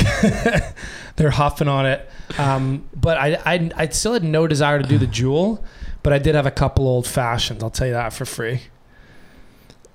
they're 1.17 1.31
huffing 1.31 1.69
on 1.69 1.87
it. 1.87 2.09
Um, 2.39 2.89
but 2.95 3.19
I, 3.19 3.39
I 3.45 3.71
I 3.77 3.89
still 3.89 4.15
had 4.15 4.25
no 4.25 4.47
desire 4.47 4.81
to 4.83 4.89
do 4.89 4.97
the 4.99 5.07
Juul, 5.07 5.63
but 6.03 6.13
I 6.13 6.19
did 6.19 6.35
have 6.35 6.47
a 6.47 6.51
couple 6.51 6.89
old 6.89 7.07
fashions. 7.07 7.63
I'll 7.63 7.71
tell 7.71 7.87
you 7.87 7.93
that 7.93 8.13
for 8.13 8.25
free. 8.25 8.63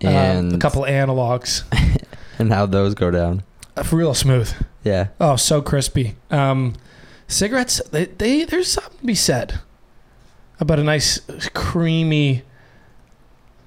Uh, 0.03 0.07
and 0.07 0.53
a 0.53 0.57
couple 0.57 0.83
analogs, 0.83 1.63
and 2.39 2.53
how 2.53 2.65
those 2.65 2.93
go 2.95 3.11
down 3.11 3.43
uh, 3.75 3.83
real 3.91 4.13
smooth. 4.13 4.49
yeah 4.83 5.07
Oh, 5.19 5.35
so 5.35 5.61
crispy. 5.61 6.15
Um, 6.31 6.75
cigarettes, 7.27 7.81
they, 7.91 8.05
they 8.05 8.45
there's 8.45 8.71
something 8.71 8.97
to 8.99 9.05
be 9.05 9.15
said 9.15 9.59
about 10.59 10.79
a 10.79 10.83
nice 10.83 11.19
creamy, 11.53 12.43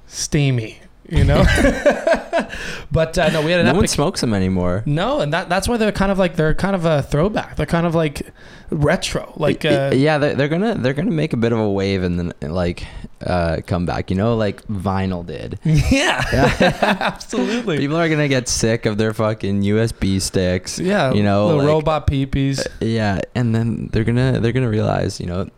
steamy. 0.06 0.78
You 1.08 1.24
know, 1.24 1.42
but 2.92 3.16
uh, 3.18 3.28
no, 3.30 3.42
we 3.42 3.50
had 3.50 3.60
an 3.60 3.66
no 3.66 3.74
one 3.74 3.86
smokes 3.86 4.20
them 4.20 4.32
anymore 4.34 4.82
no, 4.86 5.20
and 5.20 5.32
that 5.32 5.48
that's 5.48 5.68
why 5.68 5.76
they're 5.76 5.92
kind 5.92 6.10
of 6.12 6.18
like 6.18 6.36
they're 6.36 6.54
kind 6.54 6.74
of 6.74 6.84
a 6.84 7.02
throwback. 7.02 7.56
They're 7.56 7.66
kind 7.66 7.86
of 7.86 7.94
like 7.94 8.30
retro. 8.70 9.32
Like 9.36 9.64
uh, 9.64 9.90
yeah 9.94 10.18
they're, 10.18 10.34
they're 10.34 10.48
gonna 10.48 10.74
they're 10.76 10.94
gonna 10.94 11.10
make 11.10 11.32
a 11.32 11.36
bit 11.36 11.52
of 11.52 11.58
a 11.58 11.70
wave 11.70 12.02
and 12.02 12.18
then 12.18 12.32
like 12.50 12.86
uh 13.24 13.58
come 13.66 13.86
back 13.86 14.10
you 14.10 14.16
know 14.16 14.34
like 14.36 14.62
vinyl 14.66 15.24
did 15.24 15.58
yeah, 15.64 16.24
Yeah. 16.32 16.76
absolutely. 17.00 17.78
people 17.78 17.96
are 17.96 18.08
gonna 18.08 18.28
get 18.28 18.48
sick 18.48 18.84
of 18.86 18.98
their 18.98 19.12
fucking 19.14 19.62
usb 19.62 20.20
sticks 20.20 20.78
yeah, 20.78 21.12
you 21.12 21.22
know, 21.22 21.48
the 21.50 21.54
like- 21.56 21.66
robot 21.66 22.06
peepees. 22.06 22.66
yeah 22.80 23.20
and 23.34 23.54
then 23.54 23.88
they're 23.92 24.04
gonna 24.04 24.40
they're 24.40 24.52
gonna 24.52 24.68
realize 24.68 25.20
you 25.20 25.26
know 25.26 25.48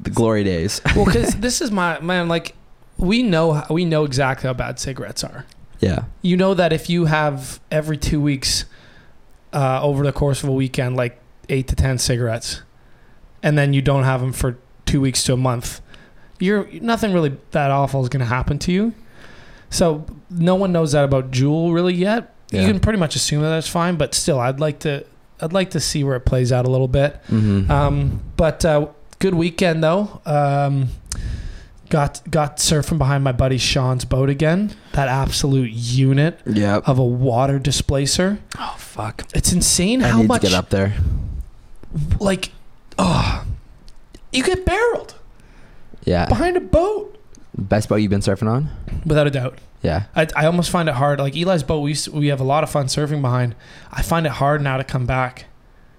the 0.00 0.10
glory 0.10 0.44
days 0.44 0.80
well, 0.96 1.04
because 1.04 1.34
this 1.36 1.60
is 1.60 1.70
my 1.70 2.00
man. 2.00 2.26
Like 2.28 2.54
we 2.96 3.22
know 3.22 3.62
we 3.68 3.84
know 3.84 4.04
exactly 4.04 4.46
how 4.48 4.54
bad 4.54 4.78
cigarettes 4.78 5.22
are. 5.24 5.44
Yeah 5.80 6.04
you 6.22 6.36
know 6.36 6.54
that 6.54 6.72
if 6.72 6.88
you 6.88 7.06
have 7.06 7.60
every 7.70 7.96
two 7.96 8.20
weeks 8.20 8.64
uh, 9.52 9.82
over 9.82 10.04
the 10.04 10.12
course 10.12 10.42
of 10.42 10.48
a 10.48 10.52
weekend 10.52 10.96
like 10.96 11.20
eight 11.48 11.66
to 11.68 11.74
ten 11.74 11.98
cigarettes 11.98 12.62
and 13.42 13.58
then 13.58 13.72
you 13.72 13.82
don't 13.82 14.04
have 14.04 14.20
them 14.20 14.32
for 14.32 14.58
two 14.86 15.00
weeks 15.00 15.24
to 15.24 15.32
a 15.32 15.36
month 15.36 15.80
you're 16.40 16.66
nothing 16.80 17.12
really 17.12 17.36
that 17.52 17.70
awful 17.70 18.02
is 18.02 18.08
going 18.08 18.20
to 18.20 18.26
happen 18.26 18.58
to 18.60 18.72
you. 18.72 18.94
So 19.68 20.04
no 20.30 20.56
one 20.56 20.72
knows 20.72 20.92
that 20.92 21.04
about 21.04 21.30
Juul 21.30 21.72
really 21.72 21.94
yet. 21.94 22.34
Yeah. 22.50 22.62
You 22.62 22.66
can 22.66 22.80
pretty 22.80 22.98
much 22.98 23.14
assume 23.14 23.42
that 23.42 23.50
that's 23.50 23.68
fine, 23.68 23.96
but 23.96 24.14
still, 24.14 24.40
I'd 24.40 24.58
like 24.58 24.80
to 24.80 25.04
I'd 25.40 25.52
like 25.52 25.70
to 25.70 25.80
see 25.80 26.02
where 26.02 26.16
it 26.16 26.20
plays 26.20 26.50
out 26.50 26.66
a 26.66 26.70
little 26.70 26.88
bit. 26.88 27.20
Mm-hmm. 27.28 27.70
Um, 27.70 28.22
but 28.36 28.64
uh, 28.64 28.88
good 29.20 29.34
weekend 29.34 29.84
though. 29.84 30.20
Um, 30.26 30.88
got 31.90 32.22
got 32.30 32.56
surfing 32.56 32.96
behind 32.98 33.22
my 33.24 33.32
buddy 33.32 33.58
Sean's 33.58 34.04
boat 34.04 34.30
again. 34.30 34.74
That 34.92 35.08
absolute 35.08 35.70
unit 35.72 36.40
yep. 36.46 36.88
of 36.88 36.98
a 36.98 37.04
water 37.04 37.58
displacer. 37.58 38.38
Oh 38.58 38.74
fuck. 38.78 39.24
It's 39.34 39.52
insane 39.52 40.02
I 40.02 40.08
how 40.08 40.18
need 40.22 40.28
much 40.28 40.40
to 40.42 40.46
get 40.48 40.56
up 40.56 40.70
there. 40.70 40.94
like 42.18 42.52
oh 42.98 43.44
you 44.32 44.44
get 44.44 44.64
barreled 44.64 45.14
Yeah. 46.04 46.26
behind 46.26 46.56
a 46.56 46.60
boat 46.60 47.16
Best 47.58 47.88
boat 47.88 47.96
you've 47.96 48.10
been 48.10 48.20
surfing 48.20 48.48
on? 48.48 48.70
without 49.04 49.26
a 49.26 49.30
doubt. 49.30 49.58
Yeah. 49.82 50.04
I, 50.14 50.26
I 50.36 50.46
almost 50.46 50.70
find 50.70 50.88
it 50.88 50.94
hard. 50.94 51.18
Like 51.18 51.34
Eli's 51.36 51.62
boat, 51.62 51.80
we 51.80 51.90
used 51.90 52.04
to- 52.06 52.12
we 52.12 52.28
have 52.28 52.40
a 52.40 52.44
lot 52.44 52.62
of 52.62 52.70
fun 52.70 52.86
surfing 52.86 53.20
behind. 53.20 53.54
I 53.92 54.02
find 54.02 54.24
it 54.24 54.32
hard 54.32 54.62
now 54.62 54.76
to 54.76 54.84
come 54.84 55.04
back. 55.04 55.46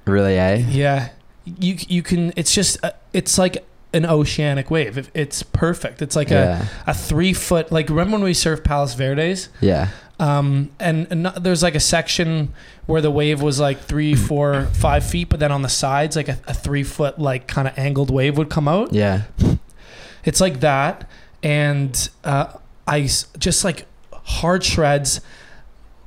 Really, 0.06 0.38
eh? 0.40 0.64
Yeah, 0.70 1.10
you 1.46 1.78
you 1.88 2.02
can. 2.02 2.32
It's 2.36 2.54
just 2.56 2.84
uh, 2.84 2.92
it's 3.14 3.38
like 3.38 3.64
an 3.94 4.06
oceanic 4.06 4.72
wave. 4.72 5.10
It's 5.14 5.44
perfect. 5.44 6.02
It's 6.02 6.16
like 6.16 6.30
yeah. 6.30 6.68
a 6.88 6.92
a 6.92 6.94
three 6.94 7.34
foot. 7.34 7.72
Like 7.72 7.90
remember 7.90 8.14
when 8.14 8.24
we 8.24 8.34
surfed 8.34 8.64
Palos 8.64 8.94
Verdes? 8.94 9.50
Yeah. 9.60 9.90
Um, 10.20 10.70
and, 10.80 11.08
and 11.10 11.26
there's 11.26 11.64
like 11.64 11.74
a 11.74 11.80
section 11.80 12.54
where 12.86 13.02
the 13.02 13.10
wave 13.10 13.42
was 13.42 13.60
like 13.60 13.80
three, 13.82 14.16
four, 14.28 14.66
five 14.74 15.04
feet, 15.04 15.30
but 15.30 15.40
then 15.40 15.52
on 15.52 15.64
the 15.64 15.70
sides, 15.70 16.16
like 16.16 16.30
a, 16.30 16.40
a 16.48 16.54
three 16.54 16.84
foot 16.84 17.20
like 17.20 17.48
kind 17.48 17.68
of 17.68 17.78
angled 17.78 18.12
wave 18.12 18.38
would 18.38 18.50
come 18.50 18.68
out. 18.68 18.94
Yeah. 18.94 19.24
It's 20.24 20.40
like 20.40 20.60
that, 20.60 21.10
and 21.42 22.10
uh, 22.24 22.54
I 22.88 23.02
just 23.40 23.64
like 23.64 23.88
hard 24.14 24.64
shreds 24.64 25.22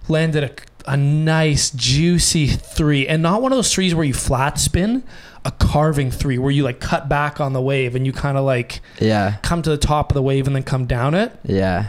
landed 0.08 0.44
a, 0.44 0.50
a 0.86 0.96
nice 0.96 1.70
juicy 1.70 2.46
three, 2.46 3.06
and 3.08 3.22
not 3.22 3.40
one 3.42 3.52
of 3.52 3.56
those 3.58 3.72
threes 3.72 3.94
where 3.94 4.04
you 4.04 4.14
flat 4.14 4.58
spin, 4.58 5.02
a 5.44 5.50
carving 5.50 6.10
three 6.10 6.38
where 6.38 6.50
you 6.50 6.62
like 6.62 6.80
cut 6.80 7.08
back 7.08 7.40
on 7.40 7.52
the 7.52 7.60
wave 7.62 7.94
and 7.94 8.06
you 8.06 8.12
kind 8.12 8.36
of 8.38 8.44
like 8.44 8.80
Yeah. 8.98 9.36
come 9.42 9.62
to 9.62 9.70
the 9.70 9.76
top 9.78 10.10
of 10.10 10.14
the 10.14 10.22
wave 10.22 10.46
and 10.46 10.54
then 10.56 10.62
come 10.62 10.86
down 10.86 11.14
it, 11.14 11.32
Yeah. 11.44 11.86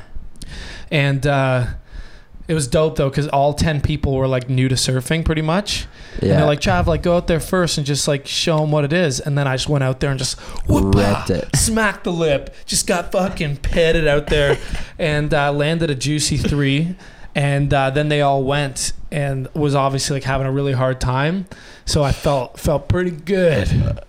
and 0.91 1.25
uh, 1.25 1.67
it 2.47 2.53
was 2.53 2.67
dope 2.67 2.95
though 2.97 3.09
because 3.09 3.27
all 3.29 3.53
ten 3.53 3.81
people 3.81 4.13
were 4.15 4.27
like 4.27 4.49
new 4.49 4.67
to 4.69 4.75
surfing 4.75 5.25
pretty 5.25 5.41
much. 5.41 5.87
yeah. 6.21 6.29
And 6.31 6.39
they're 6.39 6.45
like, 6.45 6.61
Trav, 6.61 6.85
like 6.85 7.01
go 7.01 7.17
out 7.17 7.27
there 7.27 7.39
first 7.39 7.77
and 7.77 7.87
just 7.87 8.07
like 8.07 8.27
show 8.27 8.59
them 8.59 8.71
what 8.71 8.85
it 8.85 8.93
is. 8.93 9.19
And 9.19 9.37
then 9.37 9.47
I 9.47 9.55
just 9.55 9.67
went 9.67 9.83
out 9.83 9.99
there 9.99 10.11
and 10.11 10.19
just 10.19 10.39
whoop 10.69 10.95
it. 10.97 11.55
smacked 11.55 12.03
the 12.03 12.13
lip, 12.13 12.53
just 12.65 12.85
got 12.87 13.11
fucking 13.11 13.57
petted 13.57 14.07
out 14.07 14.27
there, 14.27 14.57
and 14.99 15.33
uh, 15.33 15.51
landed 15.51 15.89
a 15.89 15.95
juicy 15.95 16.37
three. 16.37 16.95
And 17.35 17.73
uh, 17.73 17.89
then 17.89 18.07
they 18.07 18.21
all 18.21 18.43
went 18.43 18.93
and 19.11 19.47
was 19.53 19.75
obviously 19.75 20.15
like 20.15 20.23
having 20.23 20.47
a 20.47 20.51
really 20.51 20.71
hard 20.71 21.01
time. 21.01 21.47
So 21.85 22.01
I 22.01 22.13
felt 22.13 22.57
felt 22.59 22.87
pretty 22.87 23.11
good, 23.11 23.99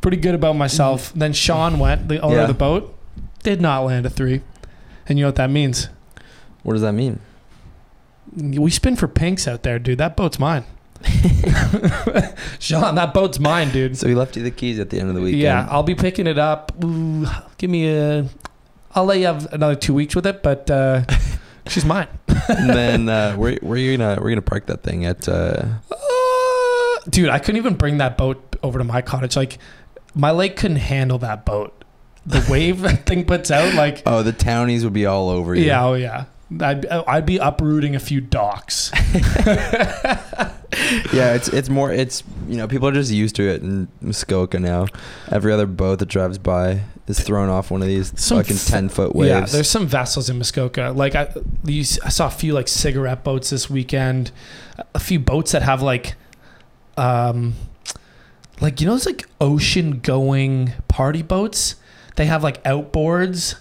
pretty 0.00 0.16
good 0.16 0.34
about 0.34 0.56
myself. 0.56 1.12
Then 1.14 1.34
Sean 1.34 1.78
went, 1.78 2.08
the 2.08 2.20
owner 2.20 2.36
Yeah. 2.36 2.42
of 2.42 2.48
the 2.48 2.54
boat, 2.54 2.96
did 3.42 3.60
not 3.60 3.80
land 3.84 4.06
a 4.06 4.10
three. 4.10 4.40
And 5.06 5.18
you 5.18 5.24
know 5.24 5.28
what 5.28 5.36
that 5.36 5.50
means? 5.50 5.88
What 6.62 6.72
does 6.72 6.80
that 6.82 6.94
mean? 6.94 7.20
We 8.34 8.70
spin 8.70 8.96
for 8.96 9.06
pinks 9.08 9.46
out 9.46 9.62
there, 9.62 9.78
dude. 9.78 9.98
That 9.98 10.16
boat's 10.16 10.38
mine. 10.38 10.64
Sean, 12.58 12.94
that 12.94 13.12
boat's 13.12 13.38
mine, 13.38 13.70
dude. 13.70 13.96
So 13.98 14.08
he 14.08 14.14
left 14.14 14.36
you 14.36 14.42
the 14.42 14.50
keys 14.50 14.78
at 14.78 14.88
the 14.90 14.98
end 14.98 15.08
of 15.10 15.14
the 15.14 15.20
weekend. 15.20 15.42
Yeah, 15.42 15.68
I'll 15.70 15.82
be 15.82 15.94
picking 15.94 16.26
it 16.26 16.38
up. 16.38 16.72
Ooh, 16.82 17.26
give 17.58 17.68
me 17.70 17.88
a. 17.94 18.26
I'll 18.94 19.04
let 19.04 19.18
you 19.18 19.26
have 19.26 19.52
another 19.52 19.74
two 19.74 19.92
weeks 19.92 20.14
with 20.16 20.26
it, 20.26 20.42
but 20.42 20.70
uh, 20.70 21.02
she's 21.68 21.84
mine. 21.84 22.08
and 22.48 22.70
then 22.70 23.08
uh, 23.08 23.34
where 23.36 23.56
where 23.62 23.78
you 23.78 23.96
gonna 23.96 24.20
we're 24.20 24.30
gonna 24.30 24.42
park 24.42 24.66
that 24.66 24.82
thing 24.82 25.04
at? 25.06 25.28
Uh, 25.28 25.64
Uh, 25.90 27.00
dude, 27.10 27.28
I 27.28 27.38
couldn't 27.38 27.58
even 27.58 27.74
bring 27.74 27.98
that 27.98 28.16
boat 28.16 28.56
over 28.62 28.78
to 28.78 28.84
my 28.84 29.02
cottage. 29.02 29.36
Like, 29.36 29.58
my 30.14 30.30
lake 30.30 30.56
couldn't 30.56 30.76
handle 30.78 31.18
that 31.18 31.44
boat. 31.44 31.84
The 32.26 32.44
wave 32.50 32.80
that 32.82 33.04
thing 33.06 33.24
puts 33.26 33.50
out, 33.50 33.74
like, 33.74 34.02
oh, 34.06 34.22
the 34.22 34.32
townies 34.32 34.84
would 34.84 34.92
be 34.94 35.06
all 35.06 35.28
over 35.28 35.54
you. 35.54 35.64
yeah, 35.64 35.84
oh 35.84 35.94
yeah. 35.94 36.24
I'd, 36.60 36.86
I'd 36.86 37.26
be 37.26 37.38
uprooting 37.38 37.96
a 37.96 38.00
few 38.00 38.20
docks. 38.20 38.92
yeah. 41.12 41.34
It's 41.34 41.48
it's 41.48 41.68
more 41.68 41.92
it's 41.92 42.22
you 42.48 42.56
know 42.56 42.68
people 42.68 42.88
are 42.88 42.92
just 42.92 43.10
used 43.10 43.36
to 43.36 43.42
it 43.48 43.62
in 43.62 43.88
Muskoka 44.00 44.58
now. 44.58 44.86
Every 45.30 45.52
other 45.52 45.66
boat 45.66 45.98
that 46.00 46.06
drives 46.06 46.38
by 46.38 46.82
is 47.06 47.20
thrown 47.20 47.48
off 47.48 47.70
one 47.70 47.82
of 47.82 47.88
these 47.88 48.12
Some 48.20 48.38
fucking 48.38 48.56
f- 48.56 48.66
ten 48.66 48.88
foot 48.88 49.14
waves. 49.14 49.28
Yeah, 49.28 49.46
there's 49.46 49.68
some 49.68 49.86
vessels 49.86 50.30
in 50.30 50.38
Muskoka. 50.38 50.92
Like 50.94 51.14
I, 51.14 51.32
these, 51.62 52.00
I 52.00 52.08
saw 52.08 52.28
a 52.28 52.30
few 52.30 52.52
like 52.52 52.68
cigarette 52.68 53.24
boats 53.24 53.50
this 53.50 53.68
weekend. 53.68 54.30
A 54.94 54.98
few 54.98 55.20
boats 55.20 55.52
that 55.52 55.62
have 55.62 55.82
like, 55.82 56.14
um, 56.96 57.54
like 58.60 58.80
you 58.80 58.86
know, 58.86 58.94
it's 58.94 59.06
like 59.06 59.28
ocean 59.40 60.00
going 60.00 60.72
party 60.88 61.22
boats. 61.22 61.76
They 62.16 62.26
have 62.26 62.42
like 62.42 62.62
outboards. 62.64 63.56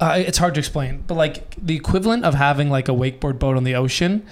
Uh, 0.00 0.14
it's 0.18 0.38
hard 0.38 0.54
to 0.54 0.58
explain, 0.58 1.04
but 1.06 1.14
like 1.14 1.54
the 1.56 1.76
equivalent 1.76 2.24
of 2.24 2.34
having 2.34 2.68
like 2.68 2.88
a 2.88 2.92
wakeboard 2.92 3.38
boat 3.38 3.56
on 3.56 3.62
the 3.62 3.76
ocean 3.76 4.26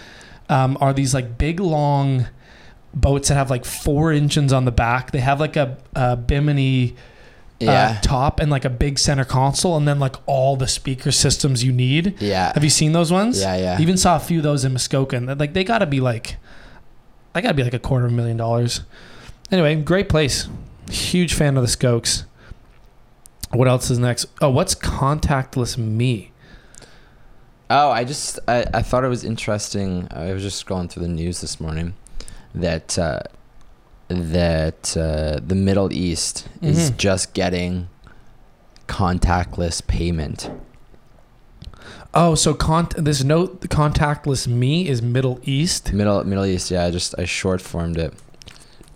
um, 0.50 0.76
are 0.80 0.92
these 0.92 1.14
like 1.14 1.38
big 1.38 1.60
long 1.60 2.26
boats 2.92 3.28
that 3.28 3.36
have 3.36 3.50
like 3.50 3.64
four 3.64 4.12
engines 4.12 4.52
on 4.52 4.64
the 4.64 4.72
back. 4.72 5.12
They 5.12 5.20
have 5.20 5.38
like 5.38 5.56
a, 5.56 5.78
a 5.94 6.16
Bimini 6.16 6.96
yeah. 7.60 7.96
uh, 7.98 8.00
top 8.00 8.40
and 8.40 8.50
like 8.50 8.64
a 8.64 8.70
big 8.70 8.98
center 8.98 9.24
console 9.24 9.76
and 9.76 9.86
then 9.86 10.00
like 10.00 10.16
all 10.26 10.56
the 10.56 10.66
speaker 10.66 11.12
systems 11.12 11.62
you 11.62 11.72
need. 11.72 12.20
yeah. 12.20 12.52
Have 12.52 12.64
you 12.64 12.70
seen 12.70 12.92
those 12.92 13.12
ones? 13.12 13.40
Yeah, 13.40 13.56
yeah. 13.56 13.80
Even 13.80 13.96
saw 13.96 14.16
a 14.16 14.20
few 14.20 14.38
of 14.38 14.42
those 14.42 14.64
in 14.64 14.72
Muskoka 14.72 15.16
and 15.16 15.38
like 15.38 15.54
they 15.54 15.62
gotta 15.62 15.86
be 15.86 16.00
like 16.00 16.36
I 17.32 17.40
gotta 17.40 17.54
be 17.54 17.62
like 17.62 17.74
a 17.74 17.78
quarter 17.78 18.06
of 18.06 18.12
a 18.12 18.14
million 18.14 18.36
dollars. 18.36 18.82
Anyway, 19.52 19.76
great 19.76 20.08
place. 20.08 20.48
Huge 20.90 21.32
fan 21.32 21.56
of 21.56 21.62
the 21.62 21.68
Skokes. 21.68 22.24
What 23.52 23.68
else 23.68 23.88
is 23.90 24.00
next? 24.00 24.26
Oh, 24.40 24.50
what's 24.50 24.74
contactless 24.74 25.78
me? 25.78 26.29
Oh, 27.72 27.90
I 27.90 28.02
just 28.04 28.38
I, 28.48 28.64
I 28.74 28.82
thought 28.82 29.04
it 29.04 29.08
was 29.08 29.22
interesting. 29.24 30.08
I 30.10 30.32
was 30.32 30.42
just 30.42 30.64
scrolling 30.64 30.90
through 30.90 31.04
the 31.04 31.08
news 31.08 31.40
this 31.40 31.60
morning 31.60 31.94
that 32.54 32.98
uh, 32.98 33.20
that 34.08 34.96
uh, 34.96 35.38
the 35.46 35.54
Middle 35.54 35.92
East 35.92 36.48
is 36.60 36.90
Mhm. 36.90 36.96
just 36.96 37.32
getting 37.32 37.88
contactless 38.88 39.86
payment. 39.86 40.50
Oh, 42.12 42.34
so 42.34 42.54
con- 42.54 42.88
this 42.96 43.22
note 43.22 43.60
contactless 43.68 44.48
me 44.48 44.88
is 44.88 45.00
Middle 45.00 45.38
East. 45.44 45.92
Middle 45.92 46.24
Middle 46.24 46.44
East, 46.44 46.72
yeah. 46.72 46.84
I 46.86 46.90
just 46.90 47.14
I 47.18 47.24
short 47.24 47.60
formed 47.60 47.98
it. 47.98 48.12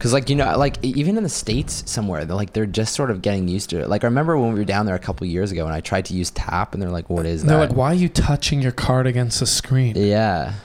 Cause 0.05 0.13
like 0.13 0.29
you 0.29 0.37
know 0.37 0.59
like 0.59 0.77
even 0.85 1.17
in 1.17 1.23
the 1.23 1.31
states 1.31 1.83
somewhere 1.91 2.27
they're 2.27 2.37
like 2.37 2.53
they're 2.53 2.67
just 2.67 2.95
sort 2.95 3.11
of 3.11 3.23
getting 3.23 3.49
used 3.49 3.71
to 3.71 3.81
it. 3.81 3.89
Like 3.89 4.05
I 4.05 4.07
remember 4.07 4.37
when 4.37 4.53
we 4.53 4.59
were 4.59 4.67
down 4.67 4.85
there 4.85 4.95
a 4.95 4.99
couple 4.99 5.27
years 5.27 5.51
ago 5.51 5.65
and 5.65 5.75
I 5.75 5.81
tried 5.81 6.05
to 6.05 6.15
use 6.15 6.31
tap 6.31 6.75
and 6.75 6.83
they're 6.83 6.91
like, 6.91 7.09
"What 7.09 7.25
is 7.25 7.41
And 7.41 7.49
they're 7.49 7.57
that?" 7.57 7.71
like, 7.71 7.77
why 7.77 7.93
are 7.93 7.95
you 7.95 8.11
touching 8.11 8.61
your 8.61 8.71
card 8.71 9.07
against 9.07 9.41
the 9.41 9.47
screen? 9.47 9.95
Yeah. 9.97 10.57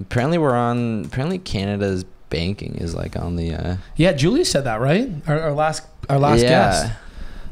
Apparently 0.00 0.38
we're 0.38 0.56
on. 0.56 1.04
Apparently 1.04 1.38
Canada's 1.38 2.06
banking 2.30 2.76
is 2.76 2.94
like 2.94 3.16
on 3.16 3.36
the. 3.36 3.52
Uh, 3.52 3.76
Yeah, 3.96 4.14
Julie 4.14 4.44
said 4.44 4.64
that, 4.64 4.80
right? 4.80 5.10
Our, 5.26 5.38
our 5.40 5.52
last 5.52 5.82
our 6.08 6.18
last 6.18 6.40
yeah. 6.40 6.48
guest. 6.48 6.92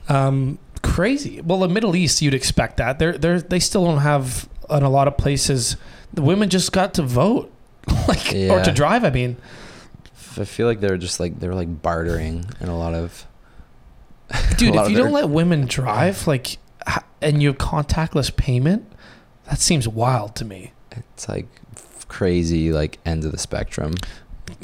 Um, 0.08 0.58
crazy. 0.82 1.42
Well, 1.42 1.60
the 1.60 1.68
Middle 1.68 1.94
East, 1.94 2.22
you'd 2.22 2.32
expect 2.32 2.78
that. 2.78 2.98
They're 2.98 3.18
they're 3.18 3.42
they 3.42 3.60
still 3.60 3.84
don't 3.84 4.00
have 4.00 4.48
in 4.70 4.82
a 4.82 4.88
lot 4.88 5.08
of 5.08 5.18
places. 5.18 5.76
The 6.14 6.22
women 6.22 6.48
just 6.48 6.72
got 6.72 6.94
to 6.94 7.02
vote, 7.02 7.52
like 8.08 8.32
or 8.32 8.64
to 8.64 8.72
drive. 8.74 9.04
I 9.04 9.10
mean, 9.10 9.36
I 10.38 10.44
feel 10.44 10.66
like 10.66 10.80
they're 10.80 10.96
just 10.96 11.20
like 11.20 11.38
they're 11.40 11.54
like 11.54 11.82
bartering 11.82 12.44
in 12.60 12.68
a 12.68 12.76
lot 12.78 12.94
of. 12.94 13.26
dude, 14.56 14.74
lot 14.74 14.84
if 14.86 14.90
you 14.90 14.96
their- 14.96 15.04
don't 15.04 15.12
let 15.12 15.28
women 15.28 15.66
drive, 15.66 16.26
like, 16.26 16.58
and 17.20 17.42
you 17.42 17.48
have 17.48 17.58
contactless 17.58 18.34
payment, 18.34 18.90
that 19.48 19.58
seems 19.58 19.86
wild 19.86 20.34
to 20.36 20.44
me. 20.44 20.72
It's 20.90 21.28
like 21.28 21.46
crazy 22.08 22.72
like 22.72 22.98
end 23.06 23.24
of 23.24 23.32
the 23.32 23.38
spectrum. 23.38 23.94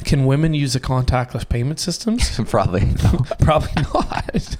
Can 0.05 0.25
women 0.25 0.53
use 0.53 0.73
the 0.73 0.79
contactless 0.79 1.47
payment 1.47 1.79
systems? 1.79 2.39
Probably. 2.49 2.81
No. 3.03 3.25
Probably 3.39 3.71
not. 3.93 4.57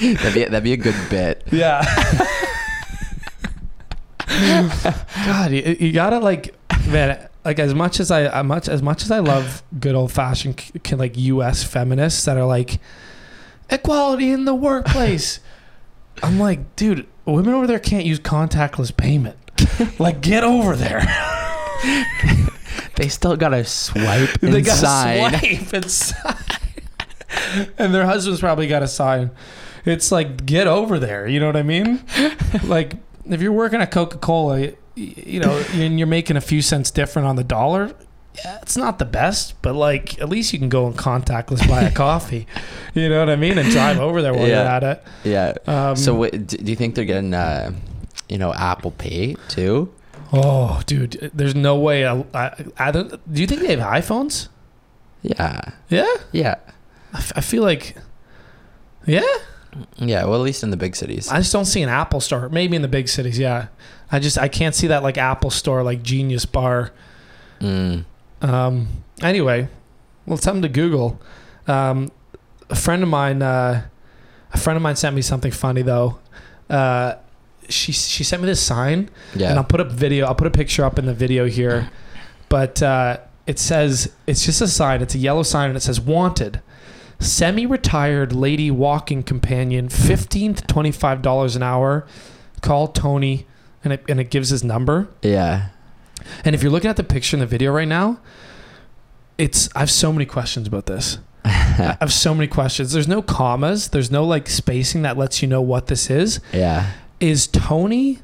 that'd 0.00 0.34
be 0.34 0.44
that'd 0.44 0.62
be 0.62 0.72
a 0.72 0.76
good 0.76 0.94
bit. 1.10 1.42
Yeah. 1.50 1.82
God, 5.26 5.52
you, 5.52 5.76
you 5.80 5.92
gotta 5.92 6.18
like, 6.18 6.54
man. 6.88 7.27
Like 7.48 7.58
as 7.58 7.74
much 7.74 7.98
as 7.98 8.10
I, 8.10 8.24
as 8.24 8.44
much 8.44 8.68
as 8.68 8.82
much 8.82 9.02
as 9.04 9.10
I 9.10 9.20
love 9.20 9.62
good 9.80 9.94
old 9.94 10.12
fashioned 10.12 10.62
like 10.92 11.16
U.S. 11.16 11.64
feminists 11.64 12.22
that 12.26 12.36
are 12.36 12.44
like 12.44 12.78
equality 13.70 14.30
in 14.32 14.44
the 14.44 14.54
workplace. 14.54 15.40
I'm 16.22 16.38
like, 16.38 16.76
dude, 16.76 17.06
women 17.24 17.54
over 17.54 17.66
there 17.66 17.78
can't 17.78 18.04
use 18.04 18.20
contactless 18.20 18.94
payment. 18.94 19.38
like, 19.98 20.20
get 20.20 20.44
over 20.44 20.76
there. 20.76 21.00
They 22.96 23.08
still 23.08 23.36
gotta 23.36 23.64
swipe 23.64 24.40
they 24.40 24.60
gotta 24.60 24.80
sign. 24.80 25.38
swipe 25.38 25.72
and 25.72 25.90
sign. 25.90 26.34
and 27.78 27.94
their 27.94 28.04
husbands 28.04 28.40
probably 28.40 28.66
got 28.66 28.80
to 28.80 28.88
sign. 28.88 29.30
It's 29.84 30.10
like 30.10 30.44
get 30.44 30.66
over 30.66 30.98
there. 30.98 31.26
You 31.28 31.38
know 31.38 31.46
what 31.46 31.56
I 31.56 31.62
mean? 31.62 32.04
like 32.64 32.94
if 33.24 33.40
you're 33.40 33.52
working 33.52 33.80
at 33.80 33.92
Coca 33.92 34.18
Cola, 34.18 34.72
you 34.98 35.40
know, 35.40 35.62
and 35.72 35.98
you're 35.98 36.06
making 36.08 36.36
a 36.36 36.40
few 36.40 36.62
cents 36.62 36.90
different 36.90 37.26
on 37.28 37.36
the 37.36 37.44
dollar. 37.44 37.92
Yeah, 38.44 38.58
it's 38.62 38.76
not 38.76 38.98
the 39.00 39.04
best, 39.04 39.60
but 39.62 39.74
like 39.74 40.20
at 40.20 40.28
least 40.28 40.52
you 40.52 40.58
can 40.60 40.68
go 40.68 40.86
and 40.86 40.96
contactless 40.96 41.66
buy 41.68 41.82
a 41.82 41.90
coffee. 42.04 42.46
You 42.94 43.08
know 43.08 43.18
what 43.18 43.30
I 43.30 43.36
mean? 43.36 43.58
And 43.58 43.68
drive 43.70 43.98
over 43.98 44.22
there 44.22 44.32
while 44.32 44.42
you're 44.46 44.56
Yeah. 44.56 44.76
at 44.76 44.82
it. 44.84 45.04
Yeah. 45.24 45.54
Um, 45.66 45.96
so 45.96 46.14
wait, 46.14 46.46
do 46.46 46.56
you 46.70 46.76
think 46.76 46.94
they're 46.94 47.04
getting, 47.04 47.34
uh, 47.34 47.72
you 48.28 48.38
know, 48.38 48.52
Apple 48.54 48.92
Pay 48.92 49.34
too? 49.48 49.92
oh, 50.32 50.82
dude, 50.86 51.30
there's 51.32 51.54
no 51.54 51.76
way. 51.78 52.06
I, 52.06 52.22
I, 52.34 52.64
I 52.78 52.90
don't, 52.90 53.10
do 53.32 53.40
you 53.40 53.46
think 53.46 53.62
they 53.62 53.74
have 53.74 53.80
iPhones? 54.04 54.48
Yeah. 55.22 55.70
Yeah, 55.88 56.06
Yeah. 56.32 56.56
I, 57.14 57.18
f- 57.18 57.32
I 57.36 57.40
feel 57.40 57.62
like. 57.62 57.96
Yeah, 59.06 59.22
Yeah. 59.96 60.24
Well, 60.24 60.34
at 60.34 60.42
least 60.42 60.62
in 60.62 60.70
the 60.70 60.76
big 60.76 60.94
cities. 60.96 61.28
I 61.28 61.38
just 61.38 61.52
don't 61.52 61.64
see 61.64 61.82
an 61.82 61.88
Apple 61.88 62.20
store. 62.20 62.48
Maybe 62.50 62.76
in 62.76 62.82
the 62.82 62.88
big 62.88 63.08
cities, 63.08 63.38
yeah. 63.38 63.68
I 64.10 64.18
just 64.18 64.38
I 64.38 64.48
can't 64.48 64.74
see 64.74 64.86
that 64.88 65.02
like 65.02 65.18
Apple 65.18 65.50
store, 65.50 65.82
like 65.82 66.02
Genius 66.02 66.46
Bar. 66.46 66.92
Mm. 67.60 68.04
Um, 68.42 68.88
anyway, 69.22 69.68
well, 70.26 70.38
something 70.38 70.62
to 70.62 70.68
Google. 70.68 71.20
Um, 71.66 72.10
a 72.70 72.76
friend 72.76 73.02
of 73.02 73.08
mine, 73.08 73.42
uh, 73.42 73.86
a 74.52 74.58
friend 74.58 74.76
of 74.76 74.82
mine 74.82 74.96
sent 74.96 75.14
me 75.14 75.22
something 75.22 75.50
funny 75.52 75.82
though. 75.82 76.18
Uh, 76.70 77.14
she 77.68 77.92
she 77.92 78.24
sent 78.24 78.40
me 78.42 78.46
this 78.46 78.62
sign, 78.62 79.10
Yeah. 79.34 79.50
and 79.50 79.58
I'll 79.58 79.64
put 79.64 79.80
up 79.80 79.92
video. 79.92 80.26
I'll 80.26 80.34
put 80.34 80.46
a 80.46 80.50
picture 80.50 80.84
up 80.84 80.98
in 80.98 81.04
the 81.06 81.14
video 81.14 81.46
here, 81.46 81.90
but 82.48 82.82
uh, 82.82 83.18
it 83.46 83.58
says 83.58 84.12
it's 84.26 84.44
just 84.46 84.62
a 84.62 84.68
sign. 84.68 85.02
It's 85.02 85.14
a 85.14 85.18
yellow 85.18 85.42
sign, 85.42 85.68
and 85.68 85.76
it 85.76 85.80
says 85.80 86.00
"Wanted." 86.00 86.62
Semi-retired 87.20 88.32
lady 88.32 88.70
walking 88.70 89.22
companion, 89.22 89.88
fifteen 89.88 90.54
to 90.54 90.66
twenty-five 90.66 91.20
dollars 91.20 91.56
an 91.56 91.62
hour. 91.62 92.06
Call 92.62 92.88
Tony, 92.88 93.46
and 93.84 93.92
it 93.92 94.04
and 94.08 94.20
it 94.20 94.30
gives 94.30 94.50
his 94.50 94.62
number. 94.64 95.08
yeah. 95.22 95.68
And 96.44 96.54
if 96.54 96.62
you're 96.62 96.72
looking 96.72 96.90
at 96.90 96.96
the 96.96 97.04
picture 97.04 97.36
in 97.36 97.40
the 97.40 97.46
video 97.46 97.72
right 97.72 97.88
now, 97.88 98.18
it's 99.38 99.68
I 99.74 99.80
have 99.80 99.90
so 99.90 100.12
many 100.12 100.26
questions 100.26 100.66
about 100.66 100.86
this. 100.86 101.18
I 101.44 101.96
have 102.00 102.12
so 102.12 102.34
many 102.34 102.48
questions. 102.48 102.92
There's 102.92 103.08
no 103.08 103.22
commas. 103.22 103.88
There's 103.88 104.10
no 104.10 104.24
like 104.24 104.48
spacing 104.48 105.02
that 105.02 105.16
lets 105.16 105.40
you 105.42 105.48
know 105.48 105.62
what 105.62 105.86
this 105.86 106.10
is. 106.10 106.40
yeah. 106.52 106.92
Is 107.20 107.46
Tony 107.46 108.18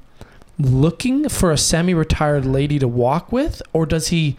looking 0.59 1.29
for 1.29 1.51
a 1.51 1.57
semi-retired 1.59 2.45
lady 2.47 2.79
to 2.79 2.87
walk 2.87 3.33
with, 3.33 3.61
or 3.73 3.87
does 3.87 4.09
he 4.09 4.37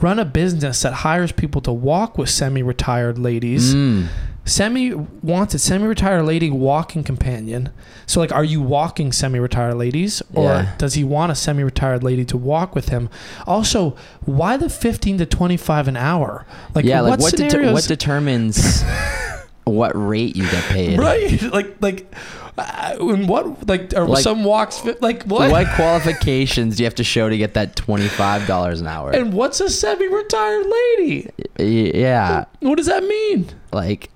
run 0.00 0.18
a 0.18 0.24
business 0.24 0.80
that 0.82 0.92
hires 0.94 1.32
people 1.32 1.60
to 1.62 1.72
walk 1.72 2.16
with 2.16 2.30
semi-retired 2.30 3.18
ladies? 3.18 3.74
Mm. 3.74 4.08
Semi 4.48 4.92
wants 4.94 5.54
a 5.54 5.58
semi-retired 5.58 6.24
lady 6.24 6.50
walking 6.50 7.04
companion. 7.04 7.70
So 8.06 8.20
like, 8.20 8.32
are 8.32 8.44
you 8.44 8.60
walking 8.60 9.12
semi-retired 9.12 9.74
ladies, 9.74 10.22
or 10.34 10.44
Yeah. 10.44 10.74
does 10.78 10.94
he 10.94 11.04
want 11.04 11.30
a 11.30 11.34
semi-retired 11.34 12.02
lady 12.02 12.24
to 12.26 12.36
walk 12.36 12.74
with 12.74 12.88
him? 12.88 13.08
Also, 13.46 13.94
why 14.24 14.56
the 14.56 14.68
fifteen 14.70 15.18
to 15.18 15.26
twenty-five 15.26 15.86
an 15.88 15.96
hour? 15.96 16.46
Like, 16.74 16.84
yeah. 16.84 17.00
Like 17.02 17.20
what, 17.20 17.32
what? 17.32 17.72
What 17.72 17.84
determines 17.86 18.82
what 19.64 19.92
rate 19.94 20.34
you 20.36 20.44
get 20.50 20.64
paid? 20.64 20.98
right? 20.98 21.40
Like, 21.52 21.76
like, 21.80 22.14
uh, 22.56 22.96
what? 22.96 23.68
Like, 23.68 23.94
are 23.94 24.06
Like- 24.06 24.22
some 24.22 24.42
walks 24.44 24.82
like 25.00 25.22
what? 25.24 25.50
What 25.50 25.66
qualifications 25.76 26.76
do 26.76 26.82
you 26.82 26.86
have 26.86 26.94
to 26.96 27.04
show 27.04 27.28
to 27.28 27.36
get 27.36 27.54
that 27.54 27.76
twenty 27.76 28.08
five 28.08 28.46
dollars 28.46 28.80
an 28.80 28.86
hour? 28.86 29.10
And 29.12 29.32
what's 29.32 29.60
a 29.60 29.68
semi-retired 29.70 30.66
lady? 30.66 31.30
Y- 31.58 31.92
yeah. 31.94 32.46
What 32.60 32.76
does 32.76 32.86
that 32.86 33.04
mean? 33.04 33.48
like 33.72 34.08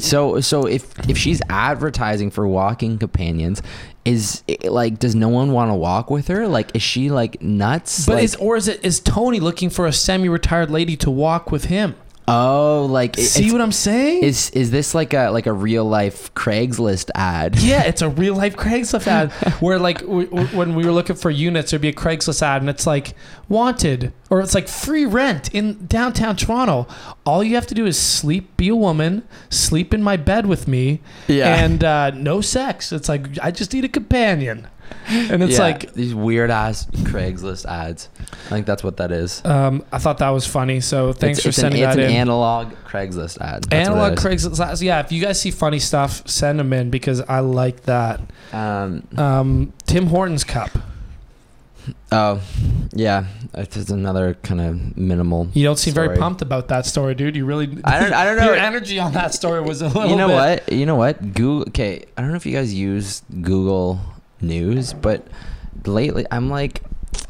so 0.00 0.40
so 0.40 0.66
if 0.66 0.98
if 1.08 1.16
she's 1.16 1.40
advertising 1.48 2.30
for 2.30 2.46
walking 2.46 2.98
companions 2.98 3.62
is 4.04 4.42
it, 4.48 4.64
like 4.64 4.98
does 4.98 5.14
no 5.14 5.28
one 5.28 5.52
want 5.52 5.70
to 5.70 5.74
walk 5.74 6.10
with 6.10 6.28
her 6.28 6.46
like 6.48 6.74
is 6.74 6.82
she 6.82 7.10
like 7.10 7.40
nuts 7.42 8.06
But 8.06 8.16
like, 8.16 8.24
is 8.24 8.36
or 8.36 8.56
is 8.56 8.68
it 8.68 8.84
is 8.84 9.00
Tony 9.00 9.40
looking 9.40 9.70
for 9.70 9.86
a 9.86 9.92
semi-retired 9.92 10.70
lady 10.70 10.96
to 10.98 11.10
walk 11.10 11.50
with 11.50 11.66
him? 11.66 11.94
Oh 12.30 12.86
like 12.88 13.16
See 13.16 13.40
it's- 13.40 13.52
what 13.52 13.60
I'm 13.60 13.72
saying? 13.72 14.22
is 14.22 14.50
is 14.50 14.70
this 14.70 14.94
like 14.94 15.12
a 15.12 15.30
like 15.30 15.46
a 15.46 15.52
real 15.52 15.84
life 15.84 16.32
craigslist 16.34 17.10
ad 17.14 17.56
Yeah, 17.58 17.82
it's 17.90 18.02
a 18.02 18.08
real 18.08 18.34
life 18.36 18.56
Craigslist 18.56 19.06
ad 19.06 19.32
where 19.60 19.78
like 19.78 20.00
w- 20.00 20.26
w- 20.28 20.46
when 20.56 20.74
we 20.74 20.84
were 20.84 20.92
looking 20.92 21.16
for 21.16 21.30
units, 21.30 21.70
there'd 21.70 21.80
be 21.82 21.88
a 21.88 21.92
Craigslist 21.92 22.42
ad 22.42 22.62
and 22.62 22.70
it's 22.70 22.86
like 22.86 23.14
wanted 23.48 24.12
or 24.30 24.40
it's 24.40 24.54
like 24.54 24.68
free 24.68 25.04
rent 25.06 25.52
in 25.52 25.86
downtown 25.86 26.36
Toronto. 26.36 26.86
All 27.26 27.42
you 27.42 27.54
have 27.56 27.66
to 27.66 27.74
do 27.74 27.84
is 27.86 27.98
sleep, 27.98 28.56
be 28.56 28.68
a 28.68 28.76
woman, 28.76 29.24
sleep 29.48 29.92
in 29.92 30.02
my 30.02 30.16
bed 30.16 30.46
with 30.46 30.68
me, 30.68 31.00
Yeah. 31.26 31.56
and 31.64 31.82
uh, 31.82 32.10
no 32.12 32.40
sex. 32.40 32.92
It's 32.92 33.08
like 33.08 33.26
I 33.42 33.50
just 33.50 33.72
need 33.72 33.84
a 33.84 33.88
companion, 33.88 34.68
and 35.08 35.42
it's 35.42 35.54
Yeah, 35.54 35.60
like 35.62 35.92
these 35.94 36.14
weird 36.14 36.50
ass 36.50 36.86
craigslist 36.86 37.64
ads 37.66 38.08
i 38.32 38.48
think 38.50 38.66
that's 38.66 38.84
what 38.84 38.96
that 38.98 39.10
is 39.12 39.44
um, 39.44 39.84
I 39.92 39.98
thought 39.98 40.18
that 40.18 40.30
was 40.30 40.46
funny. 40.46 40.80
So 40.80 41.12
thanks 41.12 41.38
it's, 41.38 41.42
for 41.44 41.48
it's 41.50 41.58
sending 41.58 41.82
an, 41.82 41.88
it's 41.88 41.96
that 41.96 42.04
an 42.04 42.10
in. 42.10 42.16
analog 42.16 42.72
craigslist 42.86 43.38
ad 43.40 43.64
That's 43.64 43.88
Analog. 43.88 44.18
Craigslist 44.18 44.60
ads. 44.64 44.82
Yeah, 44.82 45.00
if 45.00 45.10
you 45.12 45.20
guys 45.22 45.40
see 45.40 45.50
funny 45.50 45.78
stuff, 45.78 46.26
send 46.28 46.58
them 46.58 46.72
in 46.72 46.90
because 46.90 47.20
I 47.22 47.40
like 47.40 47.82
that. 47.82 48.20
um 48.52 49.02
Um, 49.16 49.72
Tim 49.86 50.06
Hortons 50.06 50.44
cup. 50.44 50.70
oh 52.12 52.40
yeah 52.92 53.24
it's 53.54 53.76
another 53.90 54.34
kind 54.42 54.60
of 54.60 54.96
minimal 54.96 55.48
You 55.54 55.64
don't 55.64 55.78
seem 55.78 55.94
very 55.94 56.16
pumped 56.16 56.42
about 56.42 56.68
that 56.68 56.86
story, 56.86 57.14
dude. 57.14 57.34
You 57.36 57.44
really. 57.46 57.78
I 57.84 58.00
don't- 58.00 58.12
I 58.12 58.24
don't 58.24 58.36
know. 58.40 58.44
Your 58.44 58.54
energy 58.54 58.98
on 58.98 59.12
that 59.12 59.34
story 59.34 59.60
was 59.60 59.80
a 59.82 59.86
little. 59.88 60.06
you 60.06 60.16
know 60.16 60.28
bit- 60.28 60.34
what? 60.68 60.72
You 60.72 60.86
know 60.86 60.96
what? 60.96 61.34
Google. 61.34 61.62
Okay, 61.68 62.04
I 62.16 62.20
don't 62.20 62.30
know 62.30 62.36
if 62.36 62.46
you 62.46 62.52
guys 62.52 62.72
use 62.74 63.22
Google 63.40 63.98
News, 64.40 64.92
but 64.92 65.26
lately 65.86 66.26
I'm 66.30 66.50
like, 66.50 66.82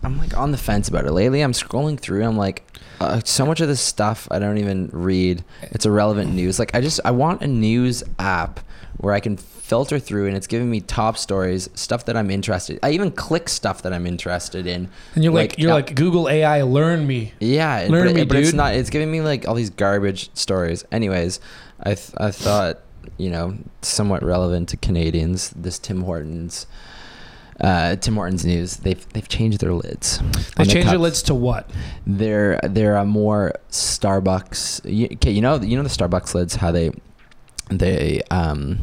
I'm 0.03 0.19
like 0.19 0.37
on 0.37 0.51
the 0.53 0.59
fence 0.59 0.89
about 0.89 1.05
it. 1.05 1.13
Lately, 1.13 1.41
I'm 1.43 1.53
scrolling 1.53 1.99
through. 1.99 2.25
I'm 2.25 2.37
like, 2.37 2.65
uh, 3.01 3.21
so 3.25 3.47
much 3.47 3.61
of 3.61 3.69
this 3.69 3.81
stuff 3.81 4.29
I 4.31 4.39
don't 4.39 4.59
even 4.59 4.91
read. 4.93 5.45
It's 5.63 5.87
irrelevant 5.87 6.33
news. 6.33 6.59
Like 6.59 6.75
I 6.75 6.81
just 6.81 7.01
I 7.05 7.11
want 7.11 7.43
a 7.43 7.47
news 7.47 8.03
app 8.19 8.61
where 8.99 9.15
I 9.15 9.21
can 9.21 9.37
filter 9.37 9.99
through 9.99 10.27
and 10.27 10.37
it's 10.37 10.47
giving 10.47 10.69
me 10.69 10.81
top 10.81 11.17
stories, 11.17 11.71
stuff 11.75 12.05
that 12.07 12.17
I'm 12.17 12.31
interested. 12.31 12.79
I 12.83 12.91
even 12.91 13.11
click 13.13 13.49
stuff 13.49 13.83
that 13.83 13.93
I'm 13.93 14.05
interested 14.07 14.67
in. 14.67 14.89
And 15.15 15.25
you're 15.25 15.33
like, 15.33 15.53
Like, 15.53 15.59
you're 15.59 15.71
uh, 15.71 15.75
like 15.75 15.95
Google 15.95 16.29
AI, 16.29 16.63
learn 16.63 17.07
me. 17.07 17.33
Yeah, 17.41 17.87
Learn 17.89 18.09
but, 18.09 18.15
me, 18.15 18.25
but 18.25 18.37
it's 18.37 18.53
not. 18.53 18.75
It's 18.75 18.91
giving 18.91 19.11
me 19.11 19.21
like 19.21 19.47
all 19.49 19.55
these 19.55 19.71
garbage 19.71 20.31
stories. 20.35 20.85
Anyways, 20.93 21.41
I 21.81 21.95
th- 21.95 22.11
I 22.19 22.31
thought 22.31 22.81
you 23.17 23.31
know 23.31 23.57
somewhat 23.81 24.23
relevant 24.23 24.69
to 24.71 24.77
Canadians. 24.77 25.51
This 25.51 25.79
Tim 25.79 26.03
Hortons, 26.03 26.67
uh, 27.61 27.97
Tim 27.97 28.15
Hortons 28.15 28.45
news. 28.45 28.77
They've 28.79 29.07
they've 29.13 29.29
changed 29.29 29.61
their 29.61 29.73
lids. 29.75 30.19
They 30.57 30.65
changed 30.65 30.71
change 30.73 30.87
their 30.87 30.99
lids 30.99 31.23
to 31.25 31.35
what? 31.35 31.71
They're 32.07 32.59
they're 32.63 32.97
a 32.97 33.05
more 33.05 33.55
Starbucks. 33.71 34.91
You, 34.91 35.09
okay, 35.15 35.31
you 35.31 35.41
know 35.41 35.57
you 35.61 35.77
know 35.77 35.83
the 35.83 35.89
Starbucks 35.89 36.35
lids 36.35 36.55
how 36.57 36.71
they 36.73 36.91
they 37.69 38.23
um 38.31 38.79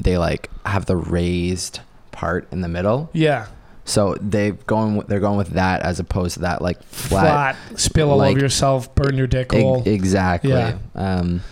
they 0.00 0.16
like 0.18 0.48
have 0.66 0.86
the 0.86 0.96
raised 0.96 1.80
part 2.12 2.48
in 2.52 2.60
the 2.62 2.68
middle. 2.68 3.10
Yeah, 3.12 3.46
So 3.84 4.16
they've 4.20 4.64
going 4.66 5.00
they're 5.08 5.20
going 5.20 5.36
with 5.38 5.50
that 5.50 5.82
as 5.82 6.00
opposed 6.00 6.34
to 6.34 6.40
that 6.40 6.62
like 6.62 6.82
flat, 6.82 7.56
spill 7.76 8.10
all 8.10 8.18
like- 8.18 8.30
over 8.32 8.40
yourself, 8.40 8.94
burn 8.94 9.16
your 9.16 9.26
dick 9.26 9.52
Ex- 9.52 9.62
hole. 9.62 9.82
exactly. 9.86 10.50
Yeah. 10.50 10.78
Um, 10.94 11.42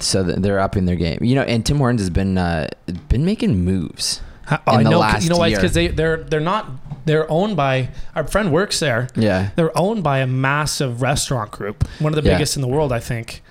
so 0.00 0.22
they're 0.22 0.58
upping 0.60 0.86
their 0.86 0.96
game. 0.96 1.18
You 1.22 1.34
know, 1.36 1.42
and 1.42 1.64
Tim 1.64 1.78
Hortons 1.78 2.00
has 2.00 2.10
been 2.10 2.36
uh, 2.38 2.68
been 3.08 3.24
making 3.24 3.64
moves. 3.64 4.22
Oh, 4.50 4.58
I 4.66 4.82
the 4.82 4.90
know. 4.90 5.06
you 5.20 5.28
know 5.30 5.36
why? 5.38 5.48
It's 5.48 5.58
because 5.58 5.74
they 5.74 5.88
they're 5.88 6.18
they're 6.18 6.40
not. 6.40 6.68
They're 7.06 7.30
owned 7.30 7.56
by 7.56 7.88
our 8.14 8.26
friend 8.26 8.52
works 8.52 8.78
there. 8.78 9.08
Yeah. 9.16 9.50
They're 9.56 9.76
owned 9.76 10.02
by 10.02 10.18
a 10.18 10.26
massive 10.26 11.00
restaurant 11.02 11.50
group, 11.50 11.84
one 11.98 12.12
of 12.16 12.22
the 12.22 12.28
Yeah. 12.28 12.36
biggest 12.36 12.56
in 12.56 12.62
the 12.62 12.68
world, 12.68 12.92
I 12.92 13.00
think. 13.00 13.42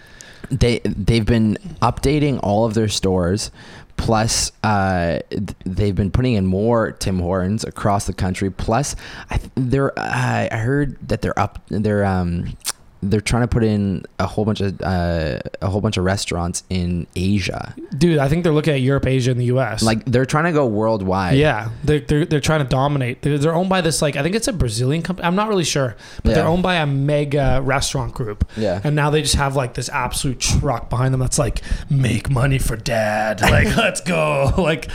They 0.51 0.79
they've 0.85 1.25
been 1.25 1.57
updating 1.81 2.39
all 2.43 2.65
of 2.65 2.73
their 2.75 2.87
stores. 2.87 3.49
Plus, 3.97 4.51
uh, 4.63 5.19
they've 5.65 5.95
been 5.95 6.09
putting 6.11 6.33
in 6.35 6.45
more 6.45 6.91
Tim 6.93 7.19
Hortons 7.19 7.65
across 7.65 8.05
the 8.05 8.13
country. 8.13 8.49
Plus, 8.49 8.95
I 9.29 9.37
th- 9.37 9.51
they're 9.55 9.97
uh, 9.99 10.47
I 10.51 10.55
heard 10.57 10.97
that 11.09 11.21
they're 11.21 11.37
up. 11.37 11.59
They're 11.67 12.05
um 12.05 12.55
they're 13.01 13.21
trying 13.21 13.43
to 13.43 13.47
put 13.47 13.63
in 13.63 14.05
a 14.19 14.27
whole 14.27 14.45
bunch 14.45 14.61
of 14.61 14.81
uh, 14.81 15.39
a 15.61 15.67
whole 15.67 15.81
bunch 15.81 15.97
of 15.97 16.03
restaurants 16.03 16.63
in 16.69 17.07
Asia. 17.15 17.73
Dude, 17.97 18.17
I 18.19 18.27
think 18.29 18.43
they're 18.43 18.53
looking 18.53 18.73
at 18.73 18.81
Europe, 18.81 19.05
Asia, 19.07 19.31
and 19.31 19.39
the 19.39 19.45
U.S. 19.45 19.81
Like 19.83 20.03
they're 20.05 20.25
trying 20.25 20.45
to 20.45 20.51
go 20.51 20.65
worldwide. 20.67 21.37
Yeah, 21.37 21.69
they're, 21.83 21.99
they're, 22.01 22.25
they're 22.25 22.39
trying 22.39 22.59
to 22.61 22.67
dominate. 22.69 23.21
They're, 23.21 23.37
they're 23.37 23.53
owned 23.55 23.69
by 23.69 23.81
this, 23.81 24.01
like, 24.01 24.15
I 24.15 24.23
think 24.23 24.35
it's 24.35 24.47
a 24.47 24.53
Brazilian 24.53 25.01
company. 25.01 25.25
I'm 25.27 25.35
not 25.35 25.47
really 25.47 25.63
sure. 25.63 25.95
But 26.23 26.35
they're 26.35 26.45
owned 26.47 26.63
by 26.63 26.75
a 26.75 26.85
mega 26.85 27.61
restaurant 27.63 28.13
group. 28.13 28.49
Yeah. 28.57 28.81
And 28.83 28.95
now 28.95 29.09
they 29.09 29.21
just 29.21 29.35
have, 29.35 29.55
like, 29.55 29.73
this 29.75 29.89
absolute 29.89 30.39
truck 30.39 30.89
behind 30.89 31.13
them 31.13 31.21
that's 31.21 31.39
like, 31.39 31.61
make 31.89 32.29
money 32.29 32.57
for 32.59 32.75
dad. 32.75 33.41
Like, 33.49 33.75
let's 33.75 34.01
go. 34.01 34.53
Like, 34.57 34.87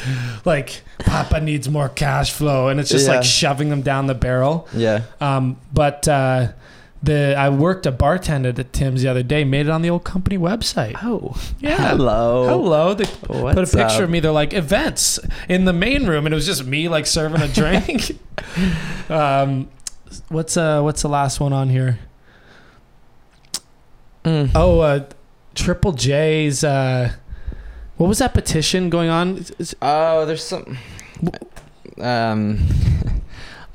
like 0.44 0.82
Papa 1.00 1.40
needs 1.40 1.68
more 1.68 1.88
cash 1.88 2.32
flow. 2.32 2.68
And 2.68 2.78
it's 2.78 2.90
just 2.90 3.06
Yeah. 3.08 3.16
like 3.16 3.24
shoving 3.24 3.68
them 3.70 3.82
down 3.82 4.06
the 4.06 4.14
barrel. 4.14 4.68
Yeah. 4.74 5.02
Um, 5.20 5.56
but 5.72 6.06
uh, 6.06 6.52
the 7.04 7.34
I 7.36 7.48
worked 7.50 7.86
a 7.86 7.92
bartender 7.92 8.48
at 8.56 8.72
Tim's 8.72 9.02
the 9.02 9.08
other 9.08 9.22
day. 9.22 9.44
Made 9.44 9.66
it 9.66 9.70
on 9.70 9.82
the 9.82 9.90
old 9.90 10.04
company 10.04 10.38
website. 10.38 10.96
Oh, 11.02 11.34
Yeah. 11.60 11.90
Hello. 11.90 12.48
Hello. 12.48 12.94
They 12.94 13.04
What's 13.04 13.54
put 13.54 13.74
a 13.74 13.76
picture 13.76 13.96
up? 13.98 14.00
of 14.04 14.10
me. 14.10 14.20
They're 14.20 14.30
like 14.32 14.52
events 14.54 15.18
in 15.48 15.64
the 15.64 15.72
main 15.72 16.06
room, 16.06 16.26
and 16.26 16.32
it 16.32 16.36
was 16.36 16.46
just 16.46 16.64
me 16.64 16.88
like 16.88 17.06
serving 17.06 17.40
a 17.42 17.48
drink. 17.48 18.18
um, 19.10 19.68
what's 20.28 20.56
uh 20.56 20.80
what's 20.82 21.02
the 21.02 21.08
last 21.08 21.40
one 21.40 21.52
on 21.52 21.68
here? 21.68 21.98
Mm. 24.24 24.50
Oh, 24.54 24.80
uh, 24.80 25.04
Triple 25.54 25.92
J's. 25.92 26.64
Uh, 26.64 27.12
what 27.96 28.06
was 28.08 28.18
that 28.18 28.32
petition 28.34 28.90
going 28.90 29.10
on? 29.10 29.44
Is- 29.58 29.76
Oh, 29.82 30.24
there's 30.26 30.42
some. 30.42 30.78
Um, 32.00 32.66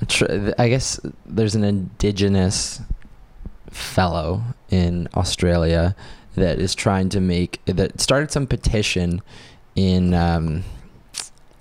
I 0.57 0.69
guess 0.69 0.99
there's 1.25 1.55
an 1.55 1.63
indigenous 1.63 2.81
fellow 3.71 4.43
in 4.69 5.07
Australia 5.15 5.95
that 6.35 6.59
is 6.59 6.75
trying 6.75 7.09
to 7.09 7.19
make 7.19 7.63
that 7.65 7.99
started 7.99 8.31
some 8.31 8.47
petition 8.47 9.21
in 9.75 10.13
um, 10.13 10.63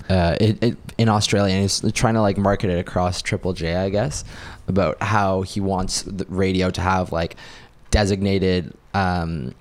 uh, 0.08 0.36
it, 0.40 0.62
it, 0.62 0.76
in 0.96 1.08
Australia 1.08 1.54
and 1.54 1.62
he's 1.62 1.92
trying 1.92 2.14
to 2.14 2.20
like 2.22 2.38
market 2.38 2.70
it 2.70 2.78
across 2.78 3.20
Triple 3.22 3.52
J, 3.52 3.76
I 3.76 3.90
guess, 3.90 4.24
about 4.66 5.00
how 5.02 5.42
he 5.42 5.60
wants 5.60 6.02
the 6.02 6.24
radio 6.28 6.70
to 6.70 6.80
have 6.80 7.12
like 7.12 7.36
designated 7.90 8.74
um, 8.94 9.54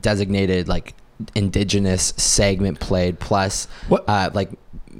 designated 0.00 0.68
like 0.68 0.94
indigenous 1.34 2.12
segment 2.16 2.80
played 2.80 3.18
plus 3.20 3.66
What- 3.88 4.04
uh, 4.08 4.30
like 4.34 4.50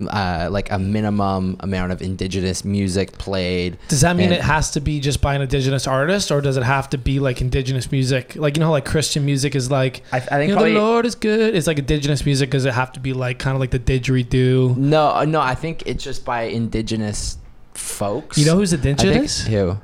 uh, 0.08 0.48
like 0.50 0.70
a 0.70 0.78
minimum 0.78 1.56
amount 1.60 1.92
of 1.92 2.00
indigenous 2.00 2.64
music 2.64 3.12
played. 3.18 3.76
Does 3.88 4.00
that 4.00 4.16
mean 4.16 4.26
And- 4.26 4.34
it 4.36 4.40
has 4.42 4.70
to 4.72 4.80
be 4.80 5.00
just 5.00 5.20
by 5.20 5.34
an 5.34 5.42
indigenous 5.42 5.86
artist, 5.86 6.30
or 6.30 6.40
does 6.40 6.56
it 6.56 6.62
have 6.62 6.88
to 6.90 6.98
be 6.98 7.20
like 7.20 7.40
indigenous 7.40 7.92
music? 7.92 8.34
Like 8.36 8.56
you 8.56 8.60
know, 8.60 8.70
like 8.70 8.84
Christian 8.84 9.24
music 9.24 9.54
is 9.54 9.70
like 9.70 10.02
I, 10.12 10.16
I 10.16 10.20
think 10.20 10.42
you 10.42 10.48
know, 10.48 10.54
probably 10.54 10.72
the 10.74 10.80
Lord 10.80 11.04
is 11.06 11.14
good. 11.14 11.54
It's 11.54 11.66
like 11.66 11.78
indigenous 11.78 12.24
music. 12.24 12.50
Does 12.50 12.64
it 12.64 12.74
have 12.74 12.92
to 12.92 13.00
be 13.00 13.12
like 13.12 13.38
kind 13.38 13.54
of 13.54 13.60
like 13.60 13.70
the 13.70 13.78
didgeridoo? 13.78 14.76
no, 14.76 15.08
uh, 15.14 15.24
no. 15.24 15.40
I 15.40 15.54
think 15.54 15.82
it's 15.86 16.02
just 16.02 16.24
by 16.24 16.42
indigenous 16.44 17.36
folks. 17.74 18.38
You 18.38 18.46
know 18.46 18.56
who's 18.56 18.72
I 18.72 18.76
think 18.78 18.98
indigenous? 19.00 19.46
who 19.46 19.78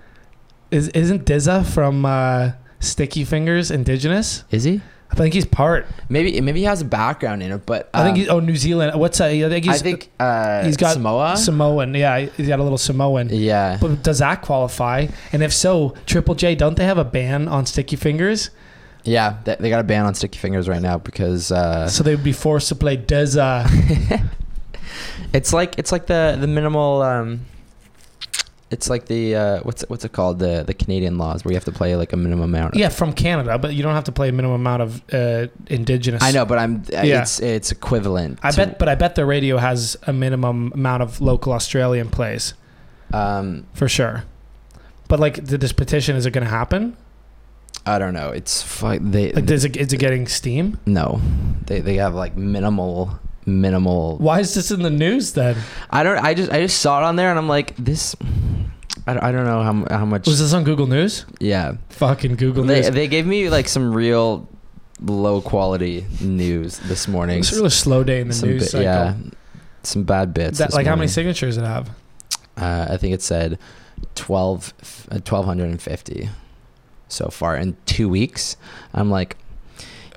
Is 0.71 0.89
isn't 0.89 1.25
Dizza 1.25 1.65
from 1.65 2.05
uh, 2.07 2.53
Sticky 2.81 3.25
Fingers 3.25 3.71
indigenous? 3.71 4.45
is 4.51 4.65
he? 4.65 4.81
I 5.11 5.15
think 5.15 5.33
he's 5.35 5.47
part. 5.47 5.87
Maybe 6.09 6.41
maybe 6.41 6.61
he 6.61 6.67
has 6.67 6.83
a 6.83 6.85
background 6.85 7.43
in 7.43 7.51
it, 7.51 7.65
but 7.65 7.89
I 7.95 8.05
think 8.05 8.15
um, 8.15 8.21
he's 8.21 8.29
oh 8.29 8.41
New 8.41 8.57
Zealand. 8.57 8.99
What's 8.99 9.19
that? 9.19 9.31
I 9.31 9.49
think 9.49 9.65
he's 9.65 9.75
I 9.75 9.79
think 9.79 10.11
uh, 10.21 10.65
he's 10.65 10.77
got 10.77 10.95
Samoa. 10.95 11.37
Samoan. 11.37 11.95
Yeah, 11.95 12.19
he's 12.21 12.49
got 12.49 12.61
a 12.61 12.63
little 12.63 12.79
Samoan. 12.79 13.31
yeah, 13.31 13.79
But 13.81 14.03
does 14.03 14.19
that 14.19 14.43
qualify? 14.43 15.07
And 15.33 15.43
if 15.43 15.53
so, 15.53 15.95
Triple 16.07 16.35
J, 16.35 16.55
don't 16.55 16.77
they 16.77 16.85
have 16.85 16.99
a 16.99 17.05
ban 17.05 17.49
on 17.49 17.65
Sticky 17.67 17.97
Fingers? 17.97 18.51
yeah. 19.05 19.39
They, 19.45 19.57
they 19.59 19.71
got 19.71 19.81
a 19.81 19.85
ban 19.85 20.05
on 20.05 20.15
Sticky 20.15 20.39
Fingers 20.39 20.69
right 20.69 20.83
now 20.83 20.99
because 20.99 21.51
uh, 21.51 21.89
So 21.89 22.03
they 22.03 22.15
would 22.15 22.25
be 22.25 22.33
forced 22.33 22.69
to 22.69 22.75
play 22.75 22.97
Dizza. 22.97 23.67
it's 25.33 25.53
like 25.53 25.79
it's 25.79 25.93
like 25.93 26.07
the 26.07 26.37
the 26.39 26.47
minimal. 26.47 27.03
Um, 27.03 27.41
it's 28.71 28.91
like 28.91 29.07
the 29.07 29.35
uh, 29.35 29.61
what's 29.63 29.83
it- 29.83 29.91
what's 29.91 30.05
it 30.05 30.13
called 30.13 30.39
the 30.39 30.63
the 30.67 30.75
Canadian 30.75 31.17
laws 31.19 31.45
where 31.45 31.53
you 31.53 31.57
have 31.57 31.65
to 31.65 31.73
play 31.73 31.97
like 31.97 32.13
a 32.13 32.17
minimum 32.17 32.55
amount. 32.55 32.75
yeah, 32.77 32.89
from 32.91 33.13
Canada, 33.13 33.59
but 33.59 33.73
you 33.75 33.83
don't 33.83 33.95
have 33.95 34.05
to 34.05 34.13
play 34.13 34.29
a 34.29 34.33
minimum 34.33 34.61
amount 34.61 34.83
of 34.83 35.03
uh, 35.13 35.47
indigenous. 35.69 36.23
I 36.23 36.33
know, 36.33 36.45
but 36.45 36.59
I'm. 36.59 36.83
uh, 36.95 37.01
Yeah. 37.03 37.23
It's 37.23 37.41
it's 37.41 37.73
equivalent. 37.73 38.39
I 38.43 38.51
to- 38.51 38.57
bet, 38.57 38.79
but 38.79 38.89
I 38.89 38.95
bet 38.95 39.15
the 39.15 39.25
radio 39.25 39.57
has 39.57 39.97
a 40.07 40.13
minimum 40.13 40.73
amount 40.75 41.03
of 41.03 41.21
local 41.21 41.53
Australian 41.53 42.09
plays 42.11 42.55
Um, 43.13 43.65
for 43.75 43.89
sure. 43.89 44.25
But 45.09 45.19
like, 45.21 45.43
did 45.45 45.61
this 45.63 45.73
petition 45.73 46.17
is 46.17 46.27
it 46.27 46.33
going 46.33 46.45
to 46.45 46.51
happen? 46.51 46.95
I 47.87 47.99
don't 47.99 48.13
know. 48.13 48.29
It's 48.29 48.63
fu- 48.63 48.99
they 48.99 49.33
Like, 49.33 49.51
is 49.51 49.65
it, 49.65 49.75
is 49.79 49.91
it 49.95 49.97
getting 49.97 50.27
steam? 50.29 50.79
no, 50.85 51.23
they 51.67 51.81
they 51.81 51.95
have 51.95 52.15
like 52.15 52.37
minimal 52.37 53.19
minimal. 53.47 54.19
Why 54.19 54.41
is 54.41 54.53
this 54.53 54.71
in 54.71 54.83
the 54.83 54.91
news 54.91 55.33
then? 55.33 55.57
I 55.89 56.03
don't. 56.03 56.19
I 56.19 56.35
just 56.35 56.53
I 56.53 56.61
just 56.61 56.81
saw 56.83 57.01
it 57.01 57.05
on 57.05 57.17
there 57.17 57.31
and 57.31 57.39
I'm 57.39 57.49
like 57.49 57.75
this. 57.77 58.15
I 59.07 59.15
don't, 59.15 59.23
I 59.23 59.33
don't 59.33 59.45
know 59.45 59.63
how 59.63 59.99
how 59.99 60.05
much. 60.05 60.27
Was 60.27 60.39
this 60.41 60.53
on 60.53 60.65
Google 60.65 60.87
News? 60.87 61.25
yeah, 61.41 61.75
Fucking 61.91 62.37
Google 62.37 62.65
they 62.65 62.81
News. 62.83 62.91
they 62.91 63.09
gave 63.09 63.27
me 63.27 63.49
like 63.51 63.69
some 63.69 63.95
real 63.95 64.49
low 65.01 65.41
quality 65.41 66.05
news 66.21 66.79
this 66.81 67.07
morning. 67.09 67.39
It's 67.41 67.53
a 67.53 67.57
really 67.57 67.71
slow 67.71 68.03
day 68.05 68.21
in 68.21 68.29
the 68.29 68.35
Some 68.35 68.49
news 68.51 68.63
bi- 68.63 68.67
cycle. 68.67 68.83
yeah, 68.83 69.15
some 69.85 70.03
bad 70.05 70.35
bits. 70.35 70.59
That, 70.59 70.73
like, 70.73 70.87
how 70.87 70.97
many 70.97 71.09
signatures 71.09 71.57
it 71.57 71.65
have? 71.65 71.91
Uh, 72.57 72.89
I 72.91 72.97
think 72.97 73.15
it 73.15 73.23
said 73.23 73.59
12, 74.17 74.75
uh, 75.13 75.21
1250 75.21 76.29
so 77.09 77.29
far 77.29 77.57
in 77.57 77.77
two 77.87 78.09
weeks. 78.09 78.57
I'm 78.93 79.11
like, 79.11 79.37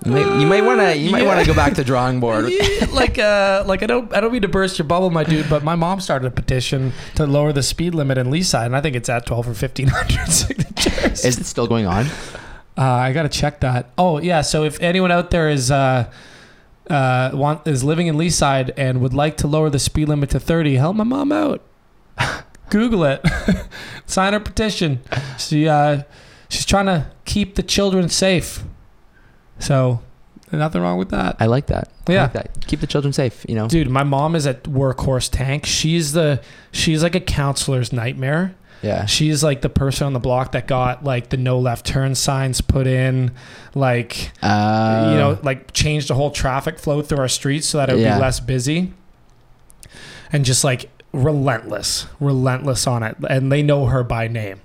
you 0.06 0.12
might, 0.12 0.40
you 0.40 0.48
might 0.48 0.64
want 0.64 0.80
to 0.82 0.98
you 0.98 1.12
might 1.12 1.22
Yeah. 1.24 1.28
want 1.28 1.40
to 1.42 1.46
go 1.46 1.54
back 1.56 1.74
to 1.76 1.84
drawing 1.84 2.20
board. 2.20 2.46
Yeah, 2.52 2.88
like 2.92 3.20
uh 3.20 3.64
like 3.68 3.84
I 3.84 3.86
don't 3.88 4.14
I 4.16 4.20
don't 4.22 4.32
mean 4.34 4.42
to 4.42 4.48
burst 4.48 4.80
your 4.80 4.88
bubble, 4.88 5.10
my 5.12 5.24
dude, 5.24 5.50
but 5.50 5.64
my 5.64 5.76
mom 5.76 6.00
started 6.02 6.26
a 6.28 6.32
petition 6.32 6.94
to 7.16 7.26
lower 7.26 7.54
the 7.54 7.64
speed 7.64 7.94
limit 7.96 8.18
in 8.18 8.28
Leaside, 8.28 8.66
and 8.66 8.76
I 8.76 8.82
think 8.82 8.96
it's 8.96 9.10
at 9.10 9.26
twelve 9.26 9.48
or 9.48 9.54
fifteen 9.54 9.88
hundred 9.88 10.28
signatures. 10.32 11.24
Is 11.26 11.38
it 11.40 11.46
still 11.46 11.68
going 11.68 11.86
on? 11.86 12.06
Uh, 12.78 12.82
I 12.84 13.14
gotta 13.14 13.30
check 13.30 13.60
that. 13.62 13.92
Oh 13.98 14.20
yeah, 14.20 14.42
so 14.42 14.64
if 14.64 14.82
anyone 14.82 15.12
out 15.12 15.30
there 15.32 15.50
is 15.50 15.70
uh 15.72 16.10
uh 16.90 17.30
want 17.34 17.68
is 17.68 17.84
living 17.84 18.08
in 18.08 18.16
Leaside 18.16 18.72
and 18.78 19.02
would 19.02 19.14
like 19.14 19.38
to 19.38 19.48
lower 19.48 19.70
the 19.70 19.80
speed 19.80 20.10
limit 20.10 20.30
to 20.32 20.40
thirty, 20.40 20.76
help 20.78 20.96
my 20.96 21.04
mom 21.04 21.32
out. 21.32 21.62
Google 22.70 23.04
it. 23.04 23.22
Sign 24.06 24.34
her 24.34 24.40
petition. 24.40 25.02
She 25.38 25.68
uh 25.68 26.04
she's 26.50 26.66
trying 26.66 26.86
to 26.88 27.12
keep 27.26 27.56
the 27.56 27.64
children 27.64 28.10
safe. 28.10 28.64
So 29.62 30.02
nothing 30.52 30.82
wrong 30.82 30.98
with 30.98 31.10
that. 31.10 31.38
I 31.40 31.46
like 31.46 31.68
that. 31.68 31.90
I 32.08 32.12
Yeah. 32.14 32.22
like 32.24 32.34
that. 32.34 32.68
Keep 32.68 32.82
the 32.82 32.88
children 32.88 33.14
safe. 33.14 33.46
You 33.48 33.56
know. 33.56 33.68
Dude, 33.68 33.90
my 33.90 34.04
mom 34.04 34.36
is 34.36 34.46
at 34.46 34.64
Workhorse 34.64 35.30
Tank. 35.32 35.66
She's 35.66 36.12
the 36.14 36.42
she's 36.72 37.04
like 37.04 37.16
a 37.16 37.20
counselor's 37.22 37.94
nightmare. 37.94 38.54
Yeah. 38.82 39.06
She's 39.06 39.44
like 39.44 39.62
the 39.62 39.70
person 39.70 40.08
on 40.08 40.14
the 40.14 40.20
block 40.20 40.54
that 40.54 40.68
got 40.68 41.04
like 41.04 41.30
the 41.30 41.38
no 41.38 41.60
left 41.60 41.86
turn 41.86 42.16
signs 42.16 42.62
put 42.62 42.88
in, 42.88 43.32
like 43.76 44.32
Uh, 44.42 45.10
you 45.12 45.18
know, 45.18 45.38
like 45.44 45.72
changed 45.72 46.08
the 46.10 46.16
whole 46.16 46.32
traffic 46.32 46.80
flow 46.80 47.02
through 47.04 47.20
our 47.20 47.28
streets 47.28 47.68
so 47.68 47.78
that 47.78 47.90
it 47.90 47.94
would 47.94 48.02
Yeah. 48.02 48.16
be 48.16 48.22
less 48.22 48.40
busy. 48.40 48.92
And 50.34 50.44
just 50.46 50.64
like 50.64 50.90
relentless, 51.14 52.08
relentless 52.20 52.88
on 52.88 53.04
it. 53.04 53.18
And 53.30 53.52
they 53.52 53.62
know 53.62 53.86
her 53.86 54.04
by 54.04 54.28
name. 54.28 54.62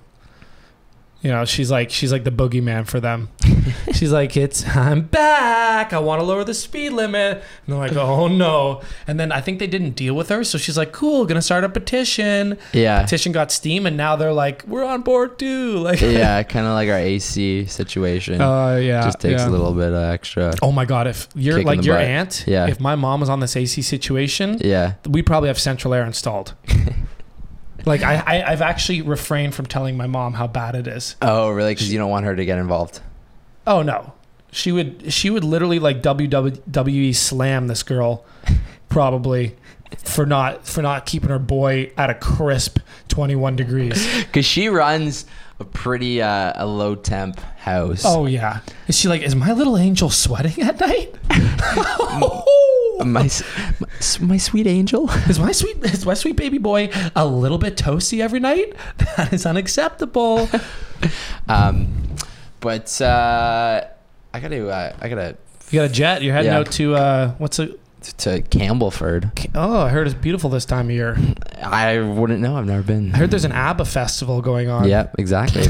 You 1.27 1.33
know, 1.33 1.45
she's 1.45 1.73
like 1.73 1.91
she's 1.91 2.13
like 2.13 2.23
the 2.23 2.31
boogeyman 2.31 2.87
for 2.87 3.01
them. 3.01 3.31
she's 3.93 4.13
like, 4.13 4.37
It's 4.37 4.65
I'm 4.77 5.01
back. 5.03 5.93
I 5.93 5.99
want 5.99 6.21
to 6.21 6.25
lower 6.25 6.45
the 6.45 6.55
speed 6.55 6.91
limit. 6.91 7.39
And 7.39 7.43
they're 7.67 7.77
like, 7.81 7.97
Oh 7.97 8.29
no. 8.29 8.81
And 9.09 9.19
then 9.19 9.33
I 9.33 9.41
think 9.41 9.59
they 9.59 9.67
didn't 9.67 9.97
deal 9.97 10.15
with 10.15 10.29
her, 10.29 10.45
so 10.45 10.57
she's 10.57 10.79
like, 10.79 10.93
Cool, 10.93 11.27
gonna 11.27 11.43
start 11.43 11.65
a 11.65 11.69
petition. 11.69 12.59
Yeah. 12.73 13.03
Petition 13.03 13.33
got 13.33 13.51
steam 13.51 13.87
and 13.87 13.97
now 13.97 14.15
they're 14.15 14.33
like, 14.33 14.63
We're 14.69 14.85
on 14.85 15.03
board 15.03 15.37
too. 15.41 15.79
Like 15.87 16.01
yeah. 16.01 16.45
Kind 16.45 16.65
of 16.65 16.75
like 16.75 16.89
our 16.89 16.95
AC 16.99 17.65
situation. 17.67 18.41
Uh 18.41 18.77
yeah. 18.77 19.03
Just 19.03 19.19
takes 19.19 19.41
yeah. 19.41 19.49
a 19.49 19.51
little 19.51 19.73
bit 19.73 19.89
of 19.89 20.13
extra. 20.13 20.55
Oh 20.63 20.71
my 20.71 20.85
god, 20.85 21.09
if 21.09 21.27
you're 21.35 21.61
like 21.65 21.83
your 21.85 21.97
butt. 21.97 22.05
aunt, 22.05 22.45
Yeah. 22.47 22.69
if 22.69 22.79
my 22.79 22.95
mom 22.95 23.19
was 23.19 23.29
on 23.29 23.41
this 23.41 23.57
AC 23.57 23.83
situation, 23.83 24.59
Yeah. 24.61 24.95
we 25.09 25.23
probably 25.23 25.49
have 25.49 25.59
central 25.59 25.93
air 25.93 26.05
installed. 26.07 26.55
like 27.85 28.03
I, 28.03 28.17
I 28.17 28.53
I've 28.53 28.63
actually 28.63 29.03
refrained 29.03 29.55
from 29.55 29.67
telling 29.67 29.97
my 29.97 30.07
mom 30.07 30.35
how 30.35 30.47
bad 30.47 30.75
it 30.75 30.87
is. 30.87 31.17
Oh, 31.23 31.51
really? 31.51 31.75
Because 31.75 31.93
you 31.93 31.99
don't 31.99 32.11
want 32.11 32.25
her 32.25 32.35
to 32.35 32.45
get 32.45 32.59
involved. 32.59 33.01
Oh 33.67 33.83
no. 33.83 34.13
She 34.53 34.73
would 34.73 35.13
she 35.13 35.29
would 35.31 35.45
literally 35.45 35.79
like 35.79 36.03
WWE 36.03 37.15
slam 37.15 37.67
this 37.67 37.83
girl 37.83 38.25
probably 38.89 39.57
for 40.05 40.25
not 40.27 40.67
for 40.67 40.83
not 40.83 41.07
keeping 41.07 41.31
her 41.31 41.39
boy 41.39 41.93
at 41.97 42.11
a 42.11 42.15
crisp 42.15 42.79
21 43.09 43.57
degrees. 43.57 44.07
Because 44.27 44.47
she 44.47 44.69
runs 44.69 45.25
a 45.59 45.65
pretty 45.65 46.21
uh, 46.21 46.53
a 46.57 46.67
low 46.67 46.95
temp 46.95 47.41
house. 47.59 48.03
Oh 48.05 48.27
yeah. 48.27 48.61
Is 48.89 48.99
she 48.99 49.09
like 49.09 49.23
is 49.23 49.35
my 49.35 49.53
little 49.53 49.77
angel 49.77 50.11
sweating 50.11 50.63
at 50.63 50.81
night? 50.81 51.15
my, 53.05 53.29
my 53.81 53.89
my 54.21 54.37
sweet 54.37 54.67
angel. 54.67 55.11
Is 55.29 55.39
my 55.39 55.53
sweet 55.53 55.77
is 55.85 56.07
my 56.07 56.15
sweet 56.15 56.37
baby 56.37 56.59
boy 56.59 56.91
a 57.15 57.27
little 57.27 57.59
bit 57.59 57.77
toasty 57.77 58.21
every 58.21 58.41
night? 58.41 58.75
That 59.17 59.33
is 59.33 59.47
unacceptable. 59.47 60.49
Um, 61.49 61.89
but 62.61 63.01
uh, 63.01 63.85
I 64.35 64.41
gotta 64.41 64.69
uh, 64.69 64.93
I 65.01 65.09
gotta 65.09 65.37
You 65.71 65.81
got 65.81 65.91
a 65.91 65.93
jet. 65.93 66.23
You're 66.23 66.35
heading 66.35 66.53
Yeah. 66.53 66.59
out 66.59 66.71
to 66.73 66.95
uh, 66.95 67.31
what's 67.39 67.59
it? 67.59 67.81
to 68.19 68.41
Campbellford. 68.43 69.49
Oh, 69.57 69.81
I 69.81 69.89
heard 69.89 70.07
it's 70.07 70.15
beautiful 70.15 70.49
this 70.49 70.65
time 70.65 70.87
of 70.87 70.93
year. 70.93 71.17
I 71.61 71.99
wouldn't 71.99 72.41
know. 72.41 72.57
I've 72.57 72.67
never 72.67 72.83
been. 72.85 73.13
I 73.13 73.19
heard 73.19 73.33
there's 73.33 73.45
an 73.45 73.51
ABBA 73.51 73.85
festival 73.87 74.41
going 74.43 74.69
on. 74.69 74.87
Yeah, 74.89 75.09
exactly. 75.19 75.65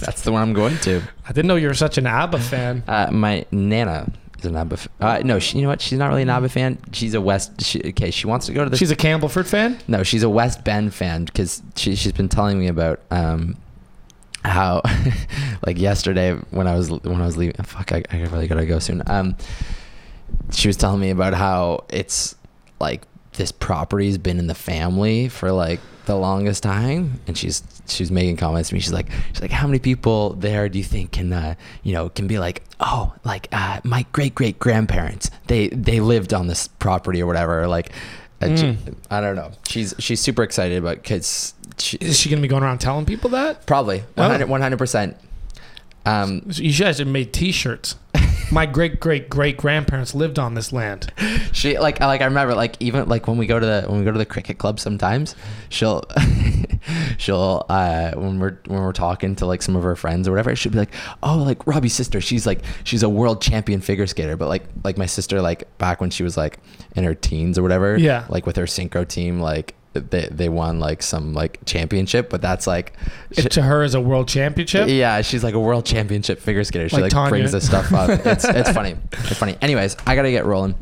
That's 0.00 0.22
the 0.22 0.32
one 0.32 0.40
I'm 0.40 0.54
going 0.54 0.78
to. 0.78 1.02
I 1.26 1.32
didn't 1.32 1.48
know 1.48 1.56
you 1.56 1.68
were 1.68 1.74
such 1.74 1.98
an 1.98 2.06
ABBA 2.06 2.38
fan. 2.38 2.82
Uh, 2.88 3.10
my 3.12 3.44
nana 3.50 4.10
is 4.40 4.46
an 4.46 4.56
ABBA. 4.56 4.72
F- 4.74 4.88
uh, 5.00 5.22
no, 5.24 5.38
she, 5.38 5.56
you 5.58 5.62
know 5.62 5.68
what? 5.68 5.80
She's 5.80 5.98
not 5.98 6.08
really 6.08 6.22
a 6.22 6.28
ABBA 6.28 6.48
fan. 6.48 6.78
She's 6.92 7.14
a 7.14 7.20
West. 7.20 7.62
She, 7.62 7.80
okay, 7.86 8.10
she 8.10 8.26
wants 8.26 8.46
to 8.46 8.52
go 8.52 8.64
to 8.64 8.70
the. 8.70 8.76
She's 8.76 8.90
a 8.90 8.96
Campbellford 8.96 9.46
fan. 9.46 9.78
no, 9.88 10.02
she's 10.02 10.22
a 10.22 10.28
West 10.28 10.64
Bend 10.64 10.92
fan 10.94 11.24
because 11.24 11.62
she 11.76 11.94
she's 11.94 12.12
been 12.12 12.28
telling 12.28 12.58
me 12.58 12.66
about 12.68 13.00
um, 13.10 13.56
how 14.44 14.82
like 15.66 15.78
yesterday 15.78 16.34
when 16.50 16.66
I 16.66 16.74
was 16.74 16.90
when 16.90 17.20
I 17.20 17.26
was 17.26 17.36
leaving 17.36 17.56
fuck 17.62 17.92
I, 17.92 18.02
I 18.10 18.22
really 18.22 18.48
gotta 18.48 18.64
go 18.64 18.78
soon 18.78 19.02
um 19.06 19.36
she 20.50 20.66
was 20.68 20.76
telling 20.78 21.00
me 21.00 21.10
about 21.10 21.34
how 21.34 21.84
it's 21.90 22.34
like 22.80 23.02
this 23.34 23.52
property's 23.52 24.16
been 24.16 24.38
in 24.38 24.46
the 24.46 24.54
family 24.54 25.28
for 25.28 25.52
like 25.52 25.80
the 26.10 26.16
longest 26.16 26.62
time 26.64 27.20
and 27.28 27.38
she's 27.38 27.62
she's 27.86 28.10
making 28.10 28.36
comments 28.36 28.68
to 28.70 28.74
me 28.74 28.80
she's 28.80 28.92
like 28.92 29.06
she's 29.32 29.40
like 29.40 29.52
how 29.52 29.66
many 29.66 29.78
people 29.78 30.30
there 30.34 30.68
do 30.68 30.76
you 30.76 30.84
think 30.84 31.12
can 31.12 31.32
uh 31.32 31.54
you 31.84 31.92
know 31.92 32.08
can 32.08 32.26
be 32.26 32.38
like 32.38 32.64
oh 32.80 33.14
like 33.24 33.46
uh 33.52 33.80
my 33.84 34.04
great 34.12 34.34
great 34.34 34.58
grandparents 34.58 35.30
they 35.46 35.68
they 35.68 36.00
lived 36.00 36.34
on 36.34 36.48
this 36.48 36.66
property 36.66 37.22
or 37.22 37.26
whatever 37.26 37.66
like 37.68 37.92
uh, 38.42 38.56
she- 38.56 38.64
Mm. 38.64 38.94
I 39.10 39.20
don't 39.20 39.36
know 39.36 39.52
she's 39.68 39.94
she's 40.00 40.18
super 40.20 40.42
excited 40.42 40.78
about 40.78 41.02
kids 41.04 41.54
she, 41.78 41.96
Is 41.98 42.18
she 42.18 42.28
gonna 42.28 42.42
be 42.42 42.48
going 42.48 42.62
around 42.64 42.78
telling 42.78 43.06
people 43.06 43.30
that? 43.30 43.64
Probably 43.66 44.02
Oh. 44.18 44.46
100 44.46 44.76
percent. 44.78 45.16
Um, 46.04 46.42
You 46.54 46.72
guys 46.74 46.98
have 46.98 47.06
made 47.08 47.32
T-shirts. 47.32 47.94
My 48.52 48.66
great 48.66 48.98
great 49.00 49.30
great 49.30 49.56
grandparents 49.56 50.14
lived 50.14 50.38
on 50.38 50.54
this 50.54 50.72
land. 50.72 51.12
she 51.52 51.78
like 51.78 52.00
I 52.00 52.06
like 52.06 52.20
I 52.20 52.24
remember 52.24 52.54
like 52.54 52.76
even 52.80 53.08
like 53.08 53.26
when 53.28 53.36
we 53.38 53.46
go 53.46 53.58
to 53.60 53.66
the 53.66 53.84
when 53.88 53.98
we 54.00 54.04
go 54.04 54.12
to 54.12 54.18
the 54.18 54.26
cricket 54.26 54.58
club 54.58 54.80
sometimes 54.80 55.34
she'll 55.68 56.02
she'll 57.18 57.64
uh 57.68 58.12
when 58.12 58.38
we're 58.38 58.58
when 58.66 58.80
we're 58.80 58.92
talking 58.92 59.36
to 59.36 59.46
like 59.46 59.62
some 59.62 59.76
of 59.76 59.82
her 59.82 59.96
friends 59.96 60.26
or 60.26 60.32
whatever 60.32 60.54
she'll 60.56 60.72
be 60.72 60.78
like 60.78 60.92
oh 61.22 61.36
like 61.38 61.66
Robbie's 61.66 61.94
sister 61.94 62.20
she's 62.20 62.46
like 62.46 62.62
she's 62.84 63.02
a 63.02 63.08
world 63.08 63.40
champion 63.42 63.80
figure 63.80 64.06
skater 64.06 64.36
but 64.36 64.48
like 64.48 64.64
like 64.84 64.96
my 64.98 65.06
sister 65.06 65.40
like 65.42 65.76
back 65.78 66.00
when 66.00 66.10
she 66.10 66.22
was 66.22 66.36
like 66.36 66.58
in 66.96 67.04
her 67.04 67.14
teens 67.14 67.58
or 67.58 67.62
whatever 67.62 67.96
Yeah. 67.96 68.26
like 68.28 68.46
with 68.46 68.56
her 68.56 68.64
synchro 68.64 69.06
team 69.06 69.40
like 69.40 69.74
they 69.92 70.28
they 70.30 70.48
won 70.48 70.78
like 70.78 71.02
some 71.02 71.34
like 71.34 71.58
championship 71.64 72.30
but 72.30 72.40
that's 72.40 72.66
like 72.66 72.92
It, 73.32 73.50
to 73.52 73.62
her 73.62 73.82
is 73.82 73.94
a 73.94 74.00
world 74.00 74.28
championship. 74.28 74.88
Yeah, 74.88 75.20
she's 75.22 75.42
like 75.42 75.54
a 75.54 75.60
world 75.60 75.84
championship 75.84 76.38
figure 76.40 76.62
skater. 76.64 76.88
She 76.88 76.96
Like 77.00 77.12
like, 77.12 77.28
brings 77.30 77.52
this 77.52 77.66
stuff 77.66 77.92
up. 77.92 78.08
It's 78.26 78.44
it's 78.44 78.70
funny. 78.70 78.96
It's 79.12 79.38
funny. 79.38 79.56
Anyways, 79.60 79.96
I 80.06 80.14
gotta 80.14 80.30
get 80.30 80.44
rolling. 80.46 80.74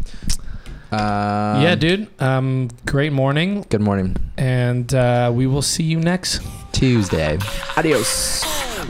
Um, 0.91 1.63
yeah, 1.63 1.75
dude. 1.75 2.09
Um, 2.21 2.69
great 2.87 3.13
morning, 3.13 3.65
Good 3.69 3.83
morning. 3.83 4.17
and 4.39 4.93
uh, 4.95 5.31
we 5.35 5.47
will 5.47 5.61
see 5.63 5.83
you 5.85 5.99
next. 6.01 6.41
Tuesday. 6.73 7.39
Adios. 7.77 8.43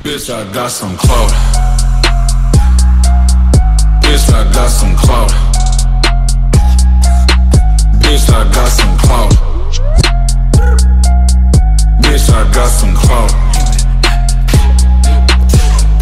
Bitch, 0.02 0.32
I 0.32 0.52
got 0.52 0.68
some 0.70 0.96
clout. 0.96 1.30
Bitch, 4.02 4.28
I 4.32 4.44
got 4.52 4.68
some 4.68 4.94
clout. 4.96 5.30
Bitch, 8.02 8.28
I 8.30 8.44
got 8.52 8.68
some 8.68 8.98
clout. 8.98 10.07
Bitch, 12.18 12.34
I 12.34 12.52
got 12.52 12.66
some 12.66 12.96
clout. 12.96 13.30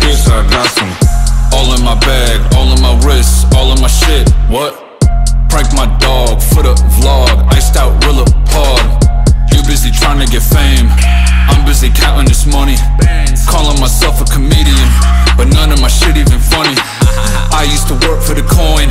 Bitch, 0.01 0.27
I 0.33 0.49
got 0.49 0.67
some. 0.71 0.89
All 1.53 1.75
in 1.75 1.85
my 1.85 1.95
bag, 2.01 2.55
all 2.55 2.73
in 2.73 2.81
my 2.81 2.95
wrist, 3.07 3.53
all 3.55 3.71
in 3.73 3.81
my 3.83 3.89
shit. 3.89 4.27
What? 4.49 4.73
Prank 5.51 5.75
my 5.75 5.95
dog 5.99 6.41
for 6.41 6.63
the 6.63 6.75
vlog. 6.97 7.53
Iced 7.53 7.77
out 7.77 8.03
Rilla 8.03 8.25
Pod. 8.47 9.06
Busy 9.67 9.91
trying 9.91 10.25
to 10.25 10.31
get 10.31 10.43
fame. 10.43 10.87
I'm 11.51 11.67
busy 11.67 11.91
counting 11.91 12.27
this 12.27 12.47
money. 12.47 12.77
Calling 13.47 13.79
myself 13.79 14.21
a 14.21 14.25
comedian, 14.25 14.89
but 15.37 15.47
none 15.53 15.71
of 15.71 15.81
my 15.81 15.89
shit 15.89 16.17
even 16.17 16.41
funny. 16.41 16.75
I 17.53 17.67
used 17.69 17.87
to 17.89 17.95
work 18.07 18.23
for 18.23 18.35
the 18.35 18.47
coin. 18.47 18.89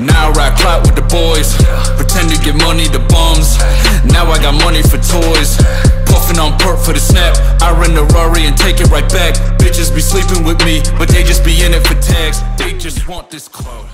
Now 0.00 0.28
I 0.28 0.32
rap 0.32 0.58
clout 0.58 0.82
with 0.84 0.96
the 0.96 1.06
boys. 1.08 1.54
Pretend 1.96 2.30
to 2.32 2.38
get 2.40 2.56
money 2.56 2.88
to 2.88 3.00
bums. 3.12 3.56
Now 4.04 4.28
I 4.30 4.38
got 4.40 4.54
money 4.60 4.82
for 4.82 4.98
toys. 4.98 5.56
Puffing 6.04 6.38
on 6.38 6.58
perp 6.58 6.84
for 6.84 6.92
the 6.92 7.00
snap. 7.00 7.36
I 7.62 7.72
rent 7.78 7.96
a 7.96 8.04
Rari 8.12 8.44
and 8.44 8.56
take 8.56 8.80
it 8.80 8.90
right 8.90 9.08
back. 9.08 9.34
Bitches 9.58 9.94
be 9.94 10.00
sleeping 10.00 10.44
with 10.44 10.58
me, 10.64 10.82
but 10.98 11.08
they 11.08 11.22
just 11.22 11.44
be 11.44 11.62
in 11.64 11.72
it 11.72 11.86
for 11.86 11.94
tags. 12.00 12.40
They 12.58 12.76
just 12.76 13.08
want 13.08 13.30
this 13.30 13.48
clout. 13.48 13.93